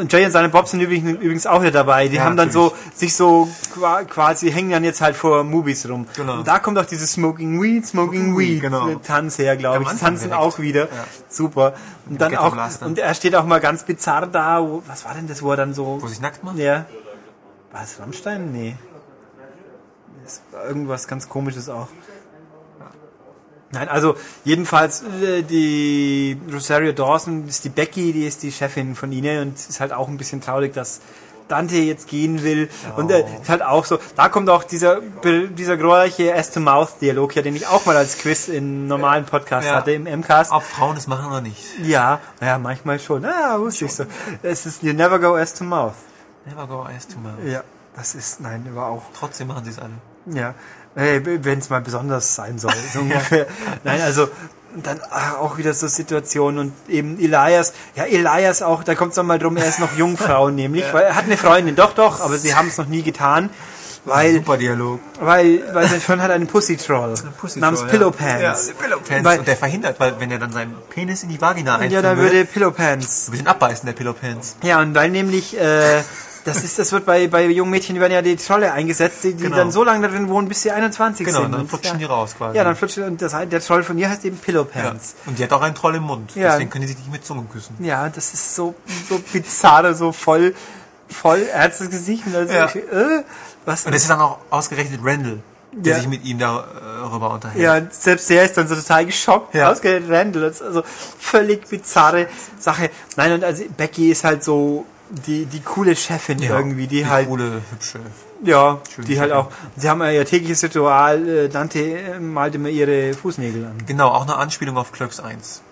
und 0.00 0.12
Jay 0.12 0.24
und 0.24 0.30
seine 0.30 0.48
Bob 0.48 0.68
sind 0.68 0.80
übrigens, 0.80 1.46
auch 1.46 1.60
wieder 1.60 1.70
dabei. 1.72 2.08
Die 2.08 2.16
Ja, 2.16 2.24
haben 2.24 2.36
dann 2.36 2.50
so, 2.50 2.68
natürlich. 2.70 2.94
sich 2.98 3.16
so 3.16 3.48
qua- 3.74 4.04
quasi, 4.04 4.50
hängen 4.50 4.70
dann 4.70 4.84
jetzt 4.84 5.00
halt 5.00 5.16
vor 5.16 5.44
Movies 5.44 5.88
rum. 5.88 6.06
Genau. 6.16 6.34
Und 6.38 6.48
da 6.48 6.58
kommt 6.60 6.78
auch 6.78 6.84
dieses 6.86 7.12
Smoking 7.12 7.60
Weed, 7.60 7.86
Smoking 7.86 8.36
Weed, 8.38 8.60
genau. 8.62 8.94
Tanz 8.96 9.38
her, 9.38 9.56
glaube 9.56 9.82
ich. 9.84 9.90
Die 9.90 9.96
tanzen 9.96 10.28
direkt. 10.30 10.42
auch 10.42 10.58
wieder. 10.58 10.88
Super. 11.28 11.74
Und 12.08 12.20
dann 12.20 12.36
auch, 12.36 12.54
und 12.82 12.98
er 12.98 13.14
steht 13.14 13.34
auch 13.34 13.44
mal 13.44 13.60
ganz 13.60 13.82
bizarr 13.84 14.26
da. 14.26 14.60
Wo, 14.62 14.82
was 14.86 15.04
war 15.04 15.14
denn 15.14 15.26
das, 15.28 15.42
wo 15.42 15.50
er 15.50 15.56
dann 15.56 15.74
so, 15.74 15.98
Wo 16.00 16.06
sich 16.06 16.20
nackt 16.20 16.42
macht? 16.42 16.56
ja. 16.58 16.86
War 17.72 17.82
es 17.82 17.98
Rammstein? 18.00 18.50
Nee. 18.52 18.76
Das 20.24 20.40
war 20.52 20.64
irgendwas 20.66 21.08
ganz 21.08 21.28
komisches 21.28 21.68
auch. 21.68 21.88
Nein, 23.72 23.88
also 23.88 24.16
jedenfalls 24.44 25.02
äh, 25.22 25.42
die 25.42 26.38
Rosario 26.52 26.92
Dawson 26.92 27.48
ist 27.48 27.64
die 27.64 27.70
Becky, 27.70 28.12
die 28.12 28.26
ist 28.26 28.42
die 28.42 28.52
Chefin 28.52 28.94
von 28.94 29.10
ihnen 29.12 29.40
und 29.48 29.54
ist 29.56 29.80
halt 29.80 29.92
auch 29.92 30.08
ein 30.08 30.16
bisschen 30.18 30.40
traurig, 30.40 30.74
dass 30.74 31.00
Dante 31.48 31.76
jetzt 31.76 32.06
gehen 32.08 32.42
will. 32.44 32.68
Und 32.96 33.10
äh, 33.10 33.24
ist 33.40 33.48
halt 33.48 33.62
auch 33.62 33.84
so, 33.84 33.98
da 34.16 34.28
kommt 34.28 34.48
auch 34.48 34.64
dieser, 34.64 35.00
dieser 35.24 35.76
glorreiche 35.76 36.34
Ass-to-Mouth-Dialog, 36.34 37.34
ja, 37.34 37.42
den 37.42 37.56
ich 37.56 37.66
auch 37.66 37.84
mal 37.84 37.96
als 37.96 38.16
Quiz 38.18 38.48
in 38.48 38.86
normalen 38.86 39.24
Podcast 39.26 39.66
Ja. 39.66 39.74
hatte, 39.76 39.92
im 39.92 40.04
MCast. 40.04 40.52
Ob 40.52 40.62
Frauen 40.62 40.94
das 40.94 41.06
machen 41.08 41.26
oder 41.26 41.40
nicht. 41.40 41.62
Ja, 41.82 42.20
naja, 42.40 42.58
manchmal 42.58 42.98
schon. 43.00 43.24
Ah, 43.24 43.58
wusste 43.58 43.86
ich 43.86 43.92
so. 43.94 44.04
Es 44.42 44.64
ist 44.66 44.82
You 44.82 44.92
never 44.92 45.18
go 45.18 45.34
ass 45.36 45.52
to 45.54 45.64
mouth. 45.64 45.94
Never 46.46 46.66
go 46.66 46.86
eyes 46.88 47.06
to 47.06 47.18
mouth. 47.18 47.34
Ja, 47.44 47.62
das 47.96 48.14
ist, 48.14 48.40
nein, 48.40 48.66
aber 48.70 48.86
auch, 48.86 49.02
Trotzdem 49.18 49.48
machen 49.48 49.64
sie 49.64 49.70
es 49.70 49.78
alle. 49.78 49.92
ja, 50.26 50.54
wenn 50.94 51.58
es 51.58 51.70
mal 51.70 51.80
besonders 51.80 52.34
sein 52.34 52.58
soll, 52.58 52.74
so 52.92 53.00
ungefähr. 53.00 53.46
Nein, 53.84 54.00
also, 54.00 54.28
dann 54.76 55.00
ah, 55.10 55.34
auch 55.34 55.58
wieder 55.58 55.74
so 55.74 55.86
Situationen 55.86 56.58
und 56.58 56.72
eben 56.88 57.18
Elias, 57.18 57.72
ja, 57.94 58.04
Elias 58.04 58.62
auch, 58.62 58.84
da 58.84 58.94
kommt 58.94 59.16
es 59.16 59.22
mal 59.22 59.38
drum, 59.38 59.56
er 59.56 59.68
ist 59.68 59.80
noch 59.80 59.96
Jungfrau 59.96 60.48
nämlich, 60.50 60.84
weil 60.92 61.04
er 61.04 61.16
hat 61.16 61.24
eine 61.24 61.36
Freundin, 61.36 61.76
doch, 61.76 61.94
doch, 61.94 62.20
aber 62.20 62.38
sie 62.38 62.54
haben 62.54 62.68
es 62.68 62.78
noch 62.78 62.86
nie 62.86 63.02
getan, 63.02 63.50
weil, 64.04 64.34
Super 64.34 64.56
Dialog. 64.56 65.00
weil, 65.20 65.62
weil 65.72 65.88
sein 65.88 66.00
Freund 66.00 66.22
hat 66.22 66.30
einen 66.32 66.48
Pussy-Troll, 66.48 67.14
namens 67.56 67.86
Pillow 67.86 68.10
Pants. 68.10 68.68
Ja, 68.68 68.74
Pillow 68.74 68.98
Pants. 68.98 69.24
Weil- 69.24 69.38
und 69.38 69.46
der 69.46 69.56
verhindert, 69.56 70.00
weil 70.00 70.18
wenn 70.18 70.30
er 70.30 70.38
dann 70.38 70.52
seinen 70.52 70.74
Penis 70.90 71.22
in 71.22 71.28
die 71.28 71.40
Vagina 71.40 71.74
einführen 71.74 71.92
Ja, 71.92 72.02
da 72.02 72.16
würde, 72.16 72.32
würde 72.32 72.44
Pillow 72.46 72.72
Pants 72.72 73.28
ein 73.28 73.30
bisschen 73.30 73.46
abbeißen, 73.46 73.86
der 73.86 73.92
Pillow 73.92 74.12
Pants. 74.12 74.56
Ja, 74.64 74.80
und 74.80 74.94
weil 74.94 75.10
nämlich, 75.10 75.56
äh, 75.56 76.02
das 76.44 76.64
ist, 76.64 76.78
das 76.78 76.90
wird 76.92 77.04
bei, 77.06 77.28
bei 77.28 77.46
jungen 77.46 77.70
Mädchen, 77.70 77.94
die 77.94 78.00
werden 78.00 78.12
ja 78.12 78.22
die 78.22 78.36
Trolle 78.36 78.72
eingesetzt, 78.72 79.24
die, 79.24 79.34
die 79.34 79.44
Genau. 79.44 79.56
dann 79.56 79.70
so 79.72 79.84
lange 79.84 80.06
darin 80.08 80.28
wohnen, 80.28 80.48
bis 80.48 80.62
sie 80.62 80.70
21 80.70 81.26
Genau, 81.26 81.42
sind. 81.42 81.52
dann 81.52 81.60
Und 81.62 81.68
flutschen 81.68 81.92
ja, 81.94 81.98
die 81.98 82.04
raus 82.04 82.34
quasi. 82.36 82.56
Ja, 82.56 82.64
dann 82.64 82.76
flutschen, 82.76 83.04
und 83.04 83.22
das, 83.22 83.32
der 83.32 83.60
Troll 83.60 83.82
von 83.82 83.96
ihr 83.98 84.08
heißt 84.10 84.24
eben 84.24 84.36
Pillow 84.38 84.66
Ja. 84.74 84.94
Und 85.26 85.38
die 85.38 85.42
hat 85.44 85.52
auch 85.52 85.62
einen 85.62 85.74
Troll 85.74 85.94
im 85.96 86.02
Mund. 86.04 86.34
Ja. 86.34 86.50
Deswegen 86.52 86.70
können 86.70 86.82
die 86.82 86.88
sich 86.88 86.98
nicht 86.98 87.12
mit 87.12 87.24
Zungen 87.24 87.48
küssen. 87.50 87.76
Ja, 87.80 88.08
das 88.08 88.34
ist 88.34 88.54
so, 88.54 88.74
so 89.08 89.20
bizarre, 89.32 89.94
so 89.94 90.12
voll, 90.12 90.54
voll 91.08 91.42
ernstes 91.52 91.90
Gesicht. 91.90 92.26
Und 92.26 92.34
also 92.34 92.52
Ja. 92.52 92.66
ich, 92.66 92.76
äh, 92.76 93.22
was? 93.64 93.86
Und 93.86 93.92
es 93.94 94.02
ist 94.02 94.10
dann 94.10 94.20
auch 94.20 94.38
ausgerechnet 94.50 95.00
Randall, 95.04 95.38
der 95.72 95.92
Ja. 95.92 95.98
sich 96.00 96.08
mit 96.08 96.24
ihm 96.24 96.38
darüber 96.38 97.30
unterhält. 97.34 97.62
ja, 97.62 97.80
selbst 97.90 98.28
der 98.30 98.44
ist 98.44 98.56
dann 98.56 98.66
so 98.68 98.74
total 98.74 99.06
geschockt. 99.06 99.54
Ja. 99.54 99.70
Ausgerechnet 99.70 100.10
Randall. 100.10 100.42
Das 100.42 100.56
ist 100.56 100.62
also 100.62 100.82
völlig 101.18 101.68
bizarre 101.68 102.26
Sache. 102.58 102.90
Nein, 103.16 103.32
und 103.34 103.44
also 103.44 103.62
Becky 103.76 104.10
ist 104.10 104.24
halt 104.24 104.42
so 104.42 104.84
die, 105.26 105.44
die 105.46 105.60
coole 105.60 105.94
Chefin 105.94 106.38
Ja, 106.40 106.56
irgendwie, 106.56 106.86
die, 106.86 107.06
halt, 107.06 107.28
coole, 107.28 107.60
hübsche. 107.70 108.00
Ja, 108.44 108.80
Schön 108.92 109.04
die 109.04 109.20
halt 109.20 109.30
Chefin. 109.30 109.46
auch. 109.46 109.52
Sie 109.76 109.88
haben 109.88 110.00
ja 110.02 110.10
ihr 110.10 110.24
tägliches 110.24 110.62
Ritual. 110.64 111.28
äh, 111.28 111.48
Dante 111.48 111.78
äh, 111.80 112.18
malt 112.18 112.54
immer 112.54 112.68
ihre 112.68 113.12
Fußnägel 113.14 113.64
an, 113.64 113.74
Genau, 113.86 114.08
auch 114.08 114.22
eine 114.22 114.36
Anspielung 114.36 114.76
auf 114.76 114.90
Clerks 114.92 115.20
1. 115.20 115.62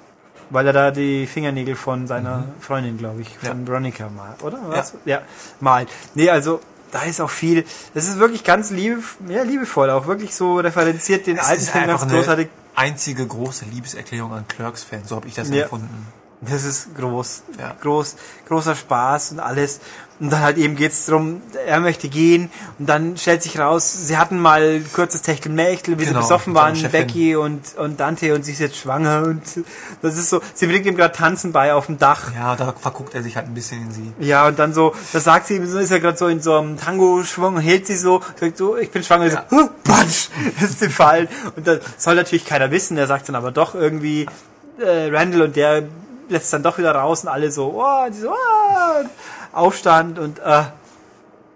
weil 0.50 0.66
er 0.66 0.72
da 0.72 0.90
die 0.90 1.26
Fingernägel 1.26 1.74
von 1.76 2.06
seiner 2.06 2.44
Freundin, 2.60 2.98
glaube 2.98 3.22
ich, 3.22 3.38
von 3.38 3.60
Ja. 3.62 3.66
Veronica 3.68 4.08
malt, 4.08 4.42
oder? 4.42 4.58
Was? 4.66 4.94
Ja. 5.04 5.22
malt. 5.60 5.88
Nee, 6.14 6.28
also 6.30 6.60
da 6.92 7.02
ist 7.02 7.20
auch 7.20 7.30
viel. 7.30 7.64
Das 7.94 8.08
ist 8.08 8.18
wirklich 8.18 8.42
ganz 8.44 8.70
liebe, 8.70 9.00
ja, 9.28 9.42
liebevoll, 9.42 9.90
auch 9.90 10.06
wirklich 10.06 10.34
so 10.34 10.58
referenziert 10.58 11.26
den 11.28 11.38
alten 11.38 11.62
Film 11.62 11.86
ganz 11.86 12.06
großartig. 12.06 12.48
einzige 12.74 13.26
große 13.26 13.64
Liebeserklärung 13.66 14.32
an 14.32 14.46
Clerks-Fans. 14.48 15.08
So 15.08 15.16
habe 15.16 15.28
ich 15.28 15.34
das 15.34 15.50
Ja. 15.50 15.62
empfunden. 15.62 16.06
Das 16.42 16.64
ist 16.64 16.94
groß, 16.96 17.42
Ja. 17.58 17.74
groß, 17.82 18.16
großer 18.48 18.74
Spaß 18.74 19.32
und 19.32 19.40
alles. 19.40 19.80
Und 20.20 20.30
dann 20.30 20.40
halt 20.40 20.58
eben 20.58 20.76
geht's 20.76 21.06
drum, 21.06 21.40
er 21.66 21.80
möchte 21.80 22.08
gehen 22.10 22.50
und 22.78 22.86
dann 22.86 23.16
stellt 23.16 23.42
sich 23.42 23.58
raus, 23.58 24.06
sie 24.06 24.18
hatten 24.18 24.38
mal 24.38 24.82
kurzes 24.92 25.22
Techtelmechtel, 25.22 25.98
wie 25.98 26.04
Genau, 26.04 26.20
sie 26.20 26.24
besoffen 26.24 26.54
waren. 26.54 26.74
Becky 26.92 27.36
und, 27.36 27.74
und 27.78 28.00
Dante 28.00 28.34
und 28.34 28.44
sie 28.44 28.52
ist 28.52 28.58
jetzt 28.58 28.76
schwanger 28.76 29.22
und 29.24 29.40
das 30.02 30.18
ist 30.18 30.28
so, 30.28 30.42
sie 30.52 30.66
bringt 30.66 30.84
ihm 30.84 30.94
gerade 30.96 31.14
Tanzen 31.16 31.52
bei 31.52 31.72
auf 31.72 31.86
dem 31.86 31.98
Dach. 31.98 32.32
Ja, 32.34 32.54
da 32.54 32.74
verguckt 32.78 33.14
er 33.14 33.22
sich 33.22 33.36
halt 33.36 33.46
ein 33.46 33.54
bisschen 33.54 33.80
in 33.82 33.92
sie. 33.92 34.12
Ja, 34.18 34.46
und 34.48 34.58
dann 34.58 34.74
so, 34.74 34.94
das 35.14 35.24
sagt 35.24 35.46
sie 35.46 35.56
ihm, 35.56 35.66
so 35.66 35.78
ist 35.78 35.90
er 35.90 36.00
gerade 36.00 36.18
so 36.18 36.26
in 36.26 36.42
so 36.42 36.54
einem 36.58 36.76
Tango-Schwung, 36.76 37.58
hält 37.58 37.86
sie 37.86 37.96
so, 37.96 38.20
sagt 38.38 38.58
so, 38.58 38.76
ich 38.76 38.90
bin 38.90 39.02
schwanger, 39.02 39.26
Ja. 39.26 39.44
so, 39.48 39.56
huh, 39.56 39.68
Batsch, 39.84 40.28
ist 40.62 40.80
sie 40.80 40.90
fallen. 40.90 41.28
Und 41.56 41.66
das 41.66 41.80
soll 41.96 42.14
natürlich 42.16 42.44
keiner 42.44 42.70
wissen, 42.70 42.98
er 42.98 43.06
sagt 43.06 43.28
dann 43.28 43.36
aber 43.36 43.52
doch 43.52 43.74
irgendwie, 43.74 44.26
äh, 44.78 45.08
Randall 45.10 45.42
und 45.42 45.56
der 45.56 45.84
lässt 46.30 46.52
dann 46.52 46.62
doch 46.62 46.78
wieder 46.78 46.94
raus 46.94 47.22
und 47.24 47.28
alle 47.28 47.50
so, 47.50 47.74
oh, 47.76 48.08
die 48.08 48.18
so, 48.18 48.30
oh, 48.30 49.04
Aufstand 49.52 50.18
und, 50.18 50.38
äh, 50.38 50.64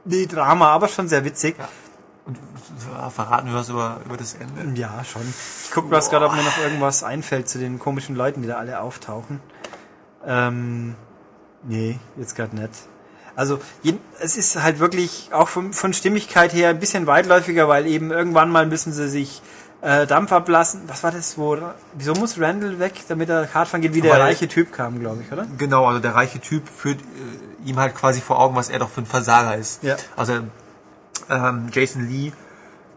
nee, 0.04 0.26
Drama, 0.26 0.68
aber 0.68 0.88
schon 0.88 1.08
sehr 1.08 1.24
witzig. 1.24 1.56
Und 2.26 2.38
ja, 2.92 3.10
verraten 3.10 3.48
wir 3.48 3.54
was 3.54 3.68
über, 3.68 4.00
über 4.04 4.16
das 4.16 4.34
Ende? 4.34 4.80
Ja, 4.80 5.04
schon. 5.04 5.22
Ich 5.64 5.70
gucke 5.70 5.88
gerade, 5.88 6.26
ob 6.26 6.32
mir 6.32 6.42
noch 6.42 6.58
irgendwas 6.58 7.04
einfällt 7.04 7.48
zu 7.48 7.58
den 7.58 7.78
komischen 7.78 8.16
Leuten, 8.16 8.42
die 8.42 8.48
da 8.48 8.56
alle 8.56 8.80
auftauchen. 8.80 9.40
Ähm, 10.26 10.94
nee, 11.62 11.98
jetzt 12.16 12.34
gerade 12.34 12.56
nicht. 12.56 12.70
Also, 13.37 13.58
es 14.20 14.37
ist 14.37 14.62
halt 14.62 14.78
wirklich 14.78 15.30
auch 15.32 15.48
von, 15.48 15.72
von 15.72 15.92
Stimmigkeit 15.92 16.52
her 16.52 16.68
ein 16.68 16.78
bisschen 16.78 17.06
weitläufiger, 17.06 17.68
weil 17.68 17.87
eben 17.87 18.12
irgendwann 18.12 18.50
mal 18.50 18.64
müssen 18.66 18.92
sie 18.92 19.08
sich 19.08 19.42
äh, 19.85 20.07
Dampf 20.07 20.33
ablassen. 20.33 20.83
Was 20.87 21.03
war 21.05 21.12
das? 21.12 21.37
Wo, 21.38 21.57
wieso 21.94 22.14
muss 22.14 22.40
Randall 22.40 22.79
weg, 22.79 22.94
damit 23.09 23.29
er 23.29 23.47
Kartfahren 23.47 23.83
geht, 23.83 23.94
wie 23.94 24.01
der 24.01 24.12
Weil- 24.14 24.23
reiche 24.23 24.49
Typ 24.49 24.73
kam, 24.73 24.99
glaube 24.99 25.23
ich, 25.23 25.31
oder? 25.33 25.47
Genau, 25.59 25.87
also 25.87 26.01
der 26.01 26.14
reiche 26.14 26.40
Typ 26.40 26.68
führt 26.68 27.01
äh, 27.01 27.68
ihm 27.68 27.79
halt 27.79 27.94
quasi 27.94 28.20
vor 28.20 28.38
Augen, 28.40 28.57
was 28.57 28.70
er 28.70 28.79
doch 28.79 28.88
für 28.90 29.03
ein 29.03 29.07
Versager 29.07 29.57
ist. 29.57 29.83
Ja. 29.83 29.97
Also 30.16 30.40
ähm, 31.31 31.68
Jason 31.73 32.09
Lee 32.09 32.33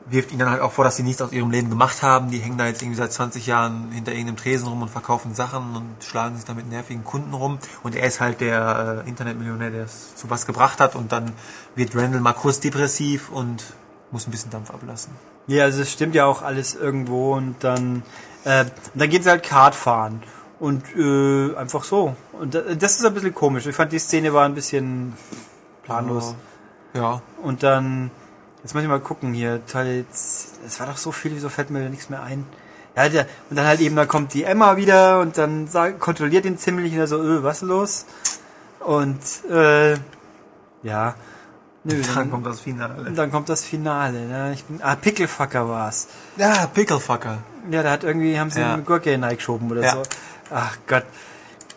wirft 0.10 0.32
ihnen 0.32 0.39
dann 0.39 0.50
halt 0.52 0.62
auch 0.62 0.71
vor, 0.71 0.86
dass 0.86 0.95
sie 0.95 1.04
nichts 1.04 1.21
aus 1.21 1.34
ihrem 1.34 1.52
Leben 1.52 1.69
gemacht 1.69 2.02
haben. 2.02 2.32
Die 2.32 2.38
hängen 2.38 2.58
da 2.58 2.65
jetzt 2.65 2.82
irgendwie 2.82 2.97
seit 2.97 3.12
20 3.12 3.45
Jahren 3.45 3.91
hinter 3.91 4.13
irgendeinem 4.13 4.38
Tresen 4.38 4.69
rum 4.69 4.82
und 4.82 4.89
verkaufen 4.89 5.36
Sachen 5.36 5.76
und 5.76 5.95
schlagen 6.02 6.38
sich 6.38 6.45
da 6.45 6.54
mit 6.54 6.69
nervigen 6.69 7.04
Kunden 7.04 7.34
rum. 7.34 7.60
Und 7.84 7.93
er 7.95 8.08
ist 8.08 8.21
halt 8.21 8.39
der 8.39 9.04
äh, 9.06 9.10
Internetmillionär, 9.10 9.71
der 9.71 9.84
es 9.84 10.15
zu 10.15 10.30
was 10.30 10.45
gebracht 10.45 10.80
hat. 10.80 10.95
Und 10.95 11.12
dann 11.12 11.34
wird 11.76 11.93
Randall 11.93 12.21
mal 12.21 12.32
kurz 12.32 12.62
depressiv 12.62 13.30
und 13.30 13.62
muss 14.12 14.26
ein 14.26 14.32
bisschen 14.32 14.50
Dampf 14.52 14.71
ablassen. 14.71 15.12
Ja, 15.47 15.63
also 15.63 15.81
es 15.81 15.91
stimmt 15.91 16.13
ja 16.15 16.25
auch 16.25 16.41
alles 16.41 16.75
irgendwo 16.75 17.33
und 17.36 17.55
dann, 17.62 18.03
äh, 18.43 18.65
dann 18.93 19.10
gehen 19.10 19.23
sie 19.23 19.29
halt 19.29 19.43
Kart 19.43 19.75
fahren. 19.75 20.21
Und 20.60 20.83
äh, 20.95 21.55
einfach 21.55 21.83
so. 21.83 22.15
Und 22.33 22.55
da- 22.55 22.62
das 22.62 22.99
ist 22.99 23.05
ein 23.05 23.13
bisschen 23.13 23.33
komisch. 23.33 23.65
Ich 23.67 23.75
fand 23.75 23.91
die 23.91 23.99
Szene 23.99 24.33
war 24.33 24.45
ein 24.45 24.55
bisschen 24.55 25.13
planlos. 25.83 26.36
Ja. 26.93 27.21
Und 27.43 27.62
dann, 27.63 28.10
jetzt 28.63 28.73
muss 28.73 28.81
ich 28.83 28.89
mal 28.89 28.99
gucken 28.99 29.33
hier, 29.33 29.62
jetzt, 29.86 30.47
es 30.65 30.79
war 30.79 30.88
doch 30.88 30.97
so 30.97 31.12
viel, 31.12 31.33
wieso 31.36 31.49
fällt 31.49 31.69
mir 31.69 31.83
da 31.83 31.89
nichts 31.89 32.10
mehr 32.10 32.23
ein? 32.23 32.45
Ja, 32.95 33.07
der, 33.07 33.27
und 33.51 33.55
dann 33.55 33.67
halt 33.67 33.79
eben, 33.81 33.95
da 33.95 34.07
kommt 34.07 34.33
die 34.33 34.43
Emma 34.43 34.75
wieder 34.75 35.19
und 35.21 35.38
dann 35.38 35.67
sagt, 35.67 35.99
kontrolliert 35.99 36.45
ihn 36.45 36.57
ziemlich 36.57 36.91
und 36.93 36.99
er 36.99 37.07
so, 37.07 37.21
öh, 37.21 37.43
was 37.43 37.57
ist 37.62 37.67
los? 37.67 38.05
Und, 38.79 39.19
äh, 39.51 39.93
ja, 40.81 41.13
nö, 41.88 42.02
Dann 42.02 42.15
dann, 42.15 42.32
kommt 42.32 42.45
das 42.45 42.60
Finale. 42.60 43.12
dann 43.12 43.32
kommt 43.32 43.50
das 43.50 43.63
Finale, 43.63 44.26
ne? 44.26 44.52
Ich 44.54 44.63
bin, 44.65 44.82
ah, 44.84 44.95
Picklefucker 44.95 45.67
war's. 45.69 46.08
Ja, 46.38 46.67
Picklefucker. 46.67 47.39
Ja, 47.71 47.84
da 47.84 47.91
hat 47.91 48.04
irgendwie, 48.04 48.39
haben 48.39 48.50
sie 48.52 48.60
Ja. 48.62 48.73
eine 48.73 48.84
Gurke 48.84 49.12
hineingeschoben 49.12 49.71
oder 49.71 49.82
Ja. 49.84 49.93
so. 49.93 50.04
Ach 50.52 50.78
Gott. 50.88 51.04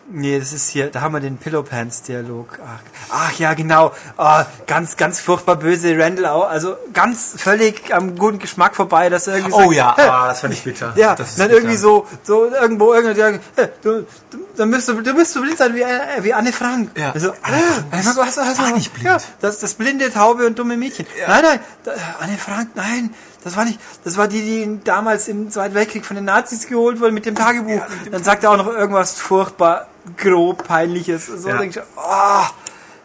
Nee, 0.09 0.39
das 0.39 0.51
ist 0.51 0.69
hier, 0.69 0.87
da 0.89 1.01
haben 1.01 1.13
wir 1.13 1.21
den 1.21 1.37
Pillow 1.37 1.63
Pants 1.63 2.01
Dialog. 2.01 2.59
Ach, 2.65 2.79
ach 3.09 3.39
ja, 3.39 3.53
genau. 3.53 3.93
Ah, 4.17 4.45
ganz, 4.67 4.97
ganz 4.97 5.21
furchtbar 5.21 5.55
böse 5.55 5.97
Randall 5.97 6.25
auch. 6.25 6.49
Also 6.49 6.75
ganz 6.91 7.35
völlig 7.37 7.93
am 7.93 8.17
guten 8.17 8.39
Geschmack 8.39 8.75
vorbei, 8.75 9.09
dass 9.09 9.27
er 9.27 9.37
irgendwie 9.37 9.53
Oh 9.53 9.71
sagt, 9.71 9.75
ja, 9.75 9.95
"Hä, 9.97 10.01
ah, 10.09 10.27
das 10.27 10.41
fand 10.41 10.53
ich 10.53 10.63
bitter. 10.63 10.93
ja, 10.97 11.15
das 11.15 11.29
ist 11.31 11.39
dann 11.39 11.47
bitter. 11.47 11.59
irgendwie 11.59 11.77
so, 11.77 12.07
so 12.23 12.45
irgendwo 12.45 12.93
irgendwo 12.93 13.17
sagen, 13.17 13.39
"Hä, 13.55 13.69
du, 13.81 14.05
du, 14.31 14.37
dann 14.57 14.71
bist 14.71 14.89
du, 14.89 15.01
du 15.01 15.13
bist 15.13 15.31
so 15.33 15.41
blind 15.41 15.57
sein 15.57 15.73
wie, 15.75 15.81
äh, 15.81 15.97
wie 16.21 16.33
Anne 16.33 16.51
Frank. 16.51 16.91
Ja. 16.97 17.11
Also, 17.11 17.33
Anne 17.41 17.57
äh, 17.57 18.01
Frank 18.03 18.17
was, 18.17 18.37
was, 18.37 18.59
was, 18.59 18.73
nicht 18.73 18.93
blind. 18.93 19.05
Ja, 19.05 19.17
das, 19.39 19.59
das 19.59 19.75
blinde, 19.75 20.11
taube 20.11 20.45
und 20.45 20.59
dumme 20.59 20.75
Mädchen. 20.75 21.05
Nein, 21.27 21.43
nein, 21.43 21.59
da, 21.83 21.91
Anne 22.19 22.37
Frank, 22.37 22.71
nein, 22.75 23.13
das 23.43 23.55
war 23.57 23.65
nicht, 23.65 23.79
das 24.03 24.17
war 24.17 24.27
die, 24.27 24.41
die 24.41 24.79
damals 24.83 25.27
im 25.27 25.49
Zweiten 25.51 25.73
Weltkrieg 25.75 26.05
von 26.05 26.15
den 26.15 26.25
Nazis 26.25 26.67
geholt 26.67 26.99
wurde 26.99 27.11
mit 27.11 27.25
dem 27.25 27.35
Tagebuch. 27.35 27.81
dann 28.11 28.23
sagt 28.23 28.43
er 28.43 28.51
auch 28.51 28.57
noch 28.57 28.67
irgendwas 28.67 29.19
furchtbar 29.19 29.87
grob 30.17 30.67
peinliches. 30.67 31.27
So 31.27 31.49
Ja. 31.49 31.57
denke 31.57 31.79
ich, 31.79 31.85
oh, 31.97 32.45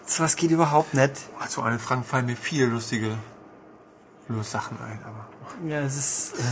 sowas 0.05 0.37
geht 0.37 0.51
überhaupt 0.51 0.95
nicht. 0.95 1.13
Ah, 1.41 1.49
Zu 1.49 1.63
Anne 1.63 1.79
Frank 1.79 2.07
fallen 2.07 2.27
mir 2.27 2.37
viele 2.37 2.67
lustige 2.67 3.17
lustige 4.29 4.43
Sachen 4.45 4.77
ein, 4.81 4.99
aber. 5.05 5.27
Ja, 5.71 5.81
es 5.81 5.97
ist, 5.97 6.33
äh, 6.39 6.43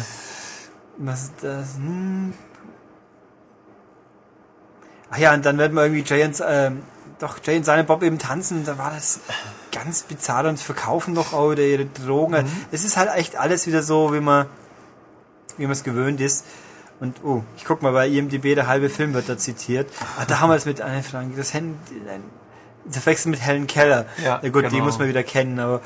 was 0.98 1.22
ist 1.24 1.32
das? 1.42 1.74
Hm. 1.76 2.32
Ach 5.10 5.18
ja, 5.18 5.34
und 5.34 5.44
dann 5.44 5.58
werden 5.58 5.74
wir 5.74 5.82
irgendwie 5.84 6.02
Jay 6.02 6.24
und, 6.24 6.42
ähm, 6.46 6.82
doch, 7.18 7.38
Jay 7.44 7.56
und 7.56 7.64
seine 7.64 7.84
Bob 7.84 8.02
eben 8.02 8.18
tanzen, 8.18 8.64
da 8.64 8.78
war 8.78 8.90
das 8.90 9.20
ganz 9.74 10.02
bizarr 10.02 10.46
und 10.46 10.58
verkaufen 10.58 11.14
noch 11.14 11.32
auch 11.32 11.50
wieder 11.50 11.62
ihre 11.62 11.86
Drogen. 11.86 12.46
Es 12.70 12.84
ist 12.84 12.96
halt 12.96 13.10
echt 13.14 13.36
alles 13.36 13.66
wieder 13.66 13.82
so, 13.82 14.14
wie 14.14 14.20
man, 14.20 14.46
wie 15.56 15.64
man 15.64 15.72
es 15.72 15.84
gewöhnt 15.84 16.20
ist. 16.20 16.46
Und, 17.00 17.24
oh, 17.24 17.42
ich 17.56 17.64
guck 17.64 17.82
mal, 17.82 17.92
bei 17.92 18.08
IMDb, 18.08 18.54
der 18.54 18.66
halbe 18.66 18.88
Film 18.88 19.14
wird 19.14 19.28
da 19.28 19.36
zitiert. 19.36 19.90
Ah, 20.16 20.24
da 20.26 20.40
haben 20.40 20.50
wir 20.50 20.56
es 20.56 20.64
mit 20.64 20.80
Anne 20.80 21.02
Frank, 21.02 21.36
das 21.36 21.52
Handy, 21.52 22.00
das 22.86 23.04
wechselt 23.04 23.32
mit 23.32 23.40
Helen 23.40 23.66
Keller. 23.66 24.06
Ja, 24.22 24.38
gut, 24.38 24.64
die 24.66 24.68
genau. 24.70 24.84
muss 24.84 24.98
man 24.98 25.08
wieder 25.08 25.24
kennen, 25.24 25.58
aber, 25.58 25.80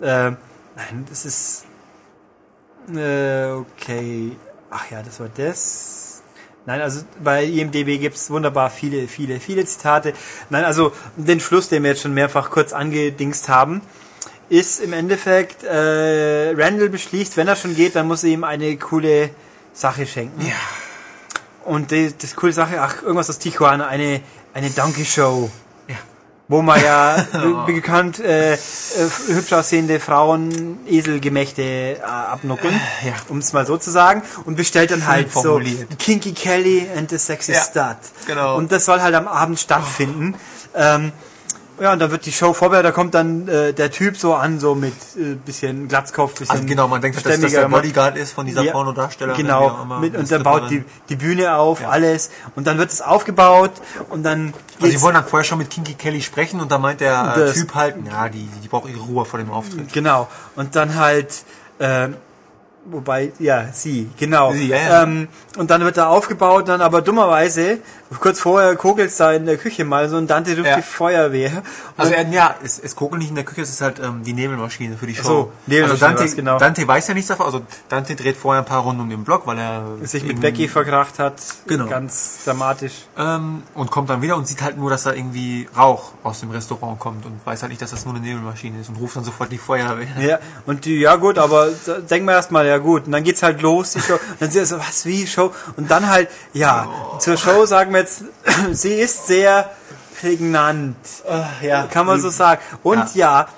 ähm, 0.00 0.36
nein, 0.74 1.06
das 1.08 1.26
ist, 1.26 1.66
äh, 2.94 3.50
okay. 3.50 4.36
Ach 4.70 4.90
ja, 4.90 5.02
das 5.02 5.20
war 5.20 5.28
das. 5.36 6.03
Nein, 6.66 6.80
also 6.80 7.02
bei 7.22 7.44
IMDB 7.44 7.98
gibt's 8.00 8.30
wunderbar 8.30 8.70
viele, 8.70 9.06
viele, 9.06 9.38
viele 9.38 9.66
Zitate. 9.66 10.14
Nein, 10.48 10.64
also 10.64 10.92
den 11.16 11.38
Schluss, 11.40 11.68
den 11.68 11.82
wir 11.82 11.90
jetzt 11.90 12.02
schon 12.02 12.14
mehrfach 12.14 12.50
kurz 12.50 12.72
angedingst 12.72 13.50
haben, 13.50 13.82
ist 14.48 14.80
im 14.80 14.94
Endeffekt, 14.94 15.62
äh, 15.62 16.54
Randall 16.56 16.88
beschließt, 16.88 17.36
wenn 17.36 17.48
er 17.48 17.56
schon 17.56 17.74
geht, 17.74 17.96
dann 17.96 18.06
muss 18.06 18.24
er 18.24 18.30
ihm 18.30 18.44
eine 18.44 18.76
coole 18.78 19.30
Sache 19.74 20.06
schenken. 20.06 20.46
Ja. 20.46 20.54
Und 21.64 21.90
die, 21.90 22.14
das 22.16 22.34
coole 22.34 22.52
Sache, 22.52 22.80
ach, 22.80 23.02
irgendwas 23.02 23.28
aus 23.28 23.38
Tijuana, 23.38 23.86
eine, 23.86 24.22
eine 24.54 24.70
Donkey 24.70 25.04
Show. 25.04 25.50
Wo 26.46 26.60
man 26.60 26.82
ja 26.82 27.16
be- 27.32 27.72
bekannt 27.72 28.18
äh, 28.20 28.52
äh, 28.54 28.58
hübsch 29.28 29.52
aussehende 29.54 29.98
Frauen 29.98 30.78
Eselgemächte 30.86 31.62
äh, 31.62 32.00
abnuckeln, 32.02 32.78
Ja. 33.04 33.12
um 33.28 33.38
es 33.38 33.52
mal 33.54 33.66
so 33.66 33.78
zu 33.78 33.90
sagen, 33.90 34.22
und 34.44 34.56
bestellt 34.56 34.90
dann 34.90 35.06
halt 35.06 35.32
so. 35.32 35.58
Kinky 35.98 36.32
Kelly 36.32 36.86
and 36.94 37.08
the 37.08 37.16
Sexy 37.18 37.52
Ja, 37.52 37.60
Stud. 37.62 37.96
genau. 38.26 38.56
Und 38.56 38.70
das 38.72 38.84
soll 38.84 39.00
halt 39.00 39.14
am 39.14 39.26
Abend 39.26 39.58
stattfinden. 39.58 40.34
Ähm, 40.74 41.12
ja, 41.80 41.92
und 41.92 41.98
dann 41.98 42.10
wird 42.10 42.24
die 42.26 42.32
Show 42.32 42.52
vorbereitet, 42.52 42.86
da 42.88 42.92
kommt 42.92 43.14
dann 43.14 43.48
äh, 43.48 43.72
der 43.72 43.90
Typ 43.90 44.16
so 44.16 44.34
an, 44.34 44.60
so 44.60 44.74
mit 44.74 44.92
äh, 45.16 45.34
bisschen 45.34 45.88
Glatzkopf, 45.88 46.38
bisschen 46.38 46.54
Also 46.54 46.66
genau, 46.66 46.88
man 46.88 47.00
denkt, 47.00 47.16
dass 47.16 47.40
das 47.40 47.52
der. 47.52 47.68
Bodyguard 47.68 48.16
ist 48.16 48.32
von 48.32 48.46
dieser 48.46 48.62
Ja, 48.62 48.72
Pornodarstellerin. 48.72 49.36
Genau, 49.36 49.84
mit, 50.00 50.16
und 50.16 50.30
dann 50.30 50.42
baut 50.42 50.70
die, 50.70 50.84
die 51.08 51.16
Bühne 51.16 51.56
auf, 51.56 51.80
Ja. 51.80 51.88
alles. 51.88 52.30
Und 52.54 52.66
dann 52.66 52.78
wird 52.78 52.90
es 52.92 53.02
aufgebaut 53.02 53.72
und 54.10 54.22
dann 54.22 54.54
Also 54.80 54.90
sie 54.96 55.02
wollen 55.02 55.14
dann 55.14 55.24
vorher 55.24 55.44
schon 55.44 55.58
mit 55.58 55.70
Kinky 55.70 55.94
Kelly 55.94 56.20
sprechen 56.22 56.60
und 56.60 56.70
da 56.70 56.78
meint 56.78 57.00
der 57.00 57.36
äh, 57.36 57.52
Typ 57.52 57.74
halt, 57.74 57.96
ja, 58.06 58.28
die, 58.28 58.48
die 58.62 58.68
braucht 58.68 58.88
ihre 58.88 59.00
Ruhe 59.00 59.24
vor 59.24 59.38
dem 59.38 59.50
Auftritt. 59.50 59.92
Genau. 59.92 60.28
Und 60.56 60.76
dann 60.76 60.94
halt, 60.94 61.44
ähm, 61.80 62.16
wobei, 62.86 63.32
ja, 63.38 63.68
sie, 63.72 64.10
genau. 64.18 64.52
Sie, 64.52 64.68
ja, 64.68 64.76
ja. 64.76 65.02
Ähm, 65.02 65.28
und 65.56 65.70
dann 65.70 65.82
wird 65.82 65.96
da 65.96 66.08
aufgebaut, 66.08 66.68
dann 66.68 66.80
aber 66.80 67.02
dummerweise, 67.02 67.78
kurz 68.20 68.40
vorher 68.40 68.76
kokelt's 68.76 69.16
da 69.16 69.32
in 69.32 69.46
der 69.46 69.56
Küche 69.56 69.84
mal 69.84 70.08
so 70.08 70.16
und 70.16 70.28
Dante 70.28 70.56
ruft 70.56 70.66
Ja. 70.66 70.76
die 70.76 70.82
Feuerwehr. 70.82 71.62
Also 71.96 72.12
und, 72.12 72.18
er, 72.18 72.28
ja, 72.28 72.54
es, 72.62 72.78
es 72.78 72.94
kokelt 72.96 73.20
nicht 73.20 73.30
in 73.30 73.34
der 73.34 73.44
Küche, 73.44 73.62
es 73.62 73.70
ist 73.70 73.80
halt 73.80 74.00
ähm, 74.00 74.22
die 74.24 74.32
Nebelmaschine 74.32 74.96
für 74.96 75.06
die 75.06 75.14
Show. 75.14 75.22
Ach 75.22 75.26
so, 75.26 75.52
Nebelmaschine 75.66 76.08
also 76.08 76.18
Dante, 76.22 76.36
genau. 76.36 76.58
Dante 76.58 76.86
weiß 76.86 77.08
ja 77.08 77.14
nichts 77.14 77.28
davon, 77.28 77.46
also 77.46 77.62
Dante 77.88 78.14
dreht 78.16 78.36
vorher 78.36 78.62
ein 78.62 78.66
paar 78.66 78.82
Runden 78.82 79.00
um 79.00 79.10
den 79.10 79.24
Block, 79.24 79.46
weil 79.46 79.58
er 79.58 79.84
sich 80.02 80.24
mit 80.24 80.40
Becky 80.40 80.68
verkracht 80.68 81.18
hat. 81.18 81.34
Genau. 81.66 81.86
Ganz 81.86 82.44
dramatisch. 82.44 83.06
ähm, 83.18 83.62
und 83.74 83.90
kommt 83.90 84.10
dann 84.10 84.22
wieder 84.22 84.36
und 84.36 84.46
sieht 84.46 84.62
halt 84.62 84.76
nur, 84.76 84.90
dass 84.90 85.04
da 85.04 85.12
irgendwie 85.12 85.68
Rauch 85.76 86.12
aus 86.22 86.40
dem 86.40 86.50
Restaurant 86.50 86.98
kommt 86.98 87.24
und 87.26 87.44
weiß 87.44 87.62
halt 87.62 87.70
nicht, 87.70 87.82
dass 87.82 87.90
das 87.92 88.04
nur 88.04 88.14
eine 88.14 88.24
Nebelmaschine 88.24 88.80
ist 88.80 88.88
und 88.88 88.96
ruft 88.96 89.16
dann 89.16 89.24
sofort 89.24 89.50
die 89.50 89.58
Feuerwehr. 89.58 90.06
Ja, 90.20 90.38
und 90.66 90.84
die, 90.84 90.98
ja 91.00 91.16
gut, 91.16 91.38
aber 91.38 91.68
denken 92.10 92.26
wir 92.26 92.32
erstmal, 92.34 92.66
ja 92.66 92.73
gut. 92.78 93.06
Und 93.06 93.12
dann 93.12 93.24
geht's 93.24 93.42
halt 93.42 93.62
los, 93.62 93.92
die 93.92 94.00
Show. 94.00 94.14
Und 94.14 94.40
dann 94.40 94.50
sind 94.50 94.66
so, 94.66 94.78
was, 94.78 95.06
wie, 95.06 95.26
Show? 95.26 95.52
Und 95.76 95.90
dann 95.90 96.08
halt, 96.08 96.28
ja, 96.52 96.88
zur 97.18 97.36
Show 97.36 97.66
sagen 97.66 97.92
wir 97.92 98.00
jetzt, 98.00 98.24
sie 98.72 98.94
ist 98.94 99.26
sehr 99.26 99.70
prägnant. 100.20 100.96
ja, 101.62 101.86
Kann 101.86 102.06
man 102.06 102.20
so 102.20 102.30
sagen. 102.30 102.60
Und 102.82 103.14
ja, 103.14 103.48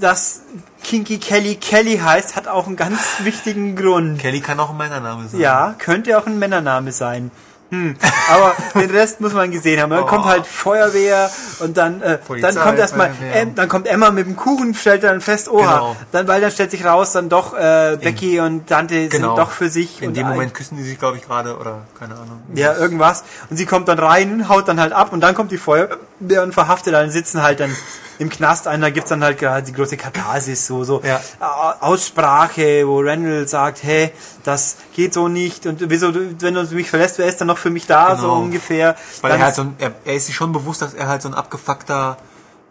dass 0.00 0.42
Kinky 0.82 1.18
Kelly 1.18 1.56
Kelly 1.56 1.98
heißt, 1.98 2.36
hat 2.36 2.48
auch 2.48 2.66
einen 2.66 2.76
ganz 2.76 2.98
wichtigen 3.20 3.76
Grund. 3.76 4.18
Kelly 4.18 4.40
kann 4.40 4.58
auch 4.60 4.70
ein 4.70 4.76
Männername 4.76 5.28
sein. 5.28 5.40
Ja, 5.40 5.74
könnte 5.78 6.18
auch 6.18 6.26
ein 6.26 6.38
Männername 6.38 6.92
sein. 6.92 7.30
Hm. 7.70 7.96
Aber 8.30 8.54
den 8.74 8.90
Rest 8.90 9.20
muss 9.20 9.34
man 9.34 9.50
gesehen 9.50 9.80
haben. 9.80 9.90
Dann 9.90 10.06
kommt 10.06 10.24
halt 10.24 10.46
Feuerwehr 10.46 11.30
und 11.60 11.76
dann, 11.76 12.00
äh, 12.00 12.16
Polizei, 12.16 12.50
dann 12.52 12.62
kommt 12.64 12.78
erstmal, 12.78 13.10
ähm, 13.32 13.54
dann 13.54 13.68
kommt 13.68 13.86
Emma 13.86 14.10
mit 14.10 14.26
dem 14.26 14.36
Kuchen, 14.36 14.74
stellt 14.74 15.02
dann 15.04 15.20
fest, 15.20 15.50
oha, 15.50 15.60
Genau. 15.74 15.96
dann, 16.12 16.28
weil 16.28 16.40
dann 16.40 16.50
stellt 16.50 16.70
sich 16.70 16.84
raus, 16.86 17.12
dann 17.12 17.28
doch 17.28 17.52
äh, 17.52 17.98
Becky 18.02 18.40
und 18.40 18.70
Dante 18.70 19.08
Genau. 19.08 19.28
sind 19.28 19.38
doch 19.38 19.50
für 19.50 19.68
sich. 19.68 20.00
In 20.00 20.14
dem 20.14 20.28
Moment 20.28 20.54
küssen 20.54 20.76
die 20.78 20.82
sich, 20.82 20.98
glaube 20.98 21.18
ich, 21.18 21.26
gerade 21.26 21.58
oder 21.58 21.82
keine 21.98 22.14
Ahnung. 22.14 22.40
ja, 22.54 22.74
irgendwas. 22.74 23.24
Und 23.50 23.56
sie 23.58 23.66
kommt 23.66 23.86
dann 23.88 23.98
rein, 23.98 24.48
haut 24.48 24.66
dann 24.66 24.80
halt 24.80 24.92
ab 24.94 25.12
und 25.12 25.20
dann 25.20 25.34
kommt 25.34 25.50
die 25.52 25.58
Feuerwehr 25.58 26.42
und 26.42 26.54
verhaftet 26.54 26.94
dann, 26.94 27.10
sitzen 27.10 27.42
halt 27.42 27.60
dann 27.60 27.74
im 28.18 28.28
Knast 28.30 28.66
ein, 28.66 28.80
da 28.80 28.90
gibt's 28.90 29.10
dann 29.10 29.22
halt 29.22 29.38
gerade 29.38 29.62
die 29.66 29.72
große 29.72 29.96
Katharsis, 29.96 30.66
so, 30.66 30.82
so 30.84 31.00
Ja. 31.04 31.20
Au- 31.40 31.86
Aussprache, 31.92 32.86
wo 32.86 33.00
Randall 33.00 33.46
sagt, 33.46 33.82
hey, 33.82 34.10
das 34.44 34.76
geht 34.94 35.14
so 35.14 35.28
nicht 35.28 35.66
und 35.66 35.88
wieso, 35.90 36.12
wenn 36.14 36.54
du 36.54 36.62
mich 36.74 36.90
verlässt, 36.90 37.18
wer 37.18 37.26
ist 37.26 37.40
dann 37.40 37.48
noch 37.48 37.58
für 37.58 37.70
mich 37.70 37.86
da, 37.86 38.16
so 38.16 38.22
Genau. 38.22 38.40
ungefähr. 38.40 38.96
Weil 39.20 39.30
Dann 39.30 39.40
er, 39.40 39.44
halt 39.44 39.52
ist- 39.52 39.56
so 39.56 39.62
ein, 39.62 39.74
er, 39.78 39.92
er 40.04 40.14
ist 40.14 40.26
sich 40.26 40.34
schon 40.34 40.52
bewusst, 40.52 40.82
dass 40.82 40.94
er 40.94 41.06
halt 41.08 41.22
so 41.22 41.28
ein 41.28 41.34
abgefuckter, 41.34 42.16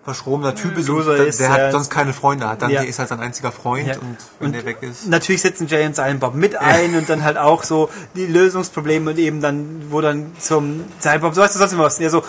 verschrobener 0.03 0.55
Typ 0.55 0.77
ist 0.77 0.87
Loser 0.87 1.11
und 1.11 1.17
der, 1.17 1.27
ist, 1.27 1.39
der 1.41 1.49
ja. 1.49 1.53
hat 1.65 1.71
sonst 1.73 1.89
keine 1.89 2.13
Freunde 2.13 2.47
hat. 2.47 2.61
Dann 2.61 2.69
Ja. 2.71 2.81
ist 2.81 2.97
halt 2.97 3.09
sein 3.09 3.19
einziger 3.19 3.51
Freund 3.51 3.87
Ja. 3.87 3.95
und 3.95 4.15
wenn 4.39 4.53
der 4.53 4.63
weg 4.63 4.77
ist. 4.81 5.05
Natürlich 5.07 5.41
setzen 5.41 5.67
Jay 5.67 5.85
und 5.85 5.97
Silent 5.97 6.21
Bob 6.21 6.33
mit 6.33 6.55
ein 6.55 6.95
und 6.95 7.09
dann 7.09 7.25
halt 7.25 7.37
auch 7.37 7.63
so 7.63 7.89
die 8.15 8.25
Lösungsprobleme 8.25 9.11
und 9.11 9.17
eben 9.17 9.41
dann, 9.41 9.81
wo 9.89 9.99
dann 9.99 10.31
zum 10.39 10.85
Silent 10.99 11.21
Bob, 11.23 11.35
so 11.35 11.41
weißt 11.41 11.55
du 11.55 11.59
sonst 11.59 11.73
immer 11.73 11.83
was, 11.83 11.99
ja 11.99 12.09
so, 12.09 12.23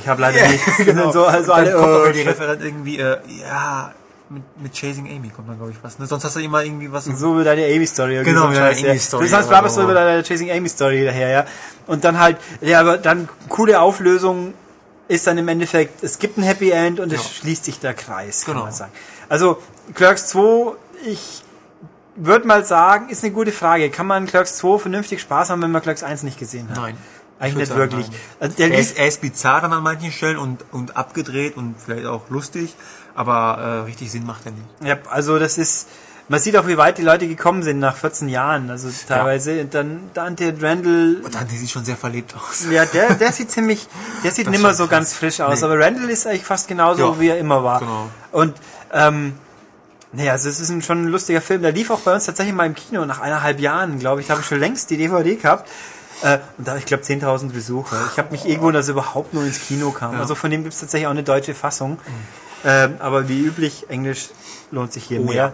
ich 0.00 0.08
habe 0.08 0.20
leider 0.20 0.48
nichts. 0.48 0.76
genau. 0.84 1.10
so, 1.12 1.24
also 1.26 1.52
alle, 1.52 1.72
kommt 1.72 1.84
aber 1.84 2.12
die. 2.12 2.22
Referent 2.22 2.62
irgendwie, 2.62 2.98
äh, 2.98 3.18
ja, 3.40 3.92
mit, 4.28 4.42
mit 4.62 4.72
Chasing 4.74 5.06
Amy 5.06 5.28
kommt 5.28 5.48
dann, 5.48 5.56
glaube 5.58 5.72
ich, 5.72 5.78
was. 5.82 5.98
Ne? 5.98 6.06
Sonst 6.06 6.24
hast 6.24 6.36
du 6.36 6.40
immer 6.40 6.62
irgendwie 6.64 6.90
was. 6.90 7.04
So 7.04 7.34
über 7.34 7.44
deine 7.44 7.64
Amy-Story. 7.66 8.22
Genau, 8.24 8.46
über 8.46 8.54
deine. 8.54 8.90
Amy-Story, 8.90 9.24
Du 9.24 9.30
sonst 9.30 9.40
aber 9.44 9.48
blabberst 9.48 9.76
du 9.76 9.80
so. 9.80 9.84
über 9.84 9.94
deine 9.94 10.22
Chasing 10.22 10.50
Amy-Story 10.50 11.04
daher, 11.04 11.28
ja. 11.28 11.44
Und 11.86 12.04
dann 12.04 12.18
halt, 12.18 12.38
ja, 12.60 12.80
aber 12.80 12.98
dann 12.98 13.28
coole 13.48 13.80
Auflösung 13.80 14.54
ist 15.08 15.26
dann 15.26 15.36
im 15.36 15.48
Endeffekt, 15.48 16.02
es 16.02 16.18
gibt 16.18 16.38
ein 16.38 16.42
Happy 16.42 16.70
End 16.70 16.98
und 17.00 17.12
es 17.12 17.22
Ja. 17.22 17.28
schließt 17.40 17.64
sich 17.66 17.80
der 17.80 17.92
Kreis, 17.92 18.44
kann 18.44 18.54
Genau. 18.54 18.64
man 18.66 18.72
sagen. 18.74 18.92
Also, 19.28 19.58
Clerks 19.94 20.28
2, 20.28 20.74
ich 21.04 21.42
würde 22.16 22.46
mal 22.46 22.64
sagen, 22.64 23.08
ist 23.10 23.22
eine 23.24 23.32
gute 23.32 23.52
Frage. 23.52 23.90
Kann 23.90 24.06
man 24.06 24.26
Clerks 24.26 24.56
2 24.58 24.78
vernünftig 24.78 25.20
Spaß 25.20 25.50
haben, 25.50 25.60
wenn 25.62 25.70
man 25.70 25.82
Clerks 25.82 26.02
1 26.02 26.22
nicht 26.22 26.38
gesehen 26.38 26.68
hat? 26.70 26.76
Nein. 26.76 26.96
Eigentlich 27.42 27.64
Ich 27.64 27.68
nicht 27.70 27.76
wirklich. 27.76 28.06
Also 28.40 28.56
der 28.56 28.70
Er 28.70 28.78
ist, 28.78 28.96
er 28.96 29.08
ist 29.08 29.20
bizarr 29.20 29.64
an 29.64 29.82
manchen 29.82 30.12
Stellen 30.12 30.38
und, 30.38 30.64
und 30.70 30.96
abgedreht 30.96 31.56
und 31.56 31.74
vielleicht 31.84 32.06
auch 32.06 32.30
lustig, 32.30 32.74
aber 33.14 33.58
äh, 33.58 33.86
richtig 33.86 34.10
Sinn 34.12 34.24
macht 34.24 34.46
er 34.46 34.52
nicht. 34.52 34.64
ja, 34.84 34.96
also 35.10 35.38
das 35.38 35.58
ist, 35.58 35.88
man 36.28 36.38
sieht 36.40 36.56
auch, 36.56 36.66
wie 36.68 36.76
weit 36.78 36.98
die 36.98 37.02
Leute 37.02 37.26
gekommen 37.26 37.62
sind 37.64 37.80
nach 37.80 37.96
14 37.96 38.28
Jahren. 38.28 38.70
Also 38.70 38.88
teilweise, 39.08 39.60
und 39.60 39.74
dann 39.74 40.10
Dante 40.14 40.54
Randall 40.60 41.16
Und 41.22 41.34
dann 41.34 41.48
sieht 41.48 41.68
schon 41.68 41.84
sehr 41.84 41.96
verlebt 41.96 42.34
aus. 42.36 42.64
Ja, 42.70 42.86
der, 42.86 43.14
der 43.14 43.32
sieht 43.32 43.50
ziemlich, 43.50 43.88
der 44.22 44.30
sieht 44.30 44.46
Das 44.46 44.52
nimmer 44.52 44.72
so 44.72 44.86
ganz 44.86 45.12
frisch 45.12 45.40
aus, 45.40 45.58
Nee. 45.60 45.64
aber 45.66 45.78
Randall 45.80 46.08
ist 46.10 46.26
eigentlich 46.26 46.44
fast 46.44 46.68
genauso, 46.68 47.12
Ja, 47.14 47.20
wie 47.20 47.28
er 47.28 47.38
immer 47.38 47.64
war. 47.64 47.80
genau. 47.80 48.08
Und, 48.30 48.54
ähm, 48.92 49.34
nee, 50.12 50.30
also 50.30 50.48
es 50.48 50.60
ist 50.60 50.68
ein, 50.70 50.80
schon 50.80 51.04
ein 51.06 51.08
lustiger 51.08 51.40
Film. 51.40 51.62
Der 51.62 51.72
lief 51.72 51.90
auch 51.90 52.00
bei 52.00 52.14
uns 52.14 52.24
tatsächlich 52.24 52.54
mal 52.54 52.66
im 52.66 52.76
Kino 52.76 53.04
nach 53.04 53.20
eineinhalb 53.20 53.58
Jahren, 53.58 53.98
glaube 53.98 54.20
ich. 54.20 54.28
Da 54.28 54.34
habe 54.34 54.42
ich 54.42 54.46
schon 54.48 54.60
längst 54.60 54.90
die 54.90 54.96
DVD 54.96 55.34
gehabt. 55.36 55.68
Äh, 56.22 56.38
und 56.58 56.68
da, 56.68 56.76
ich 56.76 56.86
glaube, 56.86 57.02
10.000 57.02 57.50
Besucher. 57.52 57.96
Ich 58.12 58.18
habe 58.18 58.30
mich 58.32 58.46
irgendwo, 58.46 58.70
dass 58.70 58.86
er 58.88 58.92
überhaupt 58.92 59.34
nur 59.34 59.44
ins 59.44 59.60
Kino 59.60 59.90
kam. 59.90 60.14
Also 60.20 60.34
von 60.34 60.50
dem 60.50 60.62
gibt 60.62 60.74
es 60.74 60.80
tatsächlich 60.80 61.06
auch 61.06 61.10
eine 61.12 61.22
deutsche 61.24 61.54
Fassung. 61.54 61.98
Ähm, 62.64 62.96
aber 63.00 63.28
wie 63.28 63.40
üblich, 63.40 63.86
Englisch 63.90 64.28
lohnt 64.70 64.92
sich 64.92 65.04
hier 65.04 65.20
Oh, 65.20 65.24
mehr. 65.24 65.34
ja. 65.34 65.52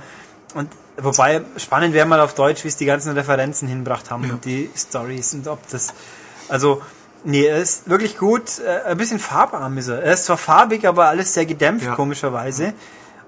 Und 0.55 0.69
wobei, 0.99 1.41
spannend 1.57 1.95
wäre 1.95 2.07
mal 2.07 2.21
auf 2.21 2.35
Deutsch, 2.35 2.65
wie 2.65 2.69
es 2.69 2.77
die 2.77 2.85
ganzen 2.87 3.13
Referenzen 3.13 3.67
hinbracht 3.69 4.11
haben 4.11 4.25
Ja. 4.25 4.35
und 4.35 4.45
die 4.45 4.71
Stories 4.77 5.33
und 5.35 5.49
ob 5.49 5.67
das. 5.71 5.95
Also, 6.49 6.83
nee, 7.25 7.45
er 7.47 7.59
ist 7.59 7.89
wirklich 7.89 8.19
gut. 8.19 8.59
Äh, 8.59 8.91
ein 8.91 8.99
bisschen 8.99 9.19
farbarm 9.19 9.79
ist 9.79 9.89
er. 9.89 10.03
Er 10.03 10.13
ist 10.15 10.27
zwar 10.27 10.37
farbig, 10.39 10.87
aber 10.87 11.07
alles 11.09 11.33
sehr 11.33 11.47
gedämpft, 11.47 11.87
Ja. 11.87 11.95
komischerweise. 11.95 12.75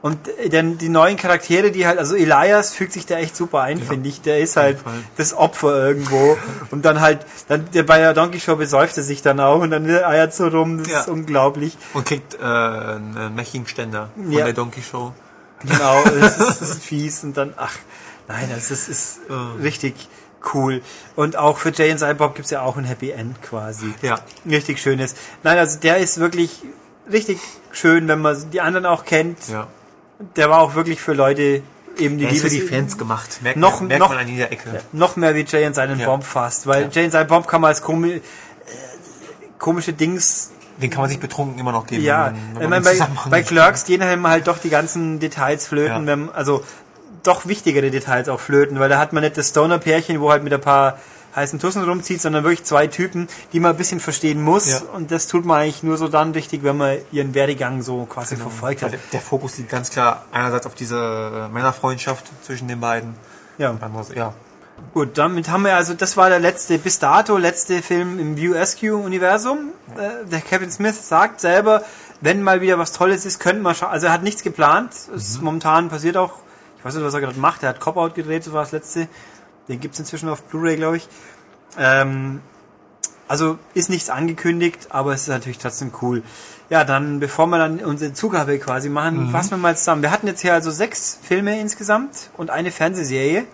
Und 0.02 0.28
äh, 0.38 0.48
dann 0.48 0.78
die 0.78 0.88
neuen 0.88 1.16
Charaktere, 1.18 1.70
die 1.70 1.86
halt, 1.86 1.98
also 1.98 2.14
Elias 2.16 2.72
fügt 2.72 2.92
sich 2.94 3.04
da 3.04 3.16
echt 3.18 3.36
super 3.36 3.60
ein, 3.60 3.80
finde 3.82 4.08
ich. 4.08 4.22
Der 4.22 4.38
ist 4.38 4.56
halt 4.56 4.78
das 5.18 5.34
Opfer 5.34 5.88
irgendwo. 5.88 6.38
und 6.70 6.84
dann 6.86 7.00
halt, 7.00 7.26
dann 7.48 7.70
der 7.72 7.82
bei 7.82 7.98
der 7.98 8.14
Donkey 8.14 8.40
Show 8.40 8.56
besäuft 8.56 8.96
er 8.96 9.02
sich 9.02 9.20
dann 9.20 9.40
auch 9.40 9.60
und 9.60 9.70
dann 9.70 9.88
eiert 9.88 10.34
so 10.34 10.48
rum. 10.48 10.78
Das 10.78 10.88
Ja. 10.88 11.00
ist 11.00 11.08
unglaublich. 11.08 11.76
Und 11.92 12.06
kriegt 12.06 12.34
äh, 12.34 12.38
einen 12.42 13.34
Mechingständer 13.34 14.08
von 14.14 14.32
Ja. 14.32 14.44
der 14.46 14.54
Donkey 14.54 14.82
Show. 14.82 15.12
Genau, 15.62 16.02
das 16.20 16.38
ist, 16.38 16.60
das 16.62 16.70
ist 16.70 16.82
fies 16.82 17.22
und 17.22 17.36
dann, 17.36 17.52
ach, 17.58 17.76
nein, 18.26 18.48
das 18.54 18.70
ist, 18.70 18.88
ist 18.88 19.20
richtig 19.62 20.08
cool. 20.54 20.80
Und 21.16 21.36
auch 21.36 21.58
für 21.58 21.70
Jay 21.70 21.92
und 21.92 21.98
Silent 21.98 22.18
gibt's 22.34 22.50
ja 22.50 22.62
auch 22.62 22.78
ein 22.78 22.84
Happy 22.84 23.10
End 23.10 23.42
quasi. 23.42 23.92
Ja. 24.00 24.18
Richtig 24.48 24.80
schönes. 24.80 25.14
Nein, 25.42 25.58
also 25.58 25.78
der 25.78 25.98
ist 25.98 26.18
wirklich 26.18 26.62
richtig 27.12 27.38
schön, 27.72 28.08
wenn 28.08 28.22
man 28.22 28.50
die 28.50 28.62
anderen 28.62 28.86
auch 28.86 29.04
kennt. 29.04 29.48
Ja. 29.48 29.66
Der 30.36 30.50
war 30.50 30.60
auch 30.60 30.74
wirklich 30.74 31.00
für 31.00 31.12
Leute 31.14 31.62
eben 31.98 32.18
die 32.18 32.24
Er 32.24 32.30
ist 32.30 32.42
für 32.42 32.50
die 32.50 32.60
Fans 32.60 32.96
gemacht. 32.98 33.40
Merkt, 33.42 33.58
Noch- 33.58 33.80
man, 33.80 33.88
merkt 33.88 34.00
noch- 34.00 34.08
man 34.10 34.18
an 34.18 34.28
jeder 34.28 34.52
Ecke. 34.52 34.80
noch 34.92 35.16
mehr 35.16 35.34
wie 35.34 35.44
Jay 35.44 35.66
und 35.66 35.74
Silent 35.74 36.00
Ja. 36.00 36.06
Bob 36.06 36.24
fast, 36.24 36.66
weil 36.66 36.82
Ja. 36.84 36.88
Jay 36.90 37.04
und 37.06 37.10
Silent 37.10 37.28
Bob 37.28 37.46
kann 37.48 37.60
man 37.60 37.68
als 37.68 37.82
komi 37.82 38.12
äh, 38.12 38.20
komische 39.58 39.92
Dings 39.92 40.50
Den 40.80 40.88
kann 40.90 41.02
man 41.02 41.10
sich 41.10 41.20
betrunken 41.20 41.58
immer 41.58 41.72
noch 41.72 41.86
geben. 41.86 42.02
Ja, 42.04 42.32
wenn 42.54 42.54
man, 42.54 42.60
wenn 42.62 42.70
man 42.70 42.82
bei, 42.82 43.30
bei 43.30 43.42
Clerks 43.42 43.84
gehen 43.84 44.00
einem 44.02 44.26
halt 44.26 44.46
doch 44.46 44.56
die 44.58 44.70
ganzen 44.70 45.20
Details 45.20 45.66
flöten, 45.66 46.02
Ja. 46.02 46.06
wenn, 46.06 46.30
also 46.30 46.64
doch 47.22 47.44
wichtigere 47.46 47.90
Details 47.90 48.30
auch 48.30 48.40
flöten, 48.40 48.78
weil 48.80 48.88
da 48.88 48.98
hat 48.98 49.12
man 49.12 49.22
nicht 49.22 49.36
das 49.36 49.48
Stoner-Pärchen, 49.50 50.20
wo 50.22 50.30
halt 50.30 50.42
mit 50.42 50.54
ein 50.54 50.60
paar 50.60 50.98
heißen 51.34 51.58
Tussen 51.58 51.84
rumzieht, 51.84 52.20
sondern 52.20 52.44
wirklich 52.44 52.64
zwei 52.64 52.86
Typen, 52.86 53.28
die 53.52 53.60
man 53.60 53.72
ein 53.72 53.76
bisschen 53.76 54.00
verstehen 54.00 54.42
muss. 54.42 54.70
Ja. 54.70 54.80
Und 54.94 55.10
das 55.10 55.26
tut 55.26 55.44
man 55.44 55.60
eigentlich 55.60 55.82
nur 55.82 55.96
so 55.96 56.08
dann 56.08 56.32
richtig, 56.32 56.62
wenn 56.64 56.76
man 56.76 56.98
ihren 57.12 57.34
Werdegang 57.34 57.82
so 57.82 58.04
quasi 58.06 58.34
Genau. 58.36 58.48
verfolgt 58.48 58.82
hat. 58.82 58.92
Der, 58.92 59.00
der 59.12 59.20
Fokus 59.20 59.58
liegt 59.58 59.70
ganz 59.70 59.90
klar 59.90 60.24
einerseits 60.32 60.66
auf 60.66 60.74
diese 60.74 61.48
äh, 61.48 61.52
Männerfreundschaft 61.52 62.26
zwischen 62.42 62.68
den 62.68 62.80
beiden. 62.80 63.14
Ja. 63.58 63.76
Andererseits, 63.80 64.16
ja. 64.16 64.34
Gut, 64.94 65.18
damit 65.18 65.50
haben 65.50 65.64
wir 65.64 65.76
also, 65.76 65.94
das 65.94 66.16
war 66.16 66.30
der 66.30 66.40
letzte, 66.40 66.78
bis 66.78 66.98
dato 66.98 67.36
letzte 67.36 67.82
Film 67.82 68.18
im 68.18 68.36
View 68.36 68.54
Universum. 68.96 69.72
Äh, 69.96 70.26
der 70.26 70.40
Kevin 70.40 70.70
Smith 70.70 71.06
sagt 71.06 71.40
selber, 71.40 71.82
wenn 72.20 72.42
mal 72.42 72.60
wieder 72.60 72.78
was 72.78 72.92
Tolles 72.92 73.24
ist, 73.24 73.38
könnten 73.38 73.62
wir 73.62 73.74
schauen. 73.74 73.90
Also 73.90 74.06
er 74.06 74.12
hat 74.12 74.22
nichts 74.22 74.42
geplant. 74.42 74.92
Es 75.14 75.28
ist 75.28 75.42
momentan 75.42 75.88
passiert 75.90 76.16
auch, 76.16 76.32
ich 76.78 76.84
weiß 76.84 76.94
nicht, 76.94 77.04
was 77.04 77.14
er 77.14 77.20
gerade 77.20 77.38
macht. 77.38 77.62
Er 77.62 77.68
hat 77.70 77.80
Cop-Out 77.80 78.14
gedreht, 78.14 78.46
das 78.46 78.52
war 78.52 78.62
das 78.62 78.72
letzte. 78.72 79.06
Den 79.70 79.80
gibt's 79.80 79.98
inzwischen 79.98 80.28
auf 80.28 80.42
Blu-ray, 80.42 80.76
glaube 80.76 80.98
ich. 80.98 81.08
Ähm, 81.78 82.40
also 83.28 83.58
ist 83.74 83.90
nichts 83.90 84.10
angekündigt, 84.10 84.88
aber 84.90 85.14
es 85.14 85.22
ist 85.22 85.28
natürlich 85.28 85.58
trotzdem 85.58 85.92
cool. 86.02 86.22
Ja, 86.68 86.84
dann, 86.84 87.20
bevor 87.20 87.46
wir 87.46 87.58
dann 87.58 87.78
unsere 87.80 88.12
Zugabe 88.12 88.58
quasi 88.58 88.88
machen, 88.88 89.30
fassen 89.30 89.52
wir 89.52 89.56
mal 89.58 89.76
zusammen. 89.76 90.02
Wir 90.02 90.10
hatten 90.10 90.26
jetzt 90.26 90.40
hier 90.40 90.52
also 90.52 90.70
sechs 90.70 91.18
Filme 91.22 91.60
insgesamt 91.60 92.30
und 92.36 92.50
eine 92.50 92.70
Fernsehserie. 92.72 93.44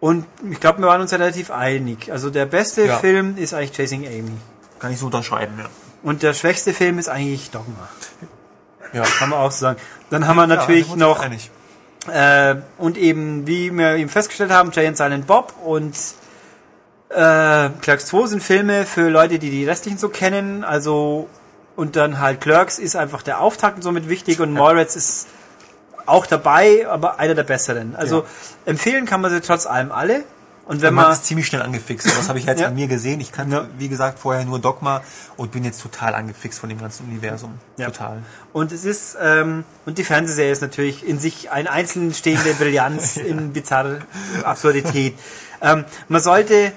Und 0.00 0.26
ich 0.50 0.58
glaube, 0.58 0.80
wir 0.80 0.88
waren 0.88 1.00
uns 1.00 1.12
relativ 1.12 1.50
einig. 1.50 2.10
Also 2.10 2.30
der 2.30 2.46
beste 2.46 2.86
Ja. 2.86 2.98
Film 2.98 3.36
ist 3.36 3.54
eigentlich 3.54 3.72
Chasing 3.76 4.06
Amy. 4.06 4.32
Kann 4.78 4.92
ich 4.92 4.98
so 4.98 5.06
unterschreiben, 5.06 5.54
ja. 5.58 5.66
Und 6.02 6.22
der 6.22 6.34
schwächste 6.34 6.72
Film 6.72 6.98
ist 6.98 7.08
eigentlich 7.08 7.50
Dogma. 7.50 7.88
Ja. 8.92 9.02
Kann 9.02 9.28
man 9.28 9.38
auch 9.38 9.52
so 9.52 9.60
sagen. 9.60 9.78
Dann 10.08 10.26
haben 10.26 10.36
wir 10.36 10.46
natürlich 10.46 10.88
ja, 10.88 10.96
noch 10.96 11.20
Einig. 11.20 11.50
Äh, 12.08 12.56
und 12.78 12.96
eben, 12.96 13.46
wie 13.46 13.70
wir 13.70 13.96
eben 13.96 14.08
festgestellt 14.08 14.50
haben, 14.50 14.70
Jay 14.72 14.86
and 14.86 14.96
Silent 14.96 15.26
Bob 15.26 15.54
und 15.64 15.94
äh, 17.10 17.68
Clerks 17.80 18.06
2 18.06 18.26
sind 18.26 18.42
Filme 18.42 18.86
für 18.86 19.08
Leute, 19.08 19.38
die 19.38 19.50
die 19.50 19.64
restlichen 19.68 19.98
so 19.98 20.08
kennen. 20.08 20.64
Also 20.64 21.28
und 21.76 21.96
dann 21.96 22.20
halt 22.20 22.40
Clerks 22.40 22.78
ist 22.78 22.96
einfach 22.96 23.22
der 23.22 23.40
Auftakt 23.40 23.76
und 23.76 23.82
somit 23.82 24.08
wichtig 24.08 24.40
und 24.40 24.52
Mallrats 24.52 24.96
ist 24.96 25.28
auch 26.06 26.26
dabei, 26.26 26.86
aber 26.88 27.18
einer 27.18 27.34
der 27.34 27.44
besseren. 27.44 27.94
Also 27.96 28.20
Ja. 28.20 28.24
empfehlen 28.66 29.06
kann 29.06 29.20
man 29.20 29.30
sie 29.30 29.40
trotz 29.40 29.66
allem 29.66 29.92
alle. 29.92 30.24
Und 30.70 30.82
wenn 30.82 30.94
man 30.94 31.04
man 31.06 31.12
ist 31.12 31.24
ziemlich 31.26 31.46
schnell 31.48 31.62
angefixt. 31.62 32.06
Das 32.06 32.28
habe 32.28 32.38
ich 32.38 32.44
jetzt 32.46 32.60
Ja. 32.60 32.68
an 32.68 32.74
mir 32.76 32.86
gesehen. 32.86 33.20
Ich 33.20 33.32
kannte, 33.32 33.56
Ja. 33.56 33.68
wie 33.76 33.88
gesagt, 33.88 34.20
vorher 34.20 34.44
nur 34.44 34.60
Dogma 34.60 35.02
und 35.36 35.50
bin 35.50 35.64
jetzt 35.64 35.82
total 35.82 36.14
angefixt 36.14 36.60
von 36.60 36.68
dem 36.68 36.78
ganzen 36.78 37.06
Universum. 37.08 37.58
Ja. 37.76 37.86
Total. 37.86 38.22
Und 38.52 38.70
es 38.70 38.84
ist, 38.84 39.16
ähm, 39.20 39.64
und 39.84 39.98
die 39.98 40.04
Fernsehserie 40.04 40.52
ist 40.52 40.62
natürlich 40.62 41.06
in 41.06 41.18
sich 41.18 41.50
ein 41.50 41.66
einzeln 41.66 42.14
stehende 42.14 42.54
Brillanz 42.54 43.16
in 43.30 43.52
bizarre 43.52 43.98
Absurdität. 44.44 45.14
ähm, 45.60 45.84
man 46.08 46.20
sollte, 46.20 46.72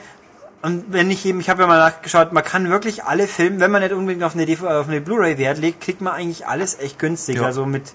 und 0.64 0.86
wenn 0.92 1.12
ich 1.12 1.26
eben, 1.26 1.40
ich 1.40 1.50
habe 1.50 1.62
ja 1.62 1.68
mal 1.68 1.78
nachgeschaut, 1.80 2.34
man 2.34 2.44
kann 2.44 2.70
wirklich 2.70 3.04
alle 3.04 3.28
Filme, 3.28 3.60
wenn 3.60 3.70
man 3.72 3.82
nicht 3.84 3.94
unbedingt 3.94 4.24
auf 4.24 4.36
eine, 4.36 4.46
auf 4.80 4.88
eine 4.88 5.02
Blu-ray 5.02 5.38
Wert 5.38 5.58
legt, 5.60 5.82
kriegt 5.82 6.02
man 6.02 6.14
eigentlich 6.14 6.48
alles 6.48 6.80
echt 6.80 6.98
günstig. 7.00 7.36
Ja. 7.38 7.44
Also 7.44 7.66
mit, 7.66 7.94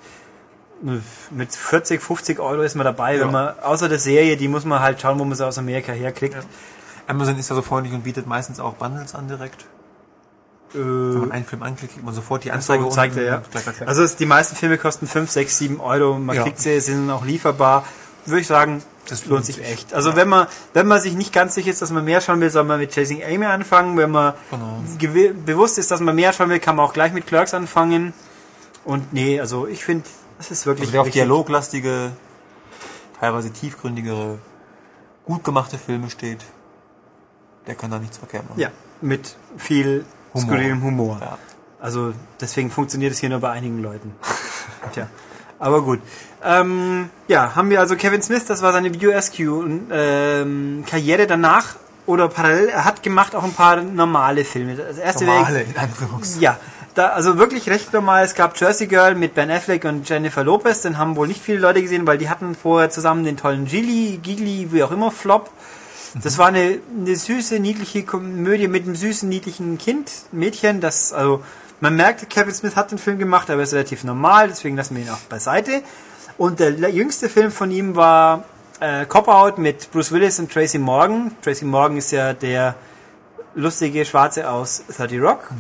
mit 1.31 1.53
40, 1.53 2.01
50 2.01 2.39
Euro 2.41 2.63
ist 2.63 2.75
man 2.77 2.85
dabei, 2.85 3.17
Ja. 3.17 3.25
wenn 3.25 3.33
man, 3.33 3.59
außer 3.61 3.89
der 3.89 3.99
Serie, 3.99 4.37
die 4.37 4.49
muss 4.49 4.65
man 4.65 4.81
halt 4.81 5.01
schauen, 5.01 5.19
wo 5.19 5.25
man 5.25 5.37
sie 5.37 5.47
aus 5.47 5.59
Amerika 5.59 5.93
herkriegt. 5.93 6.37
Amazon 7.07 7.39
ist 7.39 7.49
ja 7.51 7.57
so 7.57 7.63
freundlich 7.63 7.95
und 7.95 8.05
bietet 8.05 8.27
meistens 8.27 8.61
auch 8.61 8.75
Bundles 8.75 9.15
an 9.15 9.29
direkt. 9.29 9.65
Wenn 10.75 11.21
man 11.21 11.33
einen 11.33 11.45
Film 11.47 11.63
anklickt, 11.63 11.95
kriegt 11.95 12.05
man 12.05 12.15
sofort 12.15 12.45
die 12.45 12.53
Anzeige 12.53 12.85
So 12.85 12.91
zeigt 12.91 13.17
er, 13.17 13.23
ja. 13.25 13.43
gleich. 13.51 13.65
Also 13.89 14.03
es, 14.03 14.17
die 14.17 14.27
meisten 14.27 14.55
Filme 14.55 14.77
kosten 14.77 15.07
5, 15.07 15.31
6, 15.31 15.57
7 15.59 15.81
Euro. 15.81 16.19
Man 16.19 16.37
Ja. 16.37 16.43
kriegt 16.43 16.59
sie, 16.61 16.79
sie 16.81 16.93
sind 16.93 17.11
auch 17.11 17.25
lieferbar. 17.25 17.85
Würde 18.27 18.43
ich 18.43 18.47
sagen, 18.47 18.83
das 19.09 19.25
lohnt 19.25 19.47
sich 19.47 19.65
echt. 19.65 19.95
Also 19.95 20.15
wenn 20.15 20.29
man, 20.29 20.47
wenn 20.75 20.87
man 20.87 21.01
sich 21.01 21.15
nicht 21.15 21.33
ganz 21.33 21.55
sicher 21.55 21.71
ist, 21.71 21.81
dass 21.81 21.91
man 21.91 22.05
mehr 22.05 22.21
schauen 22.21 22.43
will, 22.43 22.51
soll 22.51 22.65
man 22.65 22.79
mit 22.79 22.93
Chasing 22.95 23.23
Amy 23.25 23.47
anfangen. 23.47 23.97
Wenn 23.97 24.11
man 24.11 24.35
Genau. 24.51 24.83
bewusst 25.47 25.79
ist, 25.79 25.91
dass 25.91 26.01
man 26.01 26.15
mehr 26.15 26.35
schauen 26.35 26.51
will, 26.51 26.61
kann 26.61 26.77
man 26.77 26.85
auch 26.85 26.93
gleich 26.93 27.15
mit 27.15 27.27
Clerks 27.27 27.55
anfangen. 27.55 28.13
Und 28.85 29.15
nee, 29.15 29.41
also 29.41 29.67
ich 29.67 29.83
finde, 29.87 30.05
das 30.39 30.51
ist 30.51 30.65
wirklich 30.67 30.87
Also 30.89 30.93
wer 30.95 31.01
auf 31.03 31.11
dialoglastige, 31.11 32.13
teilweise 33.21 33.51
tiefgründigere, 33.53 34.39
gut 35.25 35.45
gemachte 35.45 35.77
Filme 35.79 36.09
steht, 36.11 36.41
der 37.67 37.75
kann 37.75 37.91
da 37.91 37.99
nichts 37.99 38.17
verkehrt 38.19 38.49
machen. 38.49 38.59
Ja, 38.61 38.71
mit 39.01 39.37
viel 39.57 40.05
Humor. 40.33 40.47
skurrilem 40.47 40.83
Humor. 40.83 41.19
Ja. 41.21 41.39
Also 41.81 42.13
deswegen 42.41 42.71
funktioniert 42.71 43.13
es 43.13 43.19
hier 43.19 43.29
nur 43.29 43.41
bei 43.41 43.51
einigen 43.51 43.83
Leuten. 43.83 44.13
Tja, 44.93 45.09
aber 45.59 45.83
gut. 45.83 46.01
Ähm, 46.43 47.11
ja, 47.29 47.55
haben 47.55 47.71
wir 47.71 47.81
also 47.81 47.95
Kevin 47.97 48.23
Smith, 48.23 48.47
das 48.47 48.63
war 48.63 48.73
seine 48.73 48.93
VSQ 48.95 49.39
ähm, 49.91 50.85
danach 51.29 51.77
oder 52.07 52.29
parallel. 52.29 52.69
Er 52.69 52.85
hat 52.85 53.03
gemacht 53.03 53.35
auch 53.35 53.45
ein 53.45 53.53
paar 53.53 53.83
normale 53.83 54.45
Filme. 54.45 54.77
Das 54.77 54.97
erste 54.99 55.27
wäre- 55.27 55.37
Normale, 55.37 55.63
in 55.63 55.77
Anführungszeichen. 55.77 56.43
ja, 56.43 56.59
da, 56.99 57.11
also 57.11 57.39
wirklich 57.39 57.71
recht 57.71 57.93
normal. 57.93 58.25
Es 58.25 58.35
gab 58.35 58.59
Jersey 58.59 58.89
Girl 58.89 59.15
mit 59.15 59.35
Ben 59.35 59.51
Affleck 59.51 59.85
und 59.85 60.09
Jennifer 60.09 60.43
Lopez. 60.43 60.83
Den 60.83 60.99
haben 60.99 61.15
wohl 61.15 61.29
nicht 61.29 61.41
viele 61.41 61.61
Leute 61.61 61.81
gesehen, 61.81 62.07
weil 62.07 62.19
die 62.19 62.29
hatten 62.29 62.57
vorher 62.57 62.91
zusammen 62.91 63.25
den 63.25 63.37
tollen 63.37 63.67
Gigli, 63.67 64.19
Gigli, 64.21 64.73
wie 64.73 64.83
auch 64.83 64.91
immer, 64.91 65.13
Flop. 65.13 65.51
Das 66.23 66.39
war 66.39 66.49
eine, 66.49 66.81
eine 66.99 67.15
süße, 67.15 67.61
niedliche 67.61 68.03
Komödie 68.03 68.67
mit 68.67 68.85
einem 68.85 68.97
süßen, 68.97 69.29
niedlichen 69.29 69.79
Kind, 69.79 70.11
Mädchen. 70.33 70.81
Das, 70.81 71.13
also, 71.13 71.45
man 71.81 71.95
merkt, 71.95 72.29
Kevin 72.31 72.53
Smith 72.53 72.75
hat 72.75 72.91
den 72.91 72.99
Film 72.99 73.19
gemacht, 73.19 73.49
aber 73.49 73.61
er 73.61 73.65
ist 73.65 73.75
relativ 73.75 74.03
normal, 74.03 74.49
deswegen 74.49 74.77
lassen 74.77 74.97
wir 74.97 75.05
ihn 75.05 75.11
auch 75.11 75.21
beiseite. 75.29 75.83
Und 76.37 76.59
der 76.59 76.73
jüngste 76.91 77.29
Film 77.29 77.53
von 77.53 77.71
ihm 77.71 77.95
war 77.95 78.45
äh, 78.81 79.07
Cop-Out 79.07 79.59
mit 79.59 79.91
Bruce 79.93 80.11
Willis 80.11 80.41
und 80.41 80.51
Tracy 80.51 80.79
Morgan. 80.79 81.33
Tracy 81.43 81.65
Morgan 81.65 81.99
ist 81.99 82.11
ja 82.11 82.33
der 82.33 82.75
lustige 83.55 84.05
Schwarze 84.05 84.51
aus 84.51 84.83
30 84.97 85.21
Rock. 85.21 85.51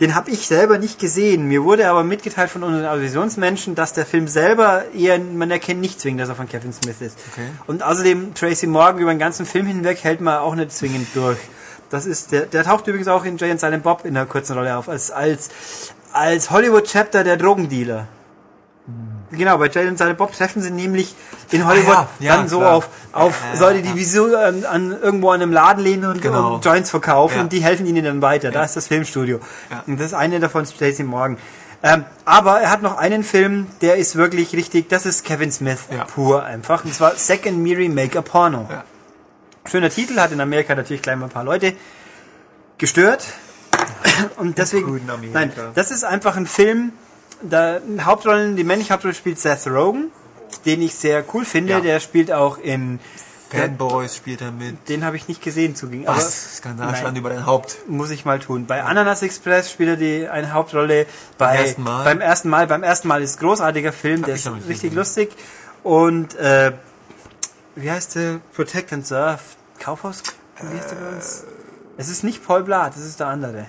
Den 0.00 0.14
habe 0.14 0.30
ich 0.30 0.46
selber 0.46 0.78
nicht 0.78 0.98
gesehen. 0.98 1.46
Mir 1.46 1.62
wurde 1.62 1.88
aber 1.88 2.02
mitgeteilt 2.04 2.50
von 2.50 2.62
unseren 2.62 2.86
Auditionsmenschen, 2.86 3.74
dass 3.74 3.92
der 3.92 4.06
Film 4.06 4.28
selber 4.28 4.84
eher, 4.94 5.18
man 5.18 5.50
erkennt 5.50 5.82
nicht 5.82 6.00
zwingend, 6.00 6.22
dass 6.22 6.30
er 6.30 6.36
von 6.36 6.48
Kevin 6.48 6.72
Smith 6.72 6.96
ist. 7.00 7.18
Okay. 7.32 7.48
Und 7.66 7.82
außerdem 7.82 8.32
Tracy 8.32 8.66
Morgan 8.66 8.98
über 8.98 9.12
den 9.12 9.18
ganzen 9.18 9.44
Film 9.44 9.66
hinweg 9.66 10.02
hält 10.02 10.22
man 10.22 10.38
auch 10.38 10.54
nicht 10.54 10.72
zwingend 10.72 11.08
durch. 11.14 11.38
Das 11.90 12.06
ist 12.06 12.32
der, 12.32 12.46
der 12.46 12.64
taucht 12.64 12.86
übrigens 12.86 13.08
auch 13.08 13.24
in 13.24 13.36
Jay 13.36 13.50
and 13.50 13.60
Silent 13.60 13.82
Bob 13.82 14.04
in 14.04 14.16
einer 14.16 14.24
kurzen 14.24 14.56
Rolle 14.56 14.76
auf, 14.76 14.88
als, 14.88 15.10
als, 15.10 15.50
als 16.12 16.50
Hollywood-Chapter 16.50 17.22
der 17.22 17.36
Drogendealer. 17.36 18.06
Genau, 19.32 19.58
bei 19.58 19.68
Jay 19.68 19.86
and 19.86 19.96
Silent 19.98 20.18
Bob 20.18 20.32
treffen 20.32 20.60
sie 20.62 20.70
nämlich 20.70 21.14
in 21.50 21.66
Hollywood 21.66 21.94
Ah, 21.96 22.08
ja, 22.18 22.26
ja, 22.30 22.36
dann 22.36 22.48
so 22.48 22.58
klar. 22.58 22.74
auf, 22.74 22.88
auf 23.12 23.34
Ja, 23.54 23.60
Leute, 23.60 23.82
die 23.82 23.90
ja. 23.90 23.94
wie 23.96 24.04
so 24.04 24.34
an, 24.36 24.64
an 24.64 24.90
irgendwo 25.00 25.30
an 25.30 25.40
einem 25.42 25.52
Laden 25.52 25.82
lehnen 25.84 26.04
und, 26.10 26.20
Genau. 26.22 26.54
und 26.54 26.64
Joints 26.64 26.90
verkaufen 26.90 27.40
und 27.40 27.52
die 27.52 27.60
helfen 27.62 27.86
ihnen 27.86 28.04
dann 28.04 28.22
weiter. 28.22 28.50
Da 28.50 28.64
ist 28.64 28.76
das 28.76 28.88
Filmstudio. 28.88 29.40
Und 29.86 29.98
das 30.00 30.08
ist 30.08 30.14
eine 30.14 30.40
davon, 30.40 30.66
Stacey 30.66 31.04
Morgan. 31.04 31.38
Ähm, 31.82 32.04
aber 32.26 32.60
er 32.60 32.70
hat 32.70 32.82
noch 32.82 32.98
einen 32.98 33.24
Film, 33.24 33.66
der 33.80 33.96
ist 33.96 34.14
wirklich 34.16 34.52
richtig, 34.54 34.88
das 34.90 35.06
ist 35.06 35.24
Kevin 35.24 35.50
Smith 35.50 35.78
pur 36.14 36.44
einfach. 36.44 36.84
Und 36.84 36.92
zwar 36.94 37.14
Second 37.16 37.58
Mary 37.62 37.88
Make 37.88 38.18
a 38.18 38.22
Porno. 38.22 38.68
Schöner 39.64 39.90
Titel, 39.90 40.18
hat 40.20 40.32
in 40.32 40.40
Amerika 40.40 40.74
natürlich 40.74 41.02
gleich 41.02 41.16
mal 41.16 41.26
ein 41.26 41.30
paar 41.30 41.44
Leute 41.44 41.72
gestört. 42.78 43.24
Und 44.36 44.58
deswegen, 44.58 45.00
nein, 45.32 45.52
das 45.74 45.90
ist 45.90 46.04
einfach 46.04 46.36
ein 46.36 46.46
Film, 46.46 46.92
da 47.42 47.80
Hauptrollen, 48.00 48.56
die 48.56 48.64
männliche 48.64 48.92
Hauptrolle 48.92 49.14
spielt 49.14 49.38
Seth 49.38 49.66
Rogen, 49.66 50.10
den 50.64 50.82
ich 50.82 50.94
sehr 50.94 51.24
cool 51.34 51.44
finde. 51.44 51.74
Ja. 51.74 51.80
Der 51.80 52.00
spielt 52.00 52.32
auch 52.32 52.58
in, 52.58 53.00
Fanboys 53.50 54.14
spielt 54.16 54.40
er 54.40 54.52
mit. 54.52 54.88
den 54.88 55.04
habe 55.04 55.16
ich 55.16 55.26
nicht 55.26 55.42
gesehen 55.42 55.74
zugegen. 55.74 56.06
Was? 56.06 56.56
Skandal 56.58 56.94
stand 56.94 57.18
über 57.18 57.30
dein 57.30 57.46
Haupt. 57.46 57.78
muss 57.88 58.10
ich 58.10 58.24
mal 58.24 58.38
tun. 58.38 58.66
Bei 58.66 58.84
Ananas 58.84 59.22
Express 59.22 59.70
spielt 59.70 59.90
er 59.90 59.96
die 59.96 60.28
eine 60.28 60.52
Hauptrolle. 60.52 61.06
Bei, 61.36 61.56
ersten 61.56 61.82
Mal? 61.82 62.04
Beim 62.04 62.20
ersten 62.20 62.48
Mal. 62.48 62.66
Beim 62.66 62.82
ersten 62.82 63.08
Mal 63.08 63.22
ist 63.22 63.36
ein 63.36 63.46
großartiger 63.46 63.92
Film, 63.92 64.22
der 64.22 64.36
ich 64.36 64.46
ist 64.46 64.52
richtig 64.52 64.68
gesehen. 64.68 64.94
lustig. 64.94 65.30
Und 65.82 66.36
äh, 66.36 66.72
wie 67.74 67.90
heißt 67.90 68.14
der? 68.14 68.40
Protect 68.54 68.92
and 68.92 69.06
Serve. 69.06 69.40
Kaufhaus? 69.78 70.22
Wie 70.60 70.78
heißt 70.78 70.90
der 70.92 70.96
bei 70.96 71.16
uns? 71.16 71.44
Es 71.96 72.08
ist 72.08 72.22
nicht 72.22 72.46
Paul 72.46 72.62
Blatt, 72.62 72.96
es 72.96 73.04
ist 73.04 73.20
der 73.20 73.26
andere. 73.26 73.66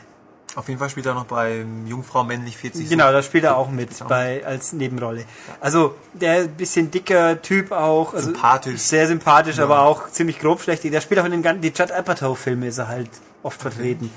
Auf 0.56 0.68
jeden 0.68 0.80
Fall 0.80 0.89
spielt 0.89 1.06
er 1.06 1.14
noch 1.14 1.26
bei 1.26 1.66
Jungfrau 1.86 2.24
männlich 2.26 2.58
40. 2.58 2.89
Genau, 2.89 3.12
da 3.12 3.24
spielt 3.24 3.45
er 3.45 3.56
auch 3.58 3.70
mit 3.70 3.89
bei 4.08 4.45
als 4.45 4.74
Nebenrolle. 4.74 5.24
Also 5.62 5.95
der 6.14 6.43
bisschen 6.45 6.91
dicker 6.91 7.41
Typ 7.41 7.72
auch, 7.72 8.14
also 8.14 8.26
Sympathisch. 8.32 8.82
sehr 8.82 9.08
sympathisch, 9.08 9.60
aber 9.60 9.82
auch 9.82 10.10
ziemlich 10.10 10.39
grobschlächtig. 10.39 10.91
Der 10.91 10.99
spielt 11.02 11.20
auch 11.22 11.26
in 11.26 11.32
den 11.32 11.41
ganzen 11.41 11.62
die 11.62 11.70
Judd 11.70 11.91
Apatow 11.91 12.38
Filme 12.38 12.68
ist 12.68 12.78
er 12.80 12.88
halt 12.89 13.10
oft 13.43 13.62
vertreten. 13.62 14.12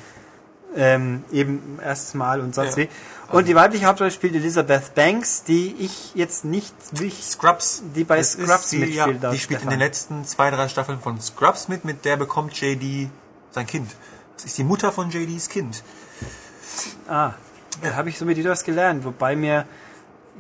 Ähm, 0.77 1.23
eben 1.31 1.79
erstes 1.81 2.15
Mal 2.15 2.41
und 2.41 2.53
sonst 2.53 2.77
Ja. 2.77 2.85
wie. 2.85 2.89
Und 3.31 3.47
die 3.47 3.55
weibliche 3.55 3.87
Hauptrolle 3.87 4.11
spielt 4.11 4.35
Elizabeth 4.35 4.93
Banks, 4.97 5.45
die 5.45 5.73
ich 5.79 6.17
jetzt 6.17 6.45
nicht 6.45 6.75
nicht 7.01 7.23
Scrubs. 7.23 7.83
Die 7.95 8.03
bei 8.03 8.17
Das 8.19 8.33
Scrubs 8.33 8.65
ist 8.65 8.73
die, 8.73 8.79
mitspielt, 8.79 9.23
Ja, 9.23 9.31
die 9.31 9.39
spielt 9.39 9.61
in 9.61 9.69
Stefan. 9.69 9.71
den 9.71 9.79
letzten 9.79 10.25
zwei, 10.25 10.51
drei 10.51 10.67
Staffeln 10.69 10.99
von 10.99 11.21
Scrubs 11.21 11.69
mit, 11.69 11.85
mit 11.85 12.05
der 12.05 12.17
bekommt 12.17 12.61
JD 12.61 13.09
sein 13.53 13.67
Kind. 13.69 13.89
Das 14.35 14.47
ist 14.47 14.59
die 14.59 14.65
Mutter 14.65 14.91
von 14.91 15.11
JDs 15.11 15.49
Kind. 15.49 15.85
Ah, 17.09 17.33
da 17.83 17.95
habe 17.95 18.09
ich 18.09 18.19
so 18.19 18.25
mit 18.25 18.37
dir 18.37 18.49
was 18.51 18.65
gelernt, 18.65 19.05
wobei 19.05 19.37
mir 19.37 19.67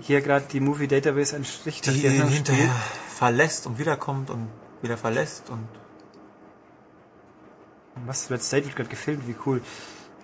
hier 0.00 0.20
gerade 0.20 0.44
die 0.50 0.60
Movie 0.60 0.88
Database 0.88 1.36
ein 1.36 1.44
Strich 1.44 1.80
Die 1.80 1.90
hinterher 1.90 2.28
spielt. 2.28 2.70
verlässt 3.14 3.66
und 3.66 3.78
wiederkommt 3.78 4.30
und 4.30 4.48
wieder 4.82 4.96
verlässt 4.96 5.50
und 5.50 5.66
Was, 8.06 8.30
Red 8.30 8.42
State 8.42 8.66
wird 8.66 8.76
gerade 8.76 8.88
gefilmt, 8.88 9.26
wie 9.28 9.36
cool. 9.46 9.62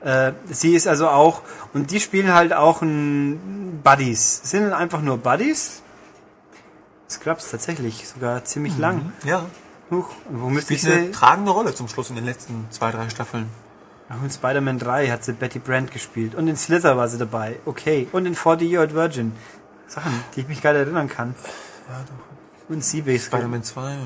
Äh, 0.03 0.33
sie 0.51 0.75
ist 0.75 0.89
also 0.89 1.09
auch, 1.09 1.43
und 1.73 1.91
die 1.91 2.01
spielen 2.01 2.33
halt 2.35 2.53
auch 2.53 2.83
ein 2.83 3.81
Buddies. 3.85 4.41
Sind 4.45 4.73
einfach 4.73 5.03
nur 5.03 5.19
Buddies. 5.19 5.83
Scrubs 7.09 7.51
tatsächlich, 7.51 8.09
sogar 8.09 8.45
ziemlich 8.45 8.77
lang. 8.79 9.13
ja. 9.25 9.47
Huch, 9.91 10.09
wo 10.31 10.49
müsste 10.49 10.75
ich 10.75 10.87
eine 10.87 11.11
tragende 11.11 11.51
Rolle 11.51 11.75
zum 11.75 11.89
Schluss 11.89 12.11
in 12.11 12.15
den 12.17 12.25
letzten 12.25 12.67
zwei, 12.71 12.93
drei 12.93 13.09
Staffeln. 13.11 13.49
Auch 14.11 14.23
in 14.25 14.31
Spider-Man 14.31 14.81
3 14.81 15.09
hat 15.09 15.23
sie 15.25 15.33
Betty 15.33 15.61
Brant 15.61 15.93
gespielt. 15.93 16.35
Und 16.35 16.49
in 16.49 16.57
Slither 16.57 16.97
war 16.97 17.07
sie 17.09 17.17
dabei. 17.17 17.57
Okay. 17.65 18.09
Und 18.11 18.27
in 18.27 18.35
40 18.35 18.69
Year 18.69 18.81
Old 18.81 18.93
Virgin. 18.93 19.33
Sachen, 19.87 20.13
die 20.35 20.41
ich 20.41 20.49
mich 20.49 20.61
gerade 20.61 20.81
erinnern 20.81 21.09
kann. 21.09 21.35
Und 22.69 22.85
Seabase. 22.85 23.27
Spider-Man 23.27 23.63
2. 23.63 23.97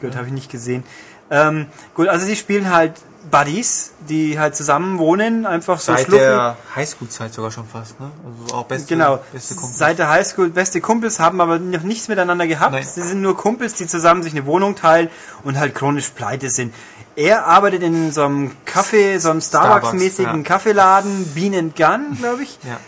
Gut, 0.00 0.16
habe 0.16 0.26
ich 0.26 0.32
nicht 0.32 0.50
gesehen. 0.50 0.84
Ähm, 1.32 1.66
gut, 1.94 2.08
also 2.08 2.26
sie 2.26 2.36
spielen 2.36 2.70
halt 2.72 2.92
Buddies, 3.30 3.92
die 4.08 4.38
halt 4.38 4.54
zusammen 4.56 4.98
wohnen, 4.98 5.46
einfach 5.46 5.78
so 5.78 5.92
Seit 5.92 6.06
schlucken. 6.06 6.18
der 6.24 6.56
Highschool-Zeit 6.76 7.32
sogar 7.32 7.50
schon 7.50 7.66
fast, 7.66 7.98
ne? 8.00 8.10
Also 8.42 8.54
auch 8.56 8.64
beste, 8.66 8.88
Genau, 8.88 9.20
beste 9.32 9.54
Kumpel. 9.54 9.76
seit 9.76 9.98
der 9.98 10.08
Highschool 10.10 10.50
beste 10.50 10.80
Kumpels, 10.80 11.20
haben 11.20 11.40
aber 11.40 11.58
noch 11.58 11.82
nichts 11.84 12.08
miteinander 12.08 12.46
gehabt. 12.46 12.72
Nein. 12.72 12.84
Sie 12.84 13.00
sind 13.02 13.22
nur 13.22 13.36
Kumpels, 13.36 13.74
die 13.74 13.86
zusammen 13.86 14.22
sich 14.22 14.32
eine 14.32 14.44
Wohnung 14.44 14.74
teilen 14.76 15.08
und 15.44 15.58
halt 15.58 15.74
chronisch 15.74 16.08
pleite 16.10 16.50
sind. 16.50 16.74
Er 17.14 17.46
arbeitet 17.46 17.82
in 17.82 18.10
so 18.10 18.24
einem 18.24 18.52
Kaffee, 18.64 19.18
so 19.18 19.30
einem 19.30 19.40
Starbucks-mäßigen 19.40 20.12
Starbucks, 20.12 20.36
ja. 20.38 20.42
Kaffeeladen, 20.42 21.32
Bean 21.34 21.54
and 21.54 21.76
Gun, 21.76 22.18
glaube 22.18 22.42
ich. 22.42 22.58
Ja. 22.64 22.78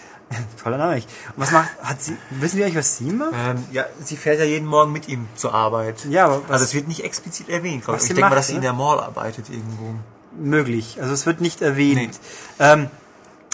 Toller 0.62 0.78
Name. 0.78 0.95
Und 0.97 1.03
was 1.37 1.51
macht, 1.53 1.68
hat 1.82 2.03
sie, 2.03 2.16
wissen 2.30 2.57
wir 2.59 2.64
eigentlich, 2.66 2.78
was 2.78 2.97
sie 2.99 3.05
macht? 3.11 3.32
Ähm, 3.35 3.64
ja, 3.72 3.85
sie 4.03 4.16
fährt 4.16 4.39
ja 4.39 4.45
jeden 4.45 4.66
Morgen 4.66 4.93
mit 4.93 5.09
ihm 5.09 5.28
zur 5.35 5.55
Arbeit. 5.55 6.05
Ja, 6.07 6.26
aber 6.26 6.43
was- 6.45 6.51
also 6.53 6.64
es 6.64 6.74
wird 6.74 6.89
nicht 6.89 7.05
explizit 7.05 7.49
erwähnt. 7.49 7.85
Was 7.87 8.03
Ich, 8.03 8.09
denke 8.09 8.22
mal, 8.22 8.28
macht, 8.30 8.39
dass 8.39 8.47
sie 8.49 8.53
in 8.55 8.59
ne? 8.59 8.64
der 8.64 8.72
Mall 8.72 9.01
arbeitet 9.01 9.49
irgendwo. 9.51 9.95
möglich. 10.37 10.99
Also 11.01 11.12
es 11.14 11.26
wird 11.26 11.41
nicht 11.41 11.62
erwähnt. 11.62 12.18
Ähm, 12.59 12.89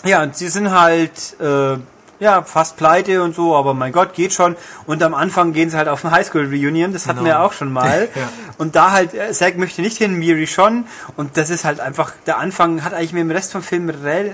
ja, 0.05 0.23
und 0.23 0.35
sie 0.37 0.49
sind 0.49 0.71
halt 0.71 1.39
äh, 1.41 1.77
ja 2.21 2.43
fast 2.43 2.77
pleite 2.77 3.23
und 3.23 3.35
so, 3.35 3.57
aber 3.57 3.75
mein 3.75 3.93
Gott, 3.93 4.15
geht 4.15 4.33
schon. 4.33 4.57
Und 4.87 5.03
am 5.03 5.15
Anfang 5.15 5.53
gehen 5.53 5.71
sie 5.71 5.77
halt 5.77 5.89
auf 5.89 6.05
ein 6.05 6.11
Highschool-Reunion, 6.11 6.93
das 6.93 7.07
hatten 7.07 7.19
Genau. 7.19 7.25
wir 7.25 7.33
ja 7.33 7.43
auch 7.43 7.53
schon 7.53 7.73
mal. 7.73 8.09
Ja. 8.15 8.29
Und 8.59 8.77
da 8.77 8.91
halt, 8.93 9.15
äh, 9.15 9.33
Zack 9.33 9.57
möchte 9.57 9.81
nicht 9.81 9.97
hin, 9.97 10.15
Miri 10.15 10.47
schon. 10.47 10.85
Und 11.17 11.37
das 11.37 11.49
ist 11.49 11.65
halt 11.65 11.81
einfach, 11.81 12.13
der 12.27 12.39
Anfang 12.39 12.85
hat 12.85 12.93
eigentlich 12.93 13.13
mit 13.15 13.23
dem 13.23 13.31
Rest 13.31 13.53
vom 13.53 13.63
Film 13.63 13.87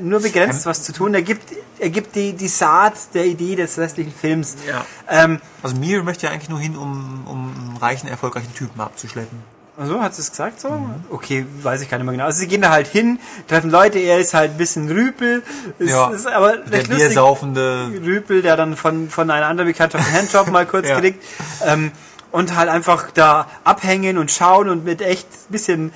nur 0.03 0.21
begrenzt 0.21 0.67
Ähm, 0.67 0.71
was 0.71 0.83
zu 0.83 0.93
tun. 0.93 1.15
Er 1.15 1.23
gibt, 1.23 1.53
er 1.79 1.91
gibt 1.91 2.17
die, 2.17 2.33
die 2.33 2.49
Saat 2.49 3.15
der 3.15 3.27
Idee 3.27 3.55
des 3.55 3.79
restlichen 3.79 4.13
Films. 4.13 4.57
Ja. 4.69 4.85
Ähm, 5.09 5.41
Also 5.63 5.77
Mir 5.77 6.03
möchte 6.03 6.27
ja 6.27 6.33
eigentlich 6.33 6.49
nur 6.49 6.59
hin, 6.59 6.77
um, 6.77 7.25
um 7.27 7.53
einen 7.69 7.77
reichen, 7.81 8.09
erfolgreichen 8.09 8.53
Typen 8.55 8.81
abzuschleppen. 8.81 9.56
Also 9.79 10.01
hat 10.01 10.15
sie 10.15 10.23
es 10.23 10.31
gesagt 10.31 10.59
so? 10.61 10.71
Mhm. 10.71 10.95
Okay, 11.11 11.45
weiß 11.63 11.83
ich 11.83 11.91
gar 11.91 11.99
nicht 11.99 12.07
mehr 12.07 12.13
genau. 12.13 12.25
Also 12.25 12.39
sie 12.39 12.47
gehen 12.49 12.63
da 12.63 12.71
halt 12.71 12.87
hin, 12.87 13.19
treffen 13.47 13.71
Leute, 13.71 13.99
er 13.99 14.19
ist 14.19 14.33
halt 14.33 14.53
ein 14.53 14.57
bisschen 14.57 14.91
Rüpel, 14.91 15.43
ist, 15.79 15.91
Ja. 15.91 16.09
ist 16.11 16.27
aber 16.27 16.57
Der 16.57 16.79
biersaufende. 16.85 17.91
Rüpel, 18.03 18.41
der 18.43 18.57
dann 18.57 18.77
von, 18.77 19.11
von 19.11 19.31
einer 19.31 19.47
anderen 19.47 19.69
Bekanntschaft 19.69 20.07
einen 20.07 20.17
Handjob 20.17 20.51
mal 20.51 20.65
kurz 20.67 20.89
Ja. 20.89 20.99
kriegt. 21.01 21.23
Ähm, 21.65 21.93
und 22.33 22.57
halt 22.57 22.69
einfach 22.69 23.11
da 23.13 23.49
abhängen 23.65 24.19
und 24.19 24.31
schauen 24.31 24.69
und 24.69 24.85
mit 24.85 25.01
echt 25.03 25.29
bisschen 25.51 25.93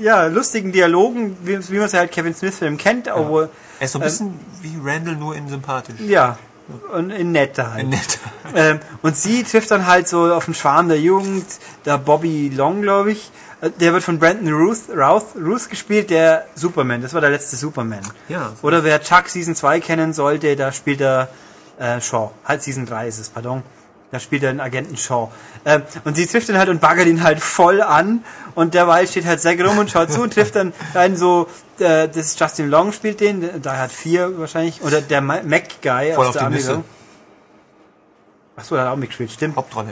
ja, 0.00 0.26
lustigen 0.26 0.70
Dialogen, 0.72 1.36
wie, 1.42 1.58
wie 1.70 1.76
man 1.76 1.86
es 1.86 1.94
halt 1.94 2.12
Kevin 2.12 2.34
Smith 2.34 2.58
Film 2.58 2.76
kennt, 2.76 3.08
obwohl 3.12 3.48
Er 3.80 3.86
ist 3.86 3.92
so 3.92 3.98
ein 3.98 4.02
bisschen 4.04 4.38
wie 4.62 4.76
Randall, 4.82 5.16
nur 5.16 5.34
in 5.34 5.48
sympathisch. 5.48 5.96
ja, 6.00 6.38
und 6.94 7.10
in 7.10 7.32
netter 7.32 7.72
halt. 7.72 7.88
Nett. 7.88 8.18
Ähm, 8.54 8.80
und 9.02 9.16
sie 9.16 9.42
trifft 9.44 9.70
dann 9.70 9.86
halt 9.86 10.08
so 10.08 10.32
auf 10.34 10.44
den 10.46 10.54
Schwarm 10.54 10.88
der 10.88 11.00
Jugend, 11.00 11.46
der 11.84 11.98
Bobby 11.98 12.48
Long, 12.54 12.82
glaube 12.82 13.12
ich. 13.12 13.30
Äh, 13.60 13.70
Der 13.78 13.92
wird 13.92 14.02
von 14.02 14.18
Brandon 14.18 14.52
Ruth, 14.52 14.88
Routh, 14.94 15.36
Ruth 15.36 15.68
gespielt, 15.70 16.10
der 16.10 16.46
Superman. 16.54 17.02
Das 17.02 17.14
war 17.14 17.20
der 17.20 17.30
letzte 17.30 17.56
Superman. 17.56 18.00
Ja. 18.28 18.52
Oder 18.62 18.82
wer 18.84 19.00
Chuck 19.02 19.28
Season 19.28 19.54
2 19.54 19.80
kennen 19.80 20.12
sollte, 20.12 20.56
da 20.56 20.72
spielt 20.72 21.00
er 21.00 21.28
äh, 21.78 22.00
Shaw. 22.00 22.30
Halt 22.44 22.62
Season 22.62 22.86
3 22.86 23.08
ist 23.08 23.18
es, 23.20 23.28
pardon. 23.28 23.62
Da 24.12 24.18
spielt 24.18 24.42
er 24.42 24.52
den 24.52 24.60
Agenten 24.60 24.96
Shaw. 24.96 25.28
Ähm, 25.64 25.82
und 26.04 26.16
sie 26.16 26.26
trifft 26.26 26.48
ihn 26.48 26.58
halt 26.58 26.68
und 26.68 26.80
baggert 26.80 27.06
ihn 27.06 27.22
halt 27.22 27.40
voll 27.40 27.80
an. 27.80 28.24
Und 28.56 28.74
derweil 28.74 29.06
steht 29.06 29.24
halt 29.24 29.40
Zack 29.40 29.60
rum 29.64 29.78
und 29.78 29.88
schaut 29.90 30.10
zu 30.10 30.20
und 30.22 30.34
trifft 30.34 30.56
dann 30.56 30.72
einen 30.94 31.16
so, 31.16 31.46
äh, 31.78 32.08
das 32.08 32.16
ist 32.16 32.40
Justin 32.40 32.68
Long 32.70 32.92
spielt 32.92 33.20
den, 33.20 33.62
da 33.62 33.76
hat 33.78 33.92
vier 33.92 34.36
wahrscheinlich, 34.38 34.82
oder 34.82 35.00
der 35.00 35.20
Ma- 35.20 35.42
Mac-Guy 35.44 36.14
aus 36.16 36.26
auf 36.28 36.32
der. 36.32 36.42
Amigo. 36.42 36.82
Achso, 38.56 38.74
der 38.74 38.84
hat 38.86 38.92
auch 38.92 38.96
mitgespielt, 38.96 39.30
stimmt. 39.30 39.56
Hauptrolle, 39.56 39.90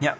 ja. 0.00 0.08
Ja, 0.08 0.16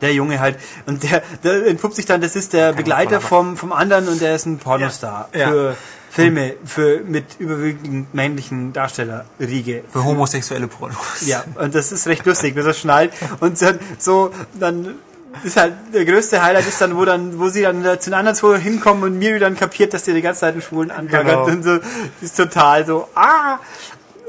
der 0.00 0.12
Junge 0.12 0.38
halt. 0.40 0.58
Und 0.86 1.02
der, 1.02 1.22
der 1.42 1.66
entpuppt 1.66 1.94
sich 1.96 2.04
dann, 2.06 2.20
das 2.20 2.36
ist 2.36 2.52
der 2.52 2.72
Begleiter 2.72 3.20
vom, 3.20 3.56
vom 3.56 3.72
anderen 3.72 4.08
und 4.08 4.20
der 4.20 4.34
ist 4.34 4.46
ein 4.46 4.58
Pornostar 4.58 5.28
Ja. 5.32 5.48
für 5.48 5.76
Filme, 6.14 6.54
für 6.64 7.00
mit 7.00 7.24
überwiegend 7.38 8.12
männlichen 8.14 8.72
Darstellerriege. 8.74 9.82
Für 9.90 10.04
homosexuelle 10.04 10.68
Pornos. 10.68 11.26
Ja, 11.26 11.42
und 11.54 11.74
das 11.74 11.90
ist 11.90 12.06
recht 12.06 12.26
lustig, 12.26 12.54
bis 12.54 12.66
er 12.66 12.74
schnallt. 12.74 13.12
Und 13.40 13.60
dann 13.62 13.78
so, 13.98 14.30
dann 14.52 14.96
ist 15.44 15.56
halt, 15.56 15.72
der 15.94 16.04
größte 16.04 16.42
Highlight 16.42 16.68
ist 16.68 16.78
dann, 16.82 16.94
wo 16.98 17.06
dann, 17.06 17.38
wo 17.38 17.48
sie 17.48 17.62
dann 17.62 17.82
zu 17.98 18.10
den 18.10 18.14
anderen 18.14 18.36
zwei 18.36 18.58
hinkommen 18.58 19.04
und 19.04 19.18
Miri 19.18 19.38
dann 19.38 19.56
kapiert, 19.56 19.94
dass 19.94 20.02
die 20.02 20.12
die 20.12 20.20
ganze 20.20 20.40
Zeit 20.40 20.52
einen 20.52 20.60
Schwulen 20.60 20.90
anbaggert 20.90 21.24
Genau. 21.24 21.44
und 21.46 21.62
so, 21.62 21.78
ist 22.20 22.36
total 22.36 22.84
so, 22.84 23.08
ah! 23.14 23.58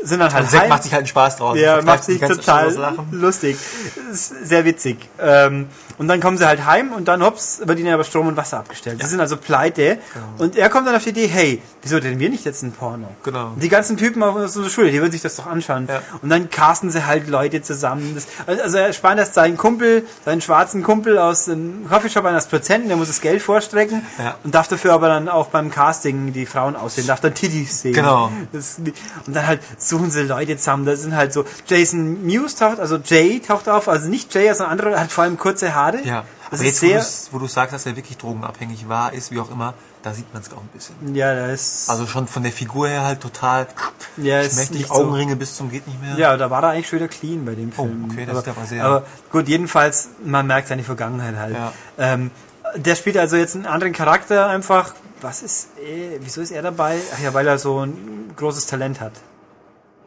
Sind 0.03 0.19
dann 0.19 0.33
halt 0.33 0.43
Und 0.43 0.49
Zack 0.51 0.61
heim- 0.63 0.69
macht 0.69 0.83
sich 0.83 0.91
halt 0.91 0.99
einen 1.01 1.07
Spaß 1.07 1.37
draus. 1.37 1.57
ja, 1.57 1.81
macht 1.81 2.03
sich 2.03 2.19
total 2.19 2.95
lustig. 3.11 3.57
Ist 4.11 4.47
sehr 4.47 4.65
witzig. 4.65 4.97
Ähm, 5.19 5.67
und 5.97 6.07
dann 6.07 6.19
kommen 6.19 6.37
sie 6.37 6.45
halt 6.47 6.65
heim 6.65 6.91
und 6.91 7.07
dann 7.07 7.23
hops, 7.23 7.61
wird 7.63 7.79
ihnen 7.79 7.93
aber 7.93 8.03
Strom 8.03 8.27
und 8.27 8.35
Wasser 8.35 8.57
abgestellt. 8.57 9.01
Die 9.01 9.05
sind 9.05 9.19
also 9.19 9.37
pleite. 9.37 9.99
Und 10.39 10.55
er 10.55 10.69
kommt 10.69 10.87
dann 10.87 10.95
auf 10.95 11.03
die 11.03 11.09
Idee, 11.09 11.27
hey, 11.27 11.61
wieso 11.83 11.99
denn 11.99 12.19
wir 12.19 12.29
nicht 12.29 12.45
jetzt 12.45 12.63
ein 12.63 12.71
Porno? 12.71 13.07
Genau. 13.23 13.49
Und 13.49 13.61
die 13.63 13.69
ganzen 13.69 13.95
Typen 13.95 14.23
auf 14.23 14.35
unserer 14.35 14.69
Schule, 14.69 14.89
die 14.91 14.99
würden 14.99 15.11
sich 15.11 15.21
das 15.21 15.35
doch 15.35 15.45
anschauen. 15.45 15.87
Ja. 15.87 16.01
Und 16.21 16.29
dann 16.29 16.49
casten 16.49 16.89
sie 16.89 17.05
halt 17.05 17.27
Leute 17.27 17.61
zusammen. 17.61 18.15
Das, 18.15 18.27
also 18.59 18.77
er 18.77 18.91
spannt 18.91 19.19
erst 19.19 19.35
seinen 19.35 19.55
Kumpel, 19.55 20.05
seinen 20.25 20.41
schwarzen 20.41 20.81
Kumpel 20.83 21.17
aus 21.19 21.45
dem 21.45 21.87
Coffeeshop 21.87 22.25
eines 22.25 22.47
Prozenten, 22.47 22.87
der 22.87 22.97
muss 22.97 23.07
das 23.07 23.21
Geld 23.21 23.41
vorstrecken 23.41 24.01
Ja. 24.17 24.35
und 24.43 24.53
darf 24.55 24.67
dafür 24.67 24.93
aber 24.93 25.07
dann 25.09 25.29
auch 25.29 25.47
beim 25.47 25.69
Casting 25.69 26.33
die 26.33 26.45
Frauen 26.47 26.75
aussehen, 26.75 27.05
darf 27.07 27.19
dann 27.21 27.35
Titties 27.35 27.81
sehen. 27.81 27.93
Genau. 27.93 28.31
Das, 28.51 28.77
und 28.79 29.35
dann 29.35 29.45
halt 29.47 29.61
suchen 29.97 30.11
sie 30.11 30.23
Leute 30.23 30.57
zusammen. 30.57 30.85
Da 30.85 30.95
sind 30.95 31.15
halt 31.15 31.33
so 31.33 31.45
Jason 31.67 32.25
Mewes 32.25 32.55
taucht, 32.55 32.79
also 32.79 32.97
Jay 32.97 33.39
taucht 33.39 33.67
auf, 33.69 33.87
also 33.87 34.09
nicht 34.09 34.33
Jay, 34.33 34.47
sondern 34.53 34.71
andere, 34.79 34.99
hat 34.99 35.11
vor 35.11 35.23
allem 35.23 35.37
kurze 35.37 35.73
Haare. 35.75 36.01
Ja. 36.03 36.23
Das 36.49 36.59
Aber 36.59 36.69
ist 36.69 36.81
jetzt, 36.81 36.83
wo 36.83 36.87
sehr, 36.87 36.97
du's- 36.99 37.27
wo 37.31 37.39
du 37.39 37.47
sagst, 37.47 37.73
dass 37.73 37.85
er 37.87 37.95
wirklich 37.95 38.17
drogenabhängig 38.17 38.87
war, 38.87 39.11
ist, 39.13 39.31
wie 39.31 39.39
auch 39.39 39.49
immer, 39.49 39.73
da 40.03 40.13
sieht 40.13 40.31
man 40.33 40.43
es 40.43 40.51
auch 40.51 40.57
ein 40.61 40.69
bisschen. 40.73 41.15
ja, 41.15 41.33
da 41.33 41.47
ist, 41.47 41.89
Also 41.89 42.05
schon 42.05 42.27
von 42.27 42.43
der 42.43 42.51
Figur 42.51 42.87
her 42.87 43.03
halt 43.03 43.21
total 43.21 43.65
ja, 44.17 44.39
ist 44.41 44.53
schmächtig, 44.53 44.77
nicht 44.79 44.87
so. 44.89 44.93
Augenringe 44.95 45.35
bis 45.35 45.55
zum 45.55 45.71
geht 45.71 45.87
nicht 45.87 45.99
mehr. 46.01 46.15
Ja, 46.17 46.37
da 46.37 46.49
war 46.51 46.61
er 46.63 46.69
eigentlich 46.69 46.87
schon 46.89 46.99
wieder 46.99 47.07
clean 47.07 47.43
bei 47.45 47.55
dem 47.55 47.71
Oh, 47.75 47.83
Film. 47.85 48.07
okay, 48.11 48.25
das 48.27 48.37
aber, 48.37 48.39
ist 48.51 48.57
aber 48.57 48.65
sehr- 48.67 48.83
aber 48.85 49.03
gut, 49.31 49.47
jedenfalls, 49.47 50.09
man 50.23 50.45
merkt 50.45 50.67
seine 50.67 50.83
Vergangenheit 50.83 51.35
halt. 51.37 51.55
Ja. 51.55 51.71
Ähm, 51.97 52.29
der 52.75 52.95
spielt 52.95 53.17
also 53.17 53.35
jetzt 53.35 53.55
einen 53.55 53.65
anderen 53.65 53.93
Charakter 53.93 54.47
einfach. 54.47 54.93
Was 55.21 55.41
ist, 55.41 55.69
äh, 55.79 56.17
wieso 56.19 56.41
ist 56.41 56.51
er 56.51 56.61
dabei? 56.61 56.97
Ach 57.15 57.19
ja, 57.23 57.33
weil 57.33 57.47
er 57.47 57.57
so 57.57 57.79
ein 57.85 58.31
großes 58.35 58.65
Talent 58.67 58.99
hat. 58.99 59.13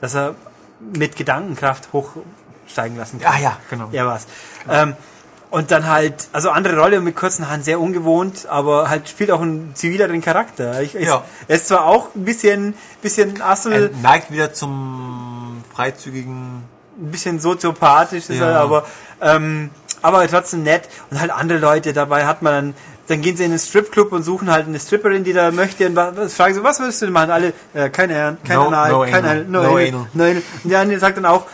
Dass 0.01 0.15
er 0.15 0.35
mit 0.81 1.17
Gedankenkraft 1.17 1.89
hochsteigen 1.93 2.97
lassen 2.97 3.21
kann. 3.21 3.35
Ah 3.35 3.39
ja, 3.41 3.57
genau. 3.71 3.89
Er 3.93 4.07
war's. 4.07 4.27
Ähm, 4.69 4.95
und 5.51 5.71
dann 5.71 5.87
halt, 5.87 6.29
also 6.33 6.51
andere 6.51 6.77
Rolle 6.79 7.01
mit 7.01 7.15
kurzen 7.17 7.49
Haaren 7.49 7.63
sehr 7.63 7.81
ungewohnt, 7.81 8.47
aber 8.47 8.91
halt 8.91 9.09
spielt 9.09 9.31
auch 9.31 9.41
einen 9.41 9.75
zivileren 9.75 10.21
Charakter. 10.21 10.83
Ich, 10.83 10.93
Ja. 10.95 11.23
Er 11.49 11.57
ist 11.57 11.69
zwar 11.69 11.87
auch 11.87 12.15
ein 12.15 12.25
bisschen, 12.25 12.75
bisschen 13.01 13.41
Assel, 13.41 13.91
Er 13.95 14.01
neigt 14.03 14.31
wieder 14.31 14.53
zum 14.53 15.63
freizügigen. 15.75 16.65
ein 16.99 17.11
bisschen 17.11 17.41
soziopathisch 17.41 18.29
ist 18.29 18.39
Ja. 18.41 18.51
er, 18.51 18.61
aber 18.61 18.87
ähm, 19.21 19.71
aber 20.07 20.27
trotzdem 20.29 20.63
nett 20.63 20.89
und 21.11 21.21
halt 21.21 21.31
andere 21.31 21.59
Leute 21.59 21.93
dabei 21.93 22.27
hat 22.27 22.43
man 22.43 22.53
dann 22.55 22.75
dann 23.09 23.21
gehen 23.23 23.37
sie 23.37 23.45
in 23.45 23.51
den 23.53 23.61
Stripclub 23.61 24.11
und 24.11 24.25
suchen 24.25 24.51
halt 24.51 24.67
eine 24.67 24.81
Stripperin, 24.81 25.23
die 25.23 25.33
da 25.33 25.53
möchte 25.53 25.87
und 25.87 25.95
was, 25.95 26.35
fragen 26.35 26.55
sie, 26.55 26.65
was 26.65 26.81
würdest 26.81 27.01
du 27.03 27.07
denn 27.07 27.13
machen? 27.13 27.31
Alle, 27.31 27.53
äh, 27.73 27.89
keine 27.89 28.15
Herren, 28.15 28.39
kein 28.45 28.57
No- 28.57 28.67
Anal, 28.67 28.91
no 28.91 29.01
kein 29.03 29.15
anal, 29.15 29.45
no, 29.45 29.63
no 29.63 29.69
anal, 29.77 29.87
anal. 29.87 30.07
no 30.13 30.25
anal. 30.25 30.43
Und 30.65 30.71
der 30.71 30.81
andere 30.81 30.99
sagt 30.99 31.17
dann 31.19 31.27
auch, 31.27 31.47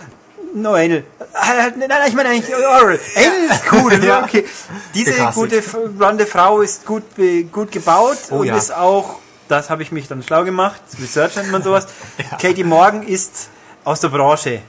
no 0.55 0.73
anal. 0.73 1.05
Halt, 1.35 1.77
Nein, 1.77 1.89
nein, 1.91 1.99
ich 2.09 2.15
meine 2.15 2.31
eigentlich 2.31 2.55
oral. 2.57 2.99
Anal 3.17 3.51
ist 3.51 3.65
cool, 3.71 3.93
Ja. 4.05 4.23
okay. 4.25 4.47
Diese 4.95 5.13
gute 5.35 5.61
blonde 5.91 6.25
Frau 6.25 6.63
ist 6.63 6.87
gut 6.87 7.03
gut 7.53 7.71
gebaut 7.71 8.17
Oh 8.31 8.37
und 8.37 8.47
ja. 8.47 8.57
ist 8.57 8.75
auch, 8.75 9.17
das 9.49 9.69
habe 9.69 9.83
ich 9.83 9.93
mich 9.93 10.09
dann 10.09 10.23
schlau 10.23 10.45
gemacht, 10.45 10.81
Research 11.03 11.37
nennt 11.37 11.53
man 11.53 11.63
sowas. 11.63 11.87
Ja. 12.17 12.39
Katie 12.39 12.65
Morgan 12.65 13.03
ist 13.03 13.51
aus 13.85 14.01
der 14.01 14.09
Branche. 14.09 14.61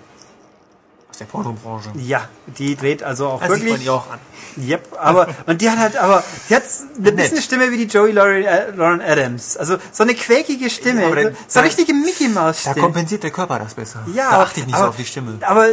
Aus 1.14 1.20
der 1.20 1.26
Pornobranche. 1.26 1.92
Ja, 1.96 2.28
die 2.58 2.76
dreht 2.76 3.04
also 3.04 3.28
auch 3.28 3.40
Das 3.40 3.52
sieht 3.54 3.60
man 3.60 3.68
wirklich. 3.74 3.86
ihr 3.86 3.94
auch 3.94 4.10
an. 4.10 4.18
Yep, 4.58 4.98
aber 5.00 5.28
und 5.46 5.62
die 5.62 5.70
hat 5.70 5.78
halt, 5.78 5.96
aber 5.96 6.24
die 6.50 6.56
hat 6.56 6.64
eine 6.98 7.04
Nett. 7.12 7.16
bisschen 7.18 7.42
Stimme 7.44 7.70
wie 7.70 7.78
die 7.78 7.84
Joey 7.86 8.12
Lauren, 8.14 8.44
äh, 8.44 8.72
Lauren 8.72 9.00
Adams. 9.00 9.56
Also 9.56 9.78
so 9.92 10.02
eine 10.02 10.16
quäkige 10.16 10.72
Stimme, 10.72 11.02
Ja, 11.02 11.08
aber 11.10 11.22
so, 11.22 11.28
eine 11.28 11.36
da- 11.54 11.60
richtige 11.62 11.94
Mickey 11.94 12.30
Maus 12.30 12.64
Da 12.64 12.72
Stimme. 12.72 12.84
kompensiert 12.86 13.22
der 13.22 13.30
Körper 13.30 13.60
das 13.60 13.76
besser. 13.76 14.00
Ja, 14.16 14.32
da 14.32 14.42
achte 14.42 14.62
ich 14.62 14.66
nicht 14.66 14.76
aber, 14.76 14.86
so 14.86 14.90
auf 14.90 14.96
die 14.96 15.06
Stimme. 15.06 15.38
Aber 15.42 15.68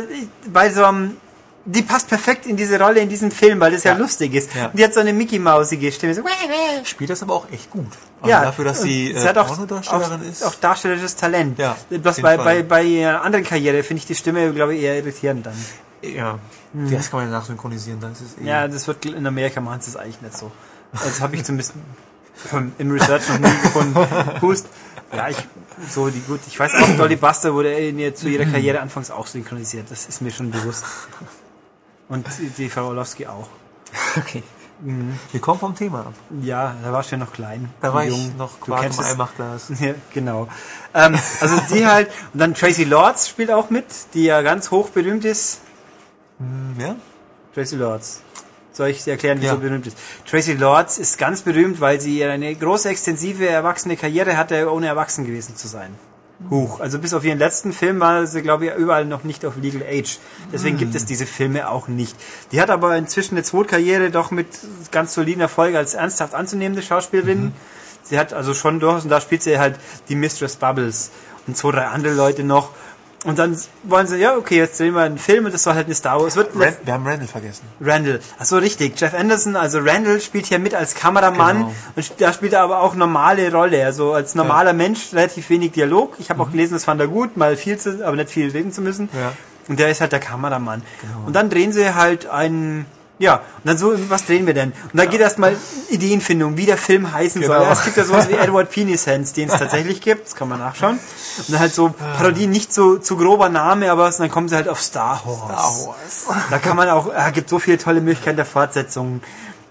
bei 0.53 0.71
so 0.71 0.85
einem 0.85 1.17
die 1.65 1.83
passt 1.83 2.09
perfekt 2.09 2.47
in 2.47 2.57
diese 2.57 2.81
Rolle 2.81 3.01
in 3.01 3.09
diesem 3.09 3.31
Film, 3.31 3.61
weil 3.61 3.73
das 3.73 3.85
ja, 3.85 3.93
Ja. 3.93 3.99
lustig 3.99 4.35
ist. 4.35 4.55
Ja. 4.55 4.67
Und 4.67 4.79
die 4.79 4.85
hat 4.85 4.95
so 4.95 5.01
eine 5.01 5.13
Mickey 5.13 5.39
Mausige 5.39 5.93
Stimme. 5.93 6.15
So, 6.15 6.23
Spielt 6.85 7.11
das 7.11 7.23
aber 7.23 7.35
auch 7.35 7.51
echt 7.53 7.71
gut. 7.71 7.87
Also 8.23 8.31
ja, 8.31 8.43
dafür, 8.45 8.65
dass 8.65 8.83
sie 8.83 9.15
sie 9.15 9.27
äh, 9.27 9.39
auch, 9.39 9.47
Pornodarstellerin 9.47 10.21
auch, 10.21 10.31
ist. 10.31 10.43
auch 10.45 10.55
darstellerisches 10.55 11.17
Talent. 11.17 11.59
Ja, 11.59 11.77
Bloß 11.91 12.21
bei, 12.21 12.37
bei, 12.37 12.63
bei 12.63 12.83
ihrer 12.83 13.23
anderen 13.23 13.45
Karriere 13.45 13.83
finde 13.83 14.01
ich 14.01 14.07
die 14.07 14.15
Stimme, 14.15 14.53
glaube 14.53 14.75
ich, 14.75 14.83
eher 14.83 14.97
irritierend 14.97 15.47
dann. 15.47 15.55
Ja, 16.03 16.39
das 16.73 17.11
kann 17.11 17.21
man 17.21 17.31
ja 17.31 17.39
nachsynchronisieren, 17.39 18.01
dann 18.01 18.13
ist 18.13 18.23
es 18.23 18.39
eh. 18.39 18.47
Ja, 18.47 18.67
das 18.67 18.87
wird 18.87 19.05
in 19.05 19.27
Amerika 19.27 19.61
machen 19.61 19.81
sie 19.83 19.91
es 19.91 19.97
eigentlich 19.97 20.21
nicht 20.23 20.37
so. 20.37 20.51
Das 20.93 21.21
habe 21.21 21.37
ich 21.37 21.45
zumindest 21.45 21.75
im 22.79 22.91
Research 22.91 23.29
noch 23.29 23.39
nie 23.39 23.63
gefunden. 23.63 23.99
Hust. 24.41 24.67
Ja, 25.15 25.29
ich 25.29 25.37
so 25.89 26.09
die 26.09 26.21
gut. 26.21 26.41
Ich 26.47 26.59
weiß 26.59 26.73
auch, 26.75 26.97
Dolly 26.97 27.17
Buster 27.17 27.53
wurde 27.53 27.73
in 27.73 28.15
zu 28.15 28.29
ihrer 28.29 28.45
Karriere 28.51 28.81
anfangs 28.81 29.11
auch 29.11 29.27
synchronisiert. 29.27 29.91
Das 29.91 30.07
ist 30.07 30.23
mir 30.23 30.31
schon 30.31 30.51
bewusst. 30.51 30.85
Und 32.11 32.27
die, 32.59 32.69
Frau 32.69 32.89
Orlowski 32.89 33.27
auch. 33.27 33.49
Okay. 34.19 34.43
Wir 35.33 35.41
kommen 35.41 35.61
vom 35.61 35.75
Thema 35.75 36.01
ab. 36.01 36.15
Ja, 36.43 36.75
da 36.83 36.93
warst 36.93 37.11
du 37.11 37.17
ja 37.17 37.25
noch 37.25 37.33
klein. 37.33 37.69
Da 37.81 37.95
war 37.95 38.05
jung. 38.05 38.19
ich 38.19 38.37
noch 38.37 38.61
Quark 38.61 38.85
im 38.85 38.91
es. 38.91 38.99
Eimachtglas. 38.99 39.73
Ja, 39.81 39.95
genau. 40.13 40.49
Ähm, 40.95 41.19
also 41.41 41.57
die 41.73 41.87
halt, 41.87 42.11
und 42.33 42.41
dann 42.41 42.55
Tracy 42.55 42.85
Lords 42.85 43.29
spielt 43.29 43.51
auch 43.51 43.71
mit, 43.71 43.85
die 44.15 44.25
ja 44.25 44.43
ganz 44.43 44.71
hoch 44.71 44.89
berühmt 44.91 45.25
ist. 45.25 45.61
Ja? 46.79 46.97
Tracy 47.55 47.77
Lords. 47.77 48.23
Soll 48.73 48.89
ich 48.89 49.05
dir 49.05 49.13
erklären, 49.13 49.41
wie 49.41 49.47
Ja. 49.47 49.53
so 49.53 49.59
berühmt 49.59 49.87
ist? 49.87 49.99
Tracy 50.29 50.55
Lords 50.55 50.97
ist 50.99 51.19
ganz 51.19 51.43
berühmt, 51.43 51.81
weil 51.81 52.01
sie 52.01 52.25
eine 52.25 52.55
große, 52.55 52.89
extensive, 52.89 53.47
erwachsene 53.47 53.97
Karriere 53.97 54.37
hatte, 54.37 54.73
ohne 54.73 54.87
erwachsen 54.87 55.27
gewesen 55.27 55.57
zu 55.57 55.69
sein. 55.69 55.95
Huch. 56.49 56.81
Also 56.81 56.99
bis 56.99 57.13
auf 57.13 57.25
ihren 57.25 57.39
letzten 57.39 57.73
Film 57.73 58.01
war 58.01 58.27
sie, 58.27 58.41
glaube 58.41 58.67
ich, 58.67 58.75
überall 58.75 59.05
noch 59.05 59.25
nicht 59.25 59.45
auf 59.45 59.57
Legal 59.57 59.83
Age. 59.83 60.19
Deswegen 60.53 60.79
gibt 60.79 60.95
es 60.95 61.05
diese 61.05 61.27
Filme 61.27 61.69
auch 61.69 61.87
nicht. 61.87 62.17
Die 62.51 62.61
hat 62.61 62.71
aber 62.71 62.97
inzwischen 62.97 63.35
eine 63.35 63.43
Zweitkarriere 63.43 64.11
doch 64.11 64.31
mit 64.31 64.47
ganz 64.91 65.13
soliden 65.15 65.41
Erfolg 65.43 65.75
als 65.75 65.95
ernsthaft 65.95 66.35
anzunehmende 66.35 66.83
Schauspielerin. 66.83 67.53
Sie 68.03 68.19
hat 68.19 68.33
also 68.33 68.55
schon 68.55 68.81
durchaus, 68.81 69.05
und 69.05 69.11
da 69.11 69.21
spielt 69.21 69.43
sie 69.43 69.59
halt 69.59 69.79
die 70.09 70.15
Mistress 70.15 70.57
Bubbles 70.57 71.11
und 71.47 71.57
zwei, 71.57 71.73
drei 71.73 71.87
andere 71.87 72.15
Leute 72.15 72.43
noch. 72.43 72.71
Und 73.25 73.39
dann 73.39 73.55
wollen 73.83 74.07
sie, 74.07 74.17
ja, 74.17 74.35
okay, 74.35 74.57
jetzt 74.57 74.81
drehen 74.81 74.95
wir 74.95 75.03
einen 75.03 75.19
Film 75.19 75.45
und 75.45 75.53
das 75.53 75.63
soll 75.63 75.75
halt 75.75 75.85
eine 75.87 75.95
Star 75.95 76.23
Wars. 76.23 76.37
Wird 76.37 76.51
Rand, 76.55 76.79
wir 76.85 76.95
haben 76.95 77.07
Randall 77.07 77.29
vergessen. 77.29 77.65
Randall. 77.79 78.21
Ach 78.39 78.45
so, 78.47 78.57
richtig. 78.57 78.99
Jeff 78.99 79.13
Anderson, 79.13 79.57
also 79.57 79.79
Randall 79.81 80.21
spielt 80.23 80.47
hier 80.47 80.59
mit 80.59 80.75
als 80.75 80.95
Kameramann 80.95 81.59
Genau. 81.59 81.75
und 81.97 82.13
da 82.19 82.33
spielt 82.33 82.55
er 82.55 82.63
aber 82.63 82.81
auch 82.81 82.95
normale 82.95 83.53
Rolle. 83.53 83.85
Also 83.85 84.15
als 84.15 84.35
normaler 84.35 84.73
Mensch 84.73 85.13
relativ 85.13 85.51
wenig 85.51 85.73
Dialog. 85.73 86.15
Ich 86.19 86.31
habe 86.31 86.43
auch 86.43 86.51
gelesen, 86.51 86.73
das 86.75 86.85
fand 86.85 86.99
er 87.01 87.09
gut, 87.09 87.37
mal 87.37 87.57
viel 87.59 87.77
zu, 87.79 88.07
aber 88.07 88.17
nicht 88.17 88.31
viel 88.31 88.51
reden 88.51 88.73
zu 88.73 88.81
müssen. 88.81 89.11
Ja. 89.13 89.33
Und 89.69 89.79
der 89.79 89.91
ist 89.91 90.01
halt 90.01 90.13
der 90.13 90.21
Kameramann. 90.21 90.83
Und 91.27 91.37
dann 91.37 91.51
drehen 91.51 91.73
sie 91.73 91.95
halt 91.95 92.27
einen, 92.27 92.87
ja, 93.21 93.37
und 93.37 93.43
dann 93.65 93.77
so, 93.77 93.93
was 94.09 94.25
drehen 94.25 94.47
wir 94.47 94.55
denn? 94.55 94.71
Und 94.71 94.95
dann 94.95 95.11
geht 95.11 95.21
erstmal 95.21 95.55
Ideenfindung, 95.91 96.57
wie 96.57 96.65
der 96.65 96.79
Film 96.79 97.13
heißen 97.13 97.43
soll. 97.43 97.55
Genau. 97.55 97.67
Ja, 97.67 97.73
es 97.73 97.85
gibt 97.85 97.99
ja 97.99 98.05
sowas 98.05 98.31
wie 98.31 98.33
Edward 98.45 98.71
Penisens, 98.71 99.35
den 99.35 99.51
es 99.51 99.59
tatsächlich 99.59 100.01
gibt, 100.01 100.25
das 100.25 100.35
kann 100.35 100.49
man 100.49 100.59
nachschauen. 100.59 100.99
Und 101.39 101.53
dann 101.53 101.61
halt 101.61 101.75
so 101.75 101.91
Parodien, 101.91 102.51
nicht 102.51 102.73
so 102.73 102.97
zu 102.97 103.19
grober 103.19 103.51
Name, 103.51 103.93
aber 103.93 104.11
dann 104.11 104.31
kommen 104.31 104.49
sie 104.49 104.57
halt 104.57 104.69
auf 104.69 104.81
Star 104.81 105.21
Wars. 105.27 106.29
Da 106.49 106.59
kann 106.59 106.79
man 106.79 106.89
auch, 106.89 107.13
es 107.13 107.33
gibt 107.35 107.51
so 107.51 107.59
viele 107.59 107.77
tolle 107.77 108.01
Möglichkeiten 108.01 108.37
der 108.37 108.47
Fortsetzungen. 108.47 109.23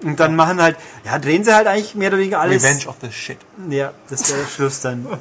Und 0.04 0.20
dann 0.20 0.36
machen 0.36 0.62
halt, 0.62 0.78
ja, 1.04 1.18
drehen 1.18 1.44
sie 1.44 1.54
halt 1.54 1.66
eigentlich 1.66 1.96
mehr 1.96 2.10
oder 2.10 2.20
weniger 2.20 2.40
alles. 2.40 2.64
Revenge 2.64 2.88
of 2.88 2.98
the 3.02 3.12
Shit. 3.12 3.40
Ja, 3.68 3.94
das 4.12 4.22
ist 4.22 4.32
der 4.32 4.48
Schluss 4.48 4.82
dann. 4.82 5.08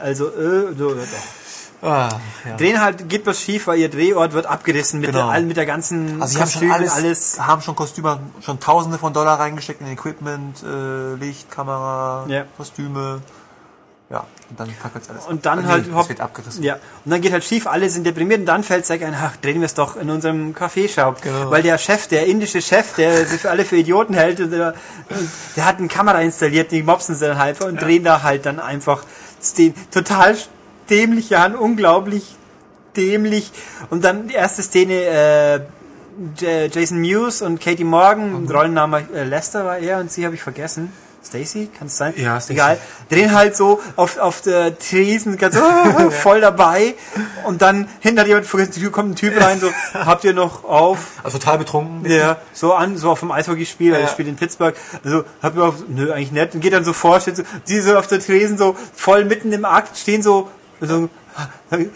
Also, 0.00 0.28
äh, 0.28 0.74
so, 0.74 0.88
ja, 0.88 1.02
doch. 1.02 1.45
Ah, 1.82 2.08
ja. 2.48 2.56
Drehen 2.56 2.80
halt, 2.80 3.08
geht 3.08 3.26
was 3.26 3.40
schief, 3.40 3.66
weil 3.66 3.78
ihr 3.78 3.90
Drehort 3.90 4.32
wird 4.32 4.46
abgerissen 4.46 5.00
mit, 5.00 5.10
Genau. 5.12 5.30
der, 5.30 5.40
mit 5.42 5.56
der 5.56 5.66
ganzen 5.66 6.20
Also 6.22 6.34
sie 6.36 6.40
haben 6.40 6.50
schon 6.50 6.70
alles, 6.70 6.92
alles. 6.94 7.40
haben 7.40 7.60
schon 7.62 7.76
Kostüme, 7.76 8.18
schon 8.40 8.58
Tausende 8.60 8.98
von 8.98 9.12
Dollar 9.12 9.38
reingesteckt 9.38 9.80
in 9.82 9.88
Equipment, 9.88 10.62
äh, 10.62 11.14
Licht, 11.16 11.50
Kamera, 11.50 12.24
Ja. 12.28 12.44
Kostüme. 12.56 13.20
Ja, 14.08 14.24
und 14.50 14.60
dann 14.60 14.70
fackelt 14.70 15.04
alles. 15.10 15.26
Und 15.26 15.44
dann 15.46 15.58
ab. 15.58 15.64
halt 15.66 15.88
nee, 15.88 15.92
hopp- 15.94 16.02
es 16.04 16.08
wird 16.10 16.20
abgerissen. 16.20 16.62
Ja, 16.62 16.74
und 17.04 17.10
dann 17.10 17.20
geht 17.20 17.32
halt 17.32 17.42
schief, 17.42 17.66
alle 17.66 17.90
sind 17.90 18.06
deprimiert 18.06 18.38
und 18.40 18.46
dann 18.46 18.62
fällt 18.62 18.86
sich 18.86 19.04
ein, 19.04 19.16
ach, 19.20 19.36
drehen 19.36 19.60
wir 19.60 19.66
es 19.66 19.74
doch 19.74 19.96
in 19.96 20.08
unserem 20.10 20.54
Kaffeeshop. 20.54 21.20
Genau. 21.22 21.50
Weil 21.50 21.64
der 21.64 21.76
Chef, 21.76 22.06
der 22.06 22.26
indische 22.26 22.62
Chef, 22.62 22.94
der 22.94 23.26
sich 23.26 23.40
für 23.40 23.50
alle 23.50 23.64
für 23.64 23.76
Idioten 23.76 24.14
hält, 24.14 24.38
der, 24.38 24.74
der 25.56 25.64
hat 25.66 25.78
eine 25.78 25.88
Kamera 25.88 26.20
installiert, 26.20 26.70
die 26.70 26.84
mopsen 26.84 27.16
sie 27.16 27.26
dann 27.26 27.38
halt 27.38 27.60
und 27.62 27.82
drehen 27.82 28.04
da 28.04 28.22
halt 28.22 28.46
dann 28.46 28.60
einfach 28.60 29.02
den 29.58 29.74
total 29.90 30.36
dämlich 30.90 31.36
an, 31.36 31.54
unglaublich 31.54 32.36
dämlich. 32.96 33.52
Und 33.90 34.04
dann 34.04 34.28
die 34.28 34.34
erste 34.34 34.62
Szene, 34.62 34.94
äh, 34.94 35.54
J- 36.38 36.74
Jason 36.74 36.98
Mewes 36.98 37.42
und 37.42 37.60
Katie 37.60 37.84
Morgan, 37.84 38.44
Mhm. 38.44 38.50
Rollenname 38.50 39.06
äh, 39.14 39.24
Lester 39.24 39.64
war 39.66 39.78
er 39.78 39.98
und 39.98 40.10
sie 40.10 40.24
habe 40.24 40.34
ich 40.34 40.42
vergessen. 40.42 40.90
Stacy, 41.22 41.68
kann 41.76 41.88
es 41.88 41.96
sein? 41.98 42.14
Ja, 42.16 42.36
Stacey. 42.40 42.52
Egal. 42.54 42.78
Drehen 43.10 43.34
halt 43.34 43.56
so 43.56 43.80
auf, 43.96 44.16
auf 44.16 44.42
der 44.42 44.78
Tresen 44.78 45.36
ganz 45.36 45.56
ah, 45.60 46.08
voll 46.10 46.40
dabei 46.40 46.94
und 47.44 47.60
dann 47.62 47.88
hinter 48.00 48.24
jemand 48.26 48.46
vergessen, 48.46 48.92
kommt 48.92 49.10
ein 49.10 49.16
Typ 49.16 49.38
rein, 49.42 49.58
so, 49.60 49.68
habt 49.94 50.22
ihr 50.24 50.32
noch 50.34 50.62
auf? 50.64 50.98
Also 51.24 51.38
total 51.38 51.58
betrunken. 51.58 52.08
Ja, 52.10 52.36
so 52.52 52.72
an, 52.74 52.96
so 52.96 53.10
auf 53.10 53.20
dem 53.20 53.32
Eishockeyspiel, 53.32 53.92
weil 53.92 53.98
Ja. 54.00 54.04
ich 54.06 54.12
spiele 54.12 54.28
in 54.30 54.36
Pittsburgh. 54.36 54.74
Also, 55.04 55.24
habt 55.42 55.56
ihr 55.56 55.64
auf, 55.64 55.74
nö, 55.88 56.12
eigentlich 56.12 56.30
nicht. 56.32 56.54
Und 56.54 56.60
geht 56.60 56.72
dann 56.72 56.84
so 56.84 56.92
vor, 56.92 57.20
steht 57.20 57.36
so, 57.38 57.42
sie 57.64 57.80
so 57.80 57.98
auf 57.98 58.06
der 58.06 58.20
Tresen 58.20 58.56
so 58.56 58.76
voll 58.94 59.24
mitten 59.24 59.52
im 59.52 59.64
Akt, 59.64 59.98
stehen 59.98 60.22
so, 60.22 60.48
so 60.80 61.08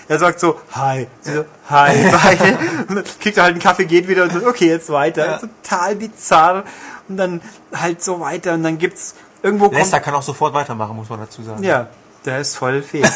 er 0.09 0.19
sagt 0.19 0.41
so, 0.41 0.61
hi. 0.73 1.07
Sie 1.21 1.33
so, 1.33 1.45
hi, 1.69 2.11
beide. 2.11 2.59
Und 2.89 2.97
dann 2.97 3.05
kriegt 3.21 3.37
er 3.37 3.45
halt 3.45 3.53
einen 3.53 3.63
Kaffee, 3.63 3.85
geht 3.85 4.09
wieder 4.09 4.25
und 4.25 4.33
so, 4.33 4.47
okay, 4.47 4.69
jetzt 4.69 4.91
weiter. 4.91 5.41
Total 5.41 5.97
bizarr. 5.97 6.65
Und 7.09 7.17
dann 7.17 7.41
halt 7.73 8.03
so 8.03 8.21
weiter. 8.21 8.55
Und 8.55 8.63
dann 8.63 8.79
gibt's 8.79 9.15
irgendwo 9.43 9.67
kommt, 9.67 9.79
Lester 9.79 10.01
kann 10.01 10.15
auch 10.15 10.23
sofort 10.23 10.53
weitermachen, 10.53 10.97
muss 10.97 11.09
man 11.09 11.21
dazu 11.21 11.43
sagen. 11.43 11.63
ja, 11.63 11.89
der 12.25 12.41
ist 12.41 12.57
voll 12.57 12.83
fähig. 12.83 13.07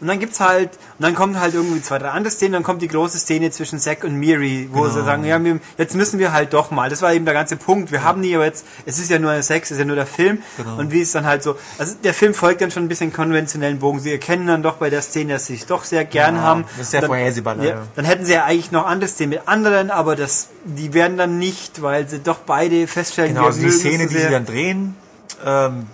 und 0.00 0.06
dann 0.06 0.18
gibt's 0.20 0.40
halt, 0.40 0.70
und 0.98 1.02
dann 1.04 1.14
kommen 1.14 1.40
halt 1.40 1.54
irgendwie 1.54 1.82
zwei, 1.82 1.98
drei 1.98 2.10
andere 2.10 2.32
Szenen, 2.32 2.52
dann 2.52 2.62
kommt 2.62 2.82
die 2.82 2.88
große 2.88 3.18
Szene 3.18 3.50
zwischen 3.50 3.78
Zack 3.78 4.04
und 4.04 4.14
Miri, 4.14 4.68
wo 4.72 4.82
Genau. 4.82 4.94
sie 4.94 5.04
sagen, 5.04 5.24
ja, 5.24 5.40
jetzt 5.76 5.94
müssen 5.94 6.18
wir 6.18 6.32
halt 6.32 6.52
doch 6.52 6.70
mal. 6.70 6.88
Das 6.90 7.02
war 7.02 7.12
eben 7.12 7.24
der 7.24 7.34
ganze 7.34 7.56
Punkt. 7.56 7.90
Wir 7.92 8.04
haben 8.04 8.20
nie, 8.20 8.34
aber 8.34 8.44
jetzt, 8.44 8.64
es 8.86 8.98
ist 8.98 9.10
ja 9.10 9.18
nur 9.18 9.30
ein 9.30 9.42
Sex, 9.42 9.68
es 9.70 9.72
ist 9.72 9.78
ja 9.80 9.84
nur 9.84 9.96
der 9.96 10.06
Film. 10.06 10.38
Genau. 10.56 10.76
Und 10.78 10.92
wie 10.92 11.00
es 11.00 11.12
dann 11.12 11.26
halt 11.26 11.42
so, 11.42 11.56
also 11.78 11.94
der 12.04 12.14
Film 12.14 12.34
folgt 12.34 12.60
dann 12.60 12.70
schon 12.70 12.84
ein 12.84 12.88
bisschen 12.88 13.12
konventionellen 13.12 13.78
Bogen. 13.80 14.00
Sie 14.00 14.12
erkennen 14.12 14.46
dann 14.46 14.62
doch 14.62 14.74
bei 14.76 14.90
der 14.90 15.02
Szene, 15.02 15.34
dass 15.34 15.46
sie 15.46 15.54
sich 15.54 15.66
doch 15.66 15.84
sehr 15.84 16.04
gern 16.04 16.36
Ja, 16.36 16.42
haben. 16.42 16.64
das 16.76 16.86
ist 16.86 16.90
sehr 16.92 17.00
dann, 17.00 17.08
vorhersehbar, 17.08 17.56
Ja, 17.62 17.82
dann 17.96 18.04
hätten 18.04 18.24
sie 18.24 18.32
ja 18.34 18.44
eigentlich 18.44 18.70
noch 18.72 18.86
andere 18.86 19.08
Szenen 19.10 19.30
mit 19.30 19.42
anderen, 19.46 19.90
aber 19.90 20.16
das, 20.16 20.48
die 20.64 20.94
werden 20.94 21.16
dann 21.16 21.38
nicht, 21.38 21.82
weil 21.82 22.08
sie 22.08 22.20
doch 22.20 22.38
beide 22.38 22.86
feststellen, 22.86 23.34
Genau, 23.34 23.46
also 23.46 23.60
die 23.60 23.70
Szene, 23.70 24.06
die 24.06 24.16
sie 24.18 24.30
dann 24.30 24.46
drehen, 24.46 24.96
ähm, 25.44 25.86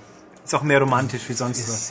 ist 0.45 0.55
auch 0.55 0.63
mehr 0.63 0.81
romantisch 0.81 1.23
wie 1.29 1.33
sonst 1.33 1.67
was. 1.69 1.75
ist 1.75 1.91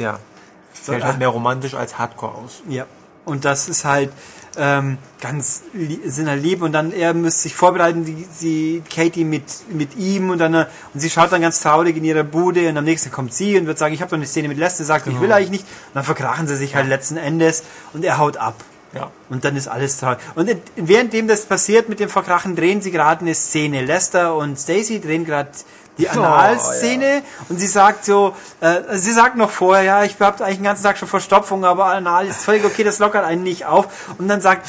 ja, 0.76 0.82
fällt 0.84 1.03
halt 1.03 1.19
mehr 1.19 1.30
romantisch 1.30 1.74
als 1.74 1.97
Hardcore 1.97 2.36
aus. 2.36 2.61
Ja. 2.67 2.86
Und 3.26 3.45
das 3.45 3.69
ist 3.69 3.86
halt 3.86 4.11
ähm, 4.57 4.97
ganz 5.21 5.63
halt 5.74 6.43
lieb 6.43 6.61
und 6.61 6.74
dann 6.74 6.91
er 6.91 7.13
muss 7.13 7.41
sich 7.41 7.55
vorbereiten, 7.55 8.05
die, 8.05 8.28
sie 8.32 8.84
Katie 8.93 9.24
mit 9.24 9.43
mit 9.69 9.95
ihm 9.95 10.30
und 10.30 10.39
dann 10.39 10.53
äh, 10.53 10.65
und 10.93 10.99
sie 10.99 11.09
schaut 11.09 11.32
dann 11.32 11.41
ganz 11.41 11.61
traurig 11.61 11.97
in 11.97 12.03
ihrer 12.03 12.24
Bude 12.24 12.67
und 12.69 12.78
am 12.78 12.84
nächsten 12.84 13.11
kommt 13.11 13.34
sie 13.34 13.57
und 13.57 13.65
wird 13.65 13.78
sagen, 13.78 13.93
ich 13.93 14.01
habe 14.01 14.09
doch 14.09 14.17
eine 14.17 14.28
Szene 14.28 14.49
mit 14.49 14.57
Lester, 14.57 14.84
sagt, 14.84 15.07
ich 15.07 15.19
will 15.19 15.32
eigentlich 15.32 15.49
nicht. 15.49 15.63
Und 15.63 15.95
dann 15.95 16.03
verkrachen 16.03 16.47
sie 16.47 16.55
sich 16.55 16.76
halt 16.76 16.88
letzten 16.88 17.17
Endes 17.17 17.63
und 17.93 18.03
er 18.03 18.17
haut 18.17 18.38
ab. 18.38 18.55
Ja. 18.93 19.09
Und 19.30 19.43
dann 19.43 19.55
ist 19.55 19.67
alles 19.67 19.97
traurig. 19.97 20.19
Und 20.36 20.55
währenddem 20.76 21.28
das 21.28 21.45
passiert 21.45 21.89
mit 21.89 21.99
dem 21.99 22.09
Verkrachen, 22.09 22.55
drehen 22.55 22.82
sie 22.82 22.91
gerade 22.91 23.21
eine 23.21 23.34
Szene. 23.34 23.84
Lester 23.84 24.36
und 24.36 24.59
Stacy 24.59 25.01
drehen 25.01 25.26
gerade 25.26 25.49
die 25.97 26.09
Analszene 26.09 27.21
und 27.49 27.59
sie 27.59 27.67
sagt 27.67 28.05
so, 28.05 28.35
äh, 28.61 28.81
sie 28.97 29.11
sagt 29.11 29.35
noch 29.35 29.49
vorher, 29.51 29.83
ja, 29.83 30.03
ich 30.03 30.19
habe 30.19 30.43
eigentlich 30.43 30.57
den 30.57 30.63
ganzen 30.65 30.83
Tag 30.83 30.97
schon 30.97 31.07
Verstopfung, 31.07 31.63
aber 31.65 31.85
Anal 31.85 32.25
ist 32.27 32.43
völlig 32.43 32.65
okay, 32.65 32.83
das 32.83 32.99
lockert 32.99 33.23
einen 33.25 33.43
nicht 33.43 33.65
auf. 33.65 33.87
Und 34.17 34.27
dann 34.27 34.41
sagt 34.41 34.67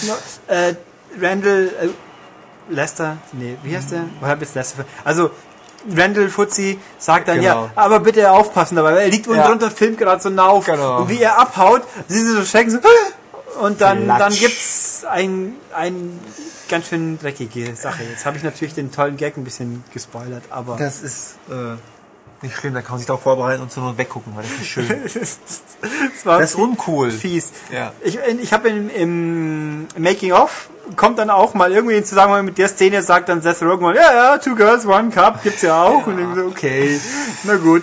äh, 0.48 0.74
Randall, 1.20 1.70
äh, 1.80 2.72
Lester, 2.74 3.16
nee, 3.32 3.56
wie 3.62 3.76
heißt 3.76 3.92
der? 3.92 4.04
Oder 4.20 4.30
hab 4.30 4.40
jetzt 4.40 4.54
Lester? 4.54 4.84
Also, 5.04 5.30
Randall 5.94 6.30
Fuzzi 6.30 6.78
sagt 6.98 7.28
dann, 7.28 7.42
ja, 7.42 7.54
Genau. 7.54 7.70
aber 7.74 8.00
bitte 8.00 8.30
aufpassen 8.30 8.76
dabei, 8.76 8.92
weil 8.94 9.02
er 9.02 9.08
liegt 9.08 9.26
unten 9.26 9.40
Ja. 9.40 9.48
drunter, 9.48 9.70
filmt 9.70 9.98
gerade 9.98 10.22
so 10.22 10.30
nauf. 10.30 10.64
Genau. 10.64 11.00
Und 11.00 11.08
wie 11.10 11.20
er 11.20 11.38
abhaut, 11.38 11.82
sie 12.08 12.20
sind 12.20 12.36
so 12.36 12.44
schrecken, 12.44 12.70
so, 12.70 12.78
und 13.60 13.80
dann, 13.80 14.04
Klatsch. 14.04 14.18
dann 14.20 14.32
gibt's 14.34 15.04
ein, 15.08 15.54
ein 15.74 16.18
ganz 16.68 16.88
schön 16.88 17.18
dreckige 17.18 17.74
Sache. 17.76 18.02
Jetzt 18.04 18.24
habe 18.26 18.36
ich 18.36 18.42
natürlich 18.42 18.74
den 18.74 18.90
tollen 18.92 19.16
Gag 19.16 19.36
ein 19.36 19.44
bisschen 19.44 19.84
gespoilert, 19.92 20.44
aber 20.50 20.76
Das 20.76 21.02
ist 21.02 21.36
äh, 21.50 21.76
nicht 22.42 22.56
schlimm, 22.56 22.74
da 22.74 22.82
kann 22.82 22.92
man 22.92 22.98
sich 22.98 23.06
darauf 23.06 23.22
vorbereiten 23.22 23.62
und 23.62 23.70
zur 23.72 23.82
Not 23.84 23.98
weggucken, 23.98 24.34
weil 24.36 24.42
das 24.44 24.52
ist 24.52 24.66
schön. 24.66 24.90
es 25.04 25.38
war 26.24 26.38
Das 26.40 26.50
ist 26.50 26.56
uncool. 26.56 27.10
fies. 27.10 27.52
Ja. 27.72 27.92
Ich, 28.02 28.18
ich 28.18 28.52
habe 28.52 28.68
im, 28.68 28.90
im 28.90 29.86
Making 29.96 30.32
of 30.32 30.68
kommt 30.96 31.18
dann 31.18 31.30
auch 31.30 31.54
mal 31.54 31.72
irgendwie 31.72 31.96
in 31.96 32.04
Zusammenhang 32.04 32.44
mit 32.44 32.58
der 32.58 32.68
Szene 32.68 33.02
sagt 33.02 33.30
dann 33.30 33.40
Seth 33.40 33.62
Rogen 33.62 33.82
mal, 33.82 33.94
ja, 33.96 34.12
ja, 34.12 34.38
two 34.38 34.54
girls, 34.54 34.84
one 34.84 35.08
cup, 35.10 35.42
gibt's 35.42 35.62
ja 35.62 35.82
auch. 35.82 36.06
Und 36.06 36.18
ich 36.18 36.26
so, 36.34 36.44
okay, 36.46 37.00
na 37.44 37.56
gut. 37.56 37.82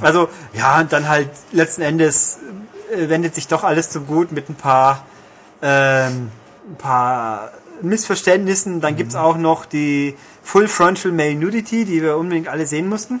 Also, 0.00 0.28
ja, 0.54 0.80
und 0.80 0.90
dann 0.92 1.08
halt 1.08 1.28
letzten 1.52 1.82
Endes 1.82 2.38
wendet 2.94 3.34
sich 3.34 3.48
doch 3.48 3.64
alles 3.64 3.90
zum 3.90 4.06
Gut 4.06 4.32
mit 4.32 4.48
ein 4.48 4.54
paar, 4.54 5.04
ähm, 5.62 6.30
ein 6.70 6.76
paar 6.78 7.52
Missverständnissen. 7.82 8.80
Dann 8.80 8.96
gibt's 8.96 9.14
auch 9.16 9.36
noch 9.36 9.64
die 9.64 10.16
Full 10.42 10.68
Frontal 10.68 11.12
Male 11.12 11.34
Nudity, 11.34 11.84
die 11.84 12.02
wir 12.02 12.16
unbedingt 12.16 12.48
alle 12.48 12.66
sehen 12.66 12.88
mussten. 12.88 13.20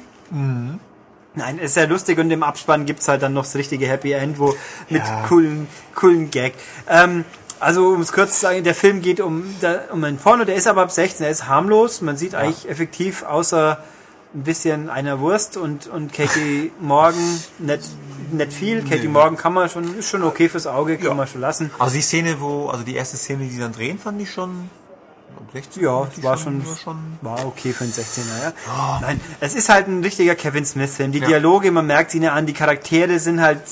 Nein, 1.34 1.58
ist 1.58 1.74
sehr 1.74 1.86
lustig 1.86 2.18
und 2.18 2.30
im 2.30 2.42
Abspann 2.42 2.84
gibt's 2.86 3.06
halt 3.06 3.22
dann 3.22 3.32
noch 3.34 3.44
das 3.44 3.54
richtige 3.54 3.86
Happy 3.86 4.12
End, 4.12 4.38
wo 4.38 4.54
mit 4.88 5.04
Ja. 5.06 5.24
coolen, 5.28 5.68
coolen 5.94 6.30
Gag. 6.30 6.54
Ähm, 6.88 7.24
Also 7.60 7.88
um 7.88 8.00
es 8.00 8.12
kurz 8.12 8.34
zu 8.34 8.40
sagen, 8.42 8.62
der 8.62 8.74
Film 8.74 9.02
geht 9.02 9.18
um, 9.20 9.42
um 9.92 10.04
einen 10.04 10.16
Porno, 10.18 10.44
der 10.44 10.54
ist 10.54 10.68
aber 10.68 10.82
ab 10.82 10.92
16, 10.92 11.24
er 11.26 11.30
ist 11.32 11.48
harmlos. 11.48 12.00
Man 12.02 12.16
sieht 12.16 12.36
eigentlich 12.36 12.68
effektiv 12.68 13.24
außer 13.24 13.82
ein 14.34 14.42
bisschen 14.42 14.90
einer 14.90 15.20
Wurst 15.20 15.56
und, 15.56 15.86
und 15.86 16.12
Katie 16.12 16.70
Morgan 16.80 17.40
nicht, 17.58 17.82
nicht 18.30 18.52
viel. 18.52 18.82
Katie 18.84 19.08
Morgan 19.08 19.36
kann 19.36 19.54
man 19.54 19.68
schon, 19.70 19.96
ist 19.98 20.08
schon 20.08 20.22
okay 20.22 20.48
fürs 20.48 20.66
Auge, 20.66 20.96
kann 20.96 21.06
Ja. 21.06 21.14
man 21.14 21.26
schon 21.26 21.40
lassen. 21.40 21.70
Also 21.78 21.94
die 21.94 22.02
Szene, 22.02 22.36
wo, 22.40 22.68
also 22.68 22.84
die 22.84 22.94
erste 22.94 23.16
Szene, 23.16 23.44
die 23.44 23.50
sie 23.50 23.60
dann 23.60 23.72
drehen, 23.72 23.98
fand 23.98 24.20
ich 24.20 24.30
schon. 24.30 24.70
16 25.52 25.82
Ja, 25.82 26.06
war 26.22 26.36
schon, 26.36 26.66
war 26.66 26.76
schon 26.76 26.96
war 27.22 27.46
okay 27.46 27.72
für 27.72 27.84
einen 27.84 27.92
16er, 27.92 28.42
ja. 28.66 28.98
Nein, 29.00 29.18
es 29.40 29.54
ist 29.54 29.70
halt 29.70 29.88
ein 29.88 30.02
richtiger 30.02 30.34
Kevin 30.34 30.66
Smith-Film. 30.66 31.12
Die 31.12 31.20
Ja. 31.20 31.28
Dialoge, 31.28 31.70
man 31.70 31.86
merkt 31.86 32.10
sie 32.10 32.18
ihnen 32.18 32.28
an, 32.28 32.44
die 32.44 32.52
Charaktere 32.52 33.18
sind 33.18 33.40
halt 33.40 33.62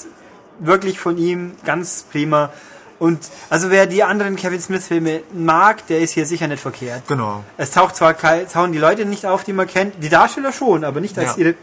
wirklich 0.59 0.99
von 0.99 1.19
ihm 1.19 1.53
ganz 1.67 2.05
prima. 2.11 2.51
Und 2.99 3.21
also 3.51 3.71
wer 3.71 3.87
die 3.87 4.03
anderen 4.03 4.37
Kevin 4.37 4.61
Smith-Filme 4.61 5.21
mag, 5.35 5.87
der 5.89 6.01
ist 6.01 6.13
hier 6.13 6.25
sicher 6.27 6.49
nicht 6.49 6.61
verkehrt. 6.63 7.03
Genau. 7.07 7.45
Es 7.59 7.71
taucht 7.73 7.95
zwar 7.97 8.17
tauchen 8.19 8.73
die 8.73 8.79
Leute 8.79 9.05
nicht 9.05 9.27
auf, 9.27 9.45
die 9.45 9.53
man 9.53 9.67
kennt, 9.67 10.03
die 10.03 10.09
Darsteller 10.09 10.53
schon, 10.53 10.83
aber 10.85 11.01
nicht 11.01 11.19
als 11.19 11.37
Ja. 11.37 11.43
ihre 11.45 11.55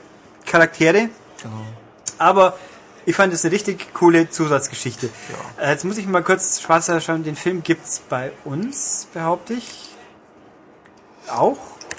Charaktere. 0.45 1.09
Genau. 1.41 1.55
Aber 2.19 2.55
ich 3.05 3.15
fand 3.15 3.34
es 3.34 3.43
eine 3.43 3.51
richtig 3.53 3.93
coole 3.93 4.29
Zusatzgeschichte. 4.29 5.09
Äh, 5.59 5.71
Jetzt 5.71 5.86
muss 5.86 5.97
ich 5.97 6.05
mal 6.07 6.23
kurz 6.23 6.61
schwarzer 6.61 7.01
schauen. 7.01 7.23
Den 7.23 7.36
Film 7.36 7.63
gibt's 7.63 8.01
bei 8.07 8.31
uns, 8.45 9.07
behaupte 9.13 9.53
ich. 9.55 9.89
Auch. 11.27 11.57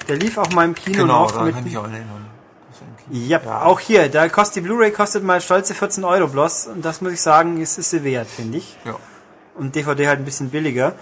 Der 0.09 0.17
lief 0.17 0.39
auch 0.39 0.51
mal 0.51 0.65
im 0.65 0.75
Kino 0.75 0.99
Genau, 1.03 1.25
noch. 1.27 1.43
Mit, 1.45 1.55
kann 1.55 1.67
ich 1.67 1.77
auch 1.77 1.83
erinnern. 1.85 2.27
Kino. 3.11 3.27
ja, 3.27 3.63
auch 3.63 3.81
hier. 3.81 4.09
Da 4.09 4.29
kostet 4.29 4.57
die 4.57 4.61
Blu-ray 4.63 4.93
kostet 4.93 5.25
mal 5.25 5.41
stolze 5.41 5.75
14 5.75 6.05
Euro 6.05 6.29
bloß. 6.29 6.69
Und 6.69 6.85
das 6.85 7.01
muss 7.01 7.13
ich 7.13 7.21
sagen, 7.21 7.61
es 7.61 7.77
ist 7.79 7.91
sie 7.91 8.05
wert, 8.05 8.29
finde 8.29 8.59
ich. 8.59 8.77
Ja. 8.85 8.97
Und 9.55 9.75
DVD 9.77 10.09
halt 10.09 10.19
ein 10.19 10.25
bisschen 10.25 10.51
billiger. 10.51 10.95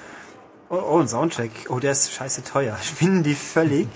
Oh, 0.69 0.77
oh, 0.77 0.99
ein 1.01 1.09
Soundtrack. 1.09 1.51
Oh, 1.69 1.79
der 1.79 1.93
ist 1.93 2.13
scheiße 2.13 2.45
teuer. 2.45 2.77
Spinnen 2.83 3.23
die 3.23 3.35
völlig. 3.35 3.89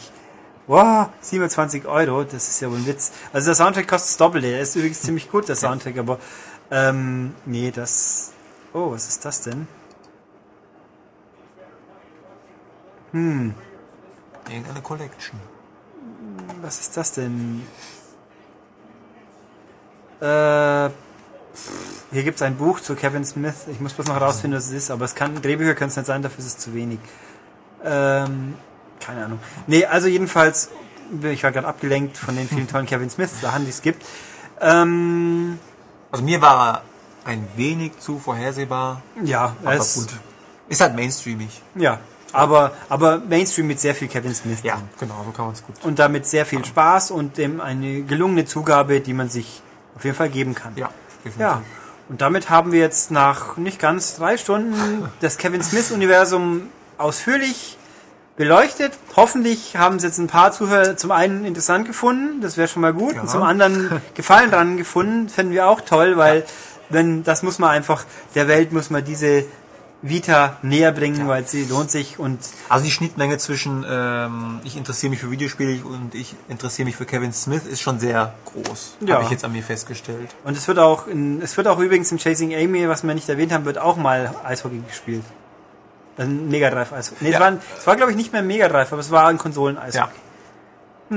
Wow, 0.66 1.10
27 1.20 1.86
Euro, 1.86 2.24
das 2.24 2.48
ist 2.48 2.60
ja 2.60 2.68
wohl 2.68 2.78
ein 2.78 2.86
Witz. 2.86 3.12
Also 3.32 3.46
der 3.46 3.54
Soundtrack 3.54 3.86
kostet 3.86 4.10
das 4.10 4.16
Doppelte. 4.16 4.50
Der 4.50 4.60
ist 4.60 4.74
übrigens 4.74 5.00
ziemlich 5.00 5.30
gut, 5.30 5.48
der 5.48 5.54
Soundtrack, 5.54 5.96
aber 5.96 6.18
ähm, 6.70 7.34
nee, 7.44 7.70
das. 7.70 8.32
Oh, 8.72 8.90
was 8.90 9.06
ist 9.06 9.24
das 9.24 9.42
denn? 9.42 9.68
Irgendeine 14.48 14.82
Collection. 14.82 15.40
Was 16.60 16.80
ist 16.80 16.96
das 16.96 17.12
denn? 17.12 17.62
Äh, 20.20 20.90
hier 22.12 22.22
gibt 22.22 22.36
es 22.36 22.42
ein 22.42 22.56
Buch 22.56 22.80
zu 22.80 22.94
Kevin 22.94 23.24
Smith. 23.24 23.54
Ich 23.70 23.80
muss 23.80 23.92
bloß 23.94 24.06
noch 24.06 24.14
herausfinden, 24.14 24.56
was 24.56 24.66
es 24.66 24.72
ist, 24.72 24.90
aber 24.90 25.04
es 25.04 25.14
kann 25.14 25.40
Drehbücher 25.40 25.74
können 25.74 25.90
es 25.90 25.96
nicht 25.96 26.06
sein, 26.06 26.22
dafür 26.22 26.38
ist 26.40 26.46
es 26.46 26.58
zu 26.58 26.74
wenig. 26.74 26.98
Ähm, 27.84 28.54
keine 29.00 29.24
Ahnung. 29.24 29.38
Nee, 29.66 29.84
also 29.84 30.08
jedenfalls, 30.08 30.70
ich 31.22 31.42
war 31.42 31.52
gerade 31.52 31.66
abgelenkt 31.66 32.16
von 32.16 32.34
den 32.36 32.48
vielen 32.48 32.68
tollen 32.68 32.86
Kevin 32.86 33.10
Smith 33.10 33.30
Sachen, 33.40 33.64
die 33.64 33.70
es 33.70 33.82
gibt. 33.82 34.04
Ähm, 34.60 35.58
Also 36.10 36.24
mir 36.24 36.40
war 36.40 36.82
er 37.24 37.30
ein 37.30 37.46
wenig 37.56 37.98
zu 37.98 38.18
vorhersehbar, 38.18 39.02
ja, 39.24 39.56
aber 39.62 39.74
es, 39.74 39.94
gut. 39.94 40.08
Ist 40.68 40.80
halt 40.80 40.94
mainstreamig. 40.96 41.60
ja, 41.74 41.98
aber 42.32 42.72
aber 42.88 43.18
Mainstream 43.18 43.66
mit 43.66 43.80
sehr 43.80 43.94
viel 43.94 44.08
Kevin 44.08 44.34
Smith. 44.34 44.58
Ja, 44.62 44.80
genau, 44.98 45.22
so 45.24 45.30
kann 45.32 45.46
man 45.46 45.54
es 45.54 45.64
gut. 45.64 45.76
Und 45.82 45.98
damit 45.98 46.26
sehr 46.26 46.46
viel 46.46 46.64
Spaß 46.64 47.10
und 47.10 47.36
dem 47.38 47.60
eine 47.60 48.02
gelungene 48.02 48.44
Zugabe, 48.44 49.00
die 49.00 49.12
man 49.14 49.28
sich 49.28 49.62
auf 49.96 50.04
jeden 50.04 50.16
Fall 50.16 50.28
geben 50.28 50.54
kann. 50.54 50.72
Ja, 50.76 50.90
definitiv. 51.26 51.40
Ja, 51.40 51.62
und 52.08 52.20
damit 52.20 52.50
haben 52.50 52.72
wir 52.72 52.80
jetzt 52.80 53.10
nach 53.10 53.56
nicht 53.56 53.78
ganz 53.80 54.16
drei 54.16 54.36
Stunden 54.36 55.08
das 55.20 55.38
Kevin 55.38 55.62
Smith-Universum 55.62 56.68
ausführlich 56.98 57.76
beleuchtet. 58.36 58.92
Hoffentlich 59.16 59.76
haben 59.76 59.96
es 59.96 60.02
jetzt 60.02 60.18
ein 60.18 60.26
paar 60.26 60.52
Zuhörer 60.52 60.96
zum 60.96 61.10
einen 61.10 61.44
interessant 61.44 61.86
gefunden, 61.86 62.40
das 62.40 62.56
wäre 62.56 62.68
schon 62.68 62.82
mal 62.82 62.92
gut, 62.92 63.14
Ja. 63.14 63.22
und 63.22 63.30
zum 63.30 63.42
anderen 63.42 64.02
Gefallen 64.14 64.50
dran 64.50 64.76
gefunden, 64.76 65.28
fänden 65.28 65.54
wir 65.54 65.66
auch 65.68 65.80
toll, 65.80 66.16
weil 66.16 66.44
wenn 66.90 67.24
das 67.24 67.42
muss 67.42 67.58
man 67.58 67.70
einfach, 67.70 68.04
der 68.34 68.46
Welt 68.46 68.72
muss 68.72 68.90
man 68.90 69.04
diese 69.04 69.44
Vita 70.08 70.56
näher 70.62 70.92
bringen, 70.92 71.26
weil 71.28 71.46
sie 71.46 71.64
lohnt 71.64 71.90
sich 71.90 72.18
und 72.18 72.38
Also 72.68 72.84
die 72.84 72.90
Schnittmenge 72.90 73.38
zwischen 73.38 73.84
ähm, 73.88 74.60
ich 74.64 74.76
interessiere 74.76 75.10
mich 75.10 75.20
für 75.20 75.30
Videospiele 75.30 75.84
und 75.84 76.14
ich 76.14 76.34
interessiere 76.48 76.86
mich 76.86 76.96
für 76.96 77.06
Kevin 77.06 77.32
Smith 77.32 77.64
ist 77.66 77.80
schon 77.80 77.98
sehr 78.00 78.34
groß. 78.44 78.96
Ja. 79.00 79.14
Habe 79.16 79.24
ich 79.24 79.30
jetzt 79.30 79.44
an 79.44 79.52
mir 79.52 79.62
festgestellt. 79.62 80.34
und 80.44 80.56
es 80.56 80.66
wird 80.68 80.78
auch 80.78 81.06
in, 81.06 81.40
es 81.42 81.56
wird 81.56 81.66
auch 81.68 81.78
übrigens 81.78 82.10
in 82.12 82.18
Chasing 82.18 82.54
Amy, 82.54 82.88
was 82.88 83.02
wir 83.04 83.14
nicht 83.14 83.28
erwähnt 83.28 83.52
haben, 83.52 83.64
wird 83.64 83.78
auch 83.78 83.96
mal 83.96 84.34
Eishockey 84.44 84.82
gespielt. 84.88 85.24
Ein 86.18 86.48
Mega 86.48 86.70
Drive 86.70 86.92
Eishockey. 86.92 87.18
Nee, 87.24 87.28
es 87.28 87.34
Ja. 87.34 87.40
war, 87.40 87.46
ein- 87.48 87.60
es 87.78 87.86
war 87.86 87.96
glaube 87.96 88.10
ich 88.12 88.16
nicht 88.16 88.32
mehr 88.32 88.42
Mega 88.42 88.68
Drive, 88.68 88.92
aber 88.92 89.00
es 89.00 89.10
war 89.10 89.28
ein 89.28 89.38
Konsolen 89.38 89.76
Eishockey. 89.78 90.08
Ja. 91.10 91.16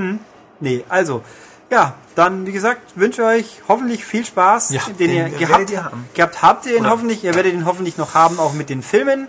Nee, 0.59 0.83
also, 0.89 1.23
ja, 1.69 1.93
dann, 2.15 2.45
wie 2.47 2.51
gesagt, 2.51 2.81
wünsche 2.95 3.23
euch 3.23 3.61
hoffentlich 3.67 4.03
viel 4.05 4.25
Spaß, 4.25 4.71
Ja, 4.71 4.81
den, 4.87 4.97
den 4.97 5.11
ihr 5.11 5.29
gehabt, 5.29 5.69
ihr 5.69 5.91
gehabt 6.13 6.41
habt 6.41 6.65
ihr 6.65 6.73
ihn 6.75 6.81
Oder- 6.81 6.89
hoffentlich, 6.91 7.23
ihr 7.23 7.35
werdet 7.35 7.53
ihn 7.53 7.65
hoffentlich 7.65 7.97
noch 7.97 8.13
haben, 8.13 8.39
auch 8.39 8.53
mit 8.53 8.69
den 8.69 8.81
Filmen. 8.83 9.27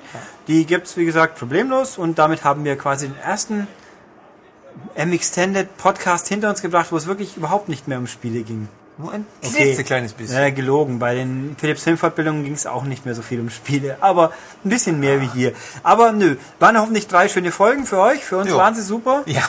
Die 0.48 0.64
gibt's 0.66 0.96
wie 0.96 1.04
gesagt, 1.04 1.38
problemlos 1.38 1.98
und 1.98 2.18
damit 2.18 2.42
haben 2.44 2.64
wir 2.64 2.76
quasi 2.76 3.08
den 3.08 3.18
ersten 3.18 3.68
M-Extended 4.94 5.76
Podcast 5.76 6.28
hinter 6.28 6.48
uns 6.50 6.62
gebracht, 6.62 6.88
wo 6.90 6.96
es 6.96 7.06
wirklich 7.06 7.36
überhaupt 7.36 7.68
nicht 7.68 7.88
mehr 7.88 7.98
um 7.98 8.06
Spiele 8.06 8.42
ging. 8.42 8.68
Nur 8.98 9.12
ein 9.12 9.24
Okay. 9.44 9.74
kleines 9.82 10.12
bisschen. 10.12 10.36
Ja, 10.36 10.50
gelogen. 10.50 10.98
Bei 10.98 11.14
den 11.14 11.56
Philips 11.58 11.84
Filmfortbildungen 11.84 12.44
ging 12.44 12.52
es 12.52 12.66
auch 12.66 12.84
nicht 12.84 13.06
mehr 13.06 13.14
so 13.14 13.22
viel 13.22 13.40
um 13.40 13.48
Spiele, 13.50 13.96
aber 14.00 14.32
ein 14.64 14.68
bisschen 14.68 15.00
mehr 15.00 15.20
wie 15.22 15.26
hier. 15.28 15.52
Aber 15.82 16.12
nö, 16.12 16.36
waren 16.58 16.78
hoffentlich 16.78 17.08
drei 17.08 17.28
schöne 17.28 17.50
Folgen 17.50 17.86
für 17.86 17.98
euch. 17.98 18.22
Für 18.24 18.38
uns 18.38 18.50
Jo. 18.50 18.58
waren 18.58 18.74
sie 18.74 18.82
super. 18.82 19.22
Ja, 19.26 19.42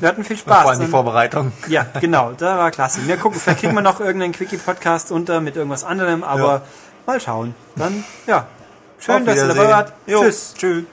Wir 0.00 0.08
hatten 0.08 0.24
viel 0.24 0.36
vor 0.36 0.52
Spaß. 0.54 0.66
allem 0.68 0.80
die 0.80 0.86
Vorbereitung. 0.86 1.52
ja, 1.68 1.86
genau, 2.00 2.32
da 2.36 2.58
war 2.58 2.70
klasse. 2.70 3.06
Wir 3.06 3.16
gucken, 3.16 3.38
vielleicht 3.40 3.60
kriegen 3.60 3.74
wir 3.74 3.80
noch 3.82 4.00
irgendeinen 4.00 4.32
Quickie-Podcast 4.32 5.10
unter 5.12 5.40
mit 5.40 5.56
irgendwas 5.56 5.84
anderem, 5.84 6.22
aber 6.24 6.42
Ja. 6.54 6.62
mal 7.06 7.20
schauen. 7.20 7.54
Dann, 7.76 8.04
ja, 8.26 8.46
schön, 8.98 9.24
dass 9.26 9.36
ihr 9.36 9.48
dabei 9.48 9.68
wart. 9.68 9.92
Jo. 10.06 10.22
Tschüss. 10.22 10.54
Tschüss. 10.56 10.84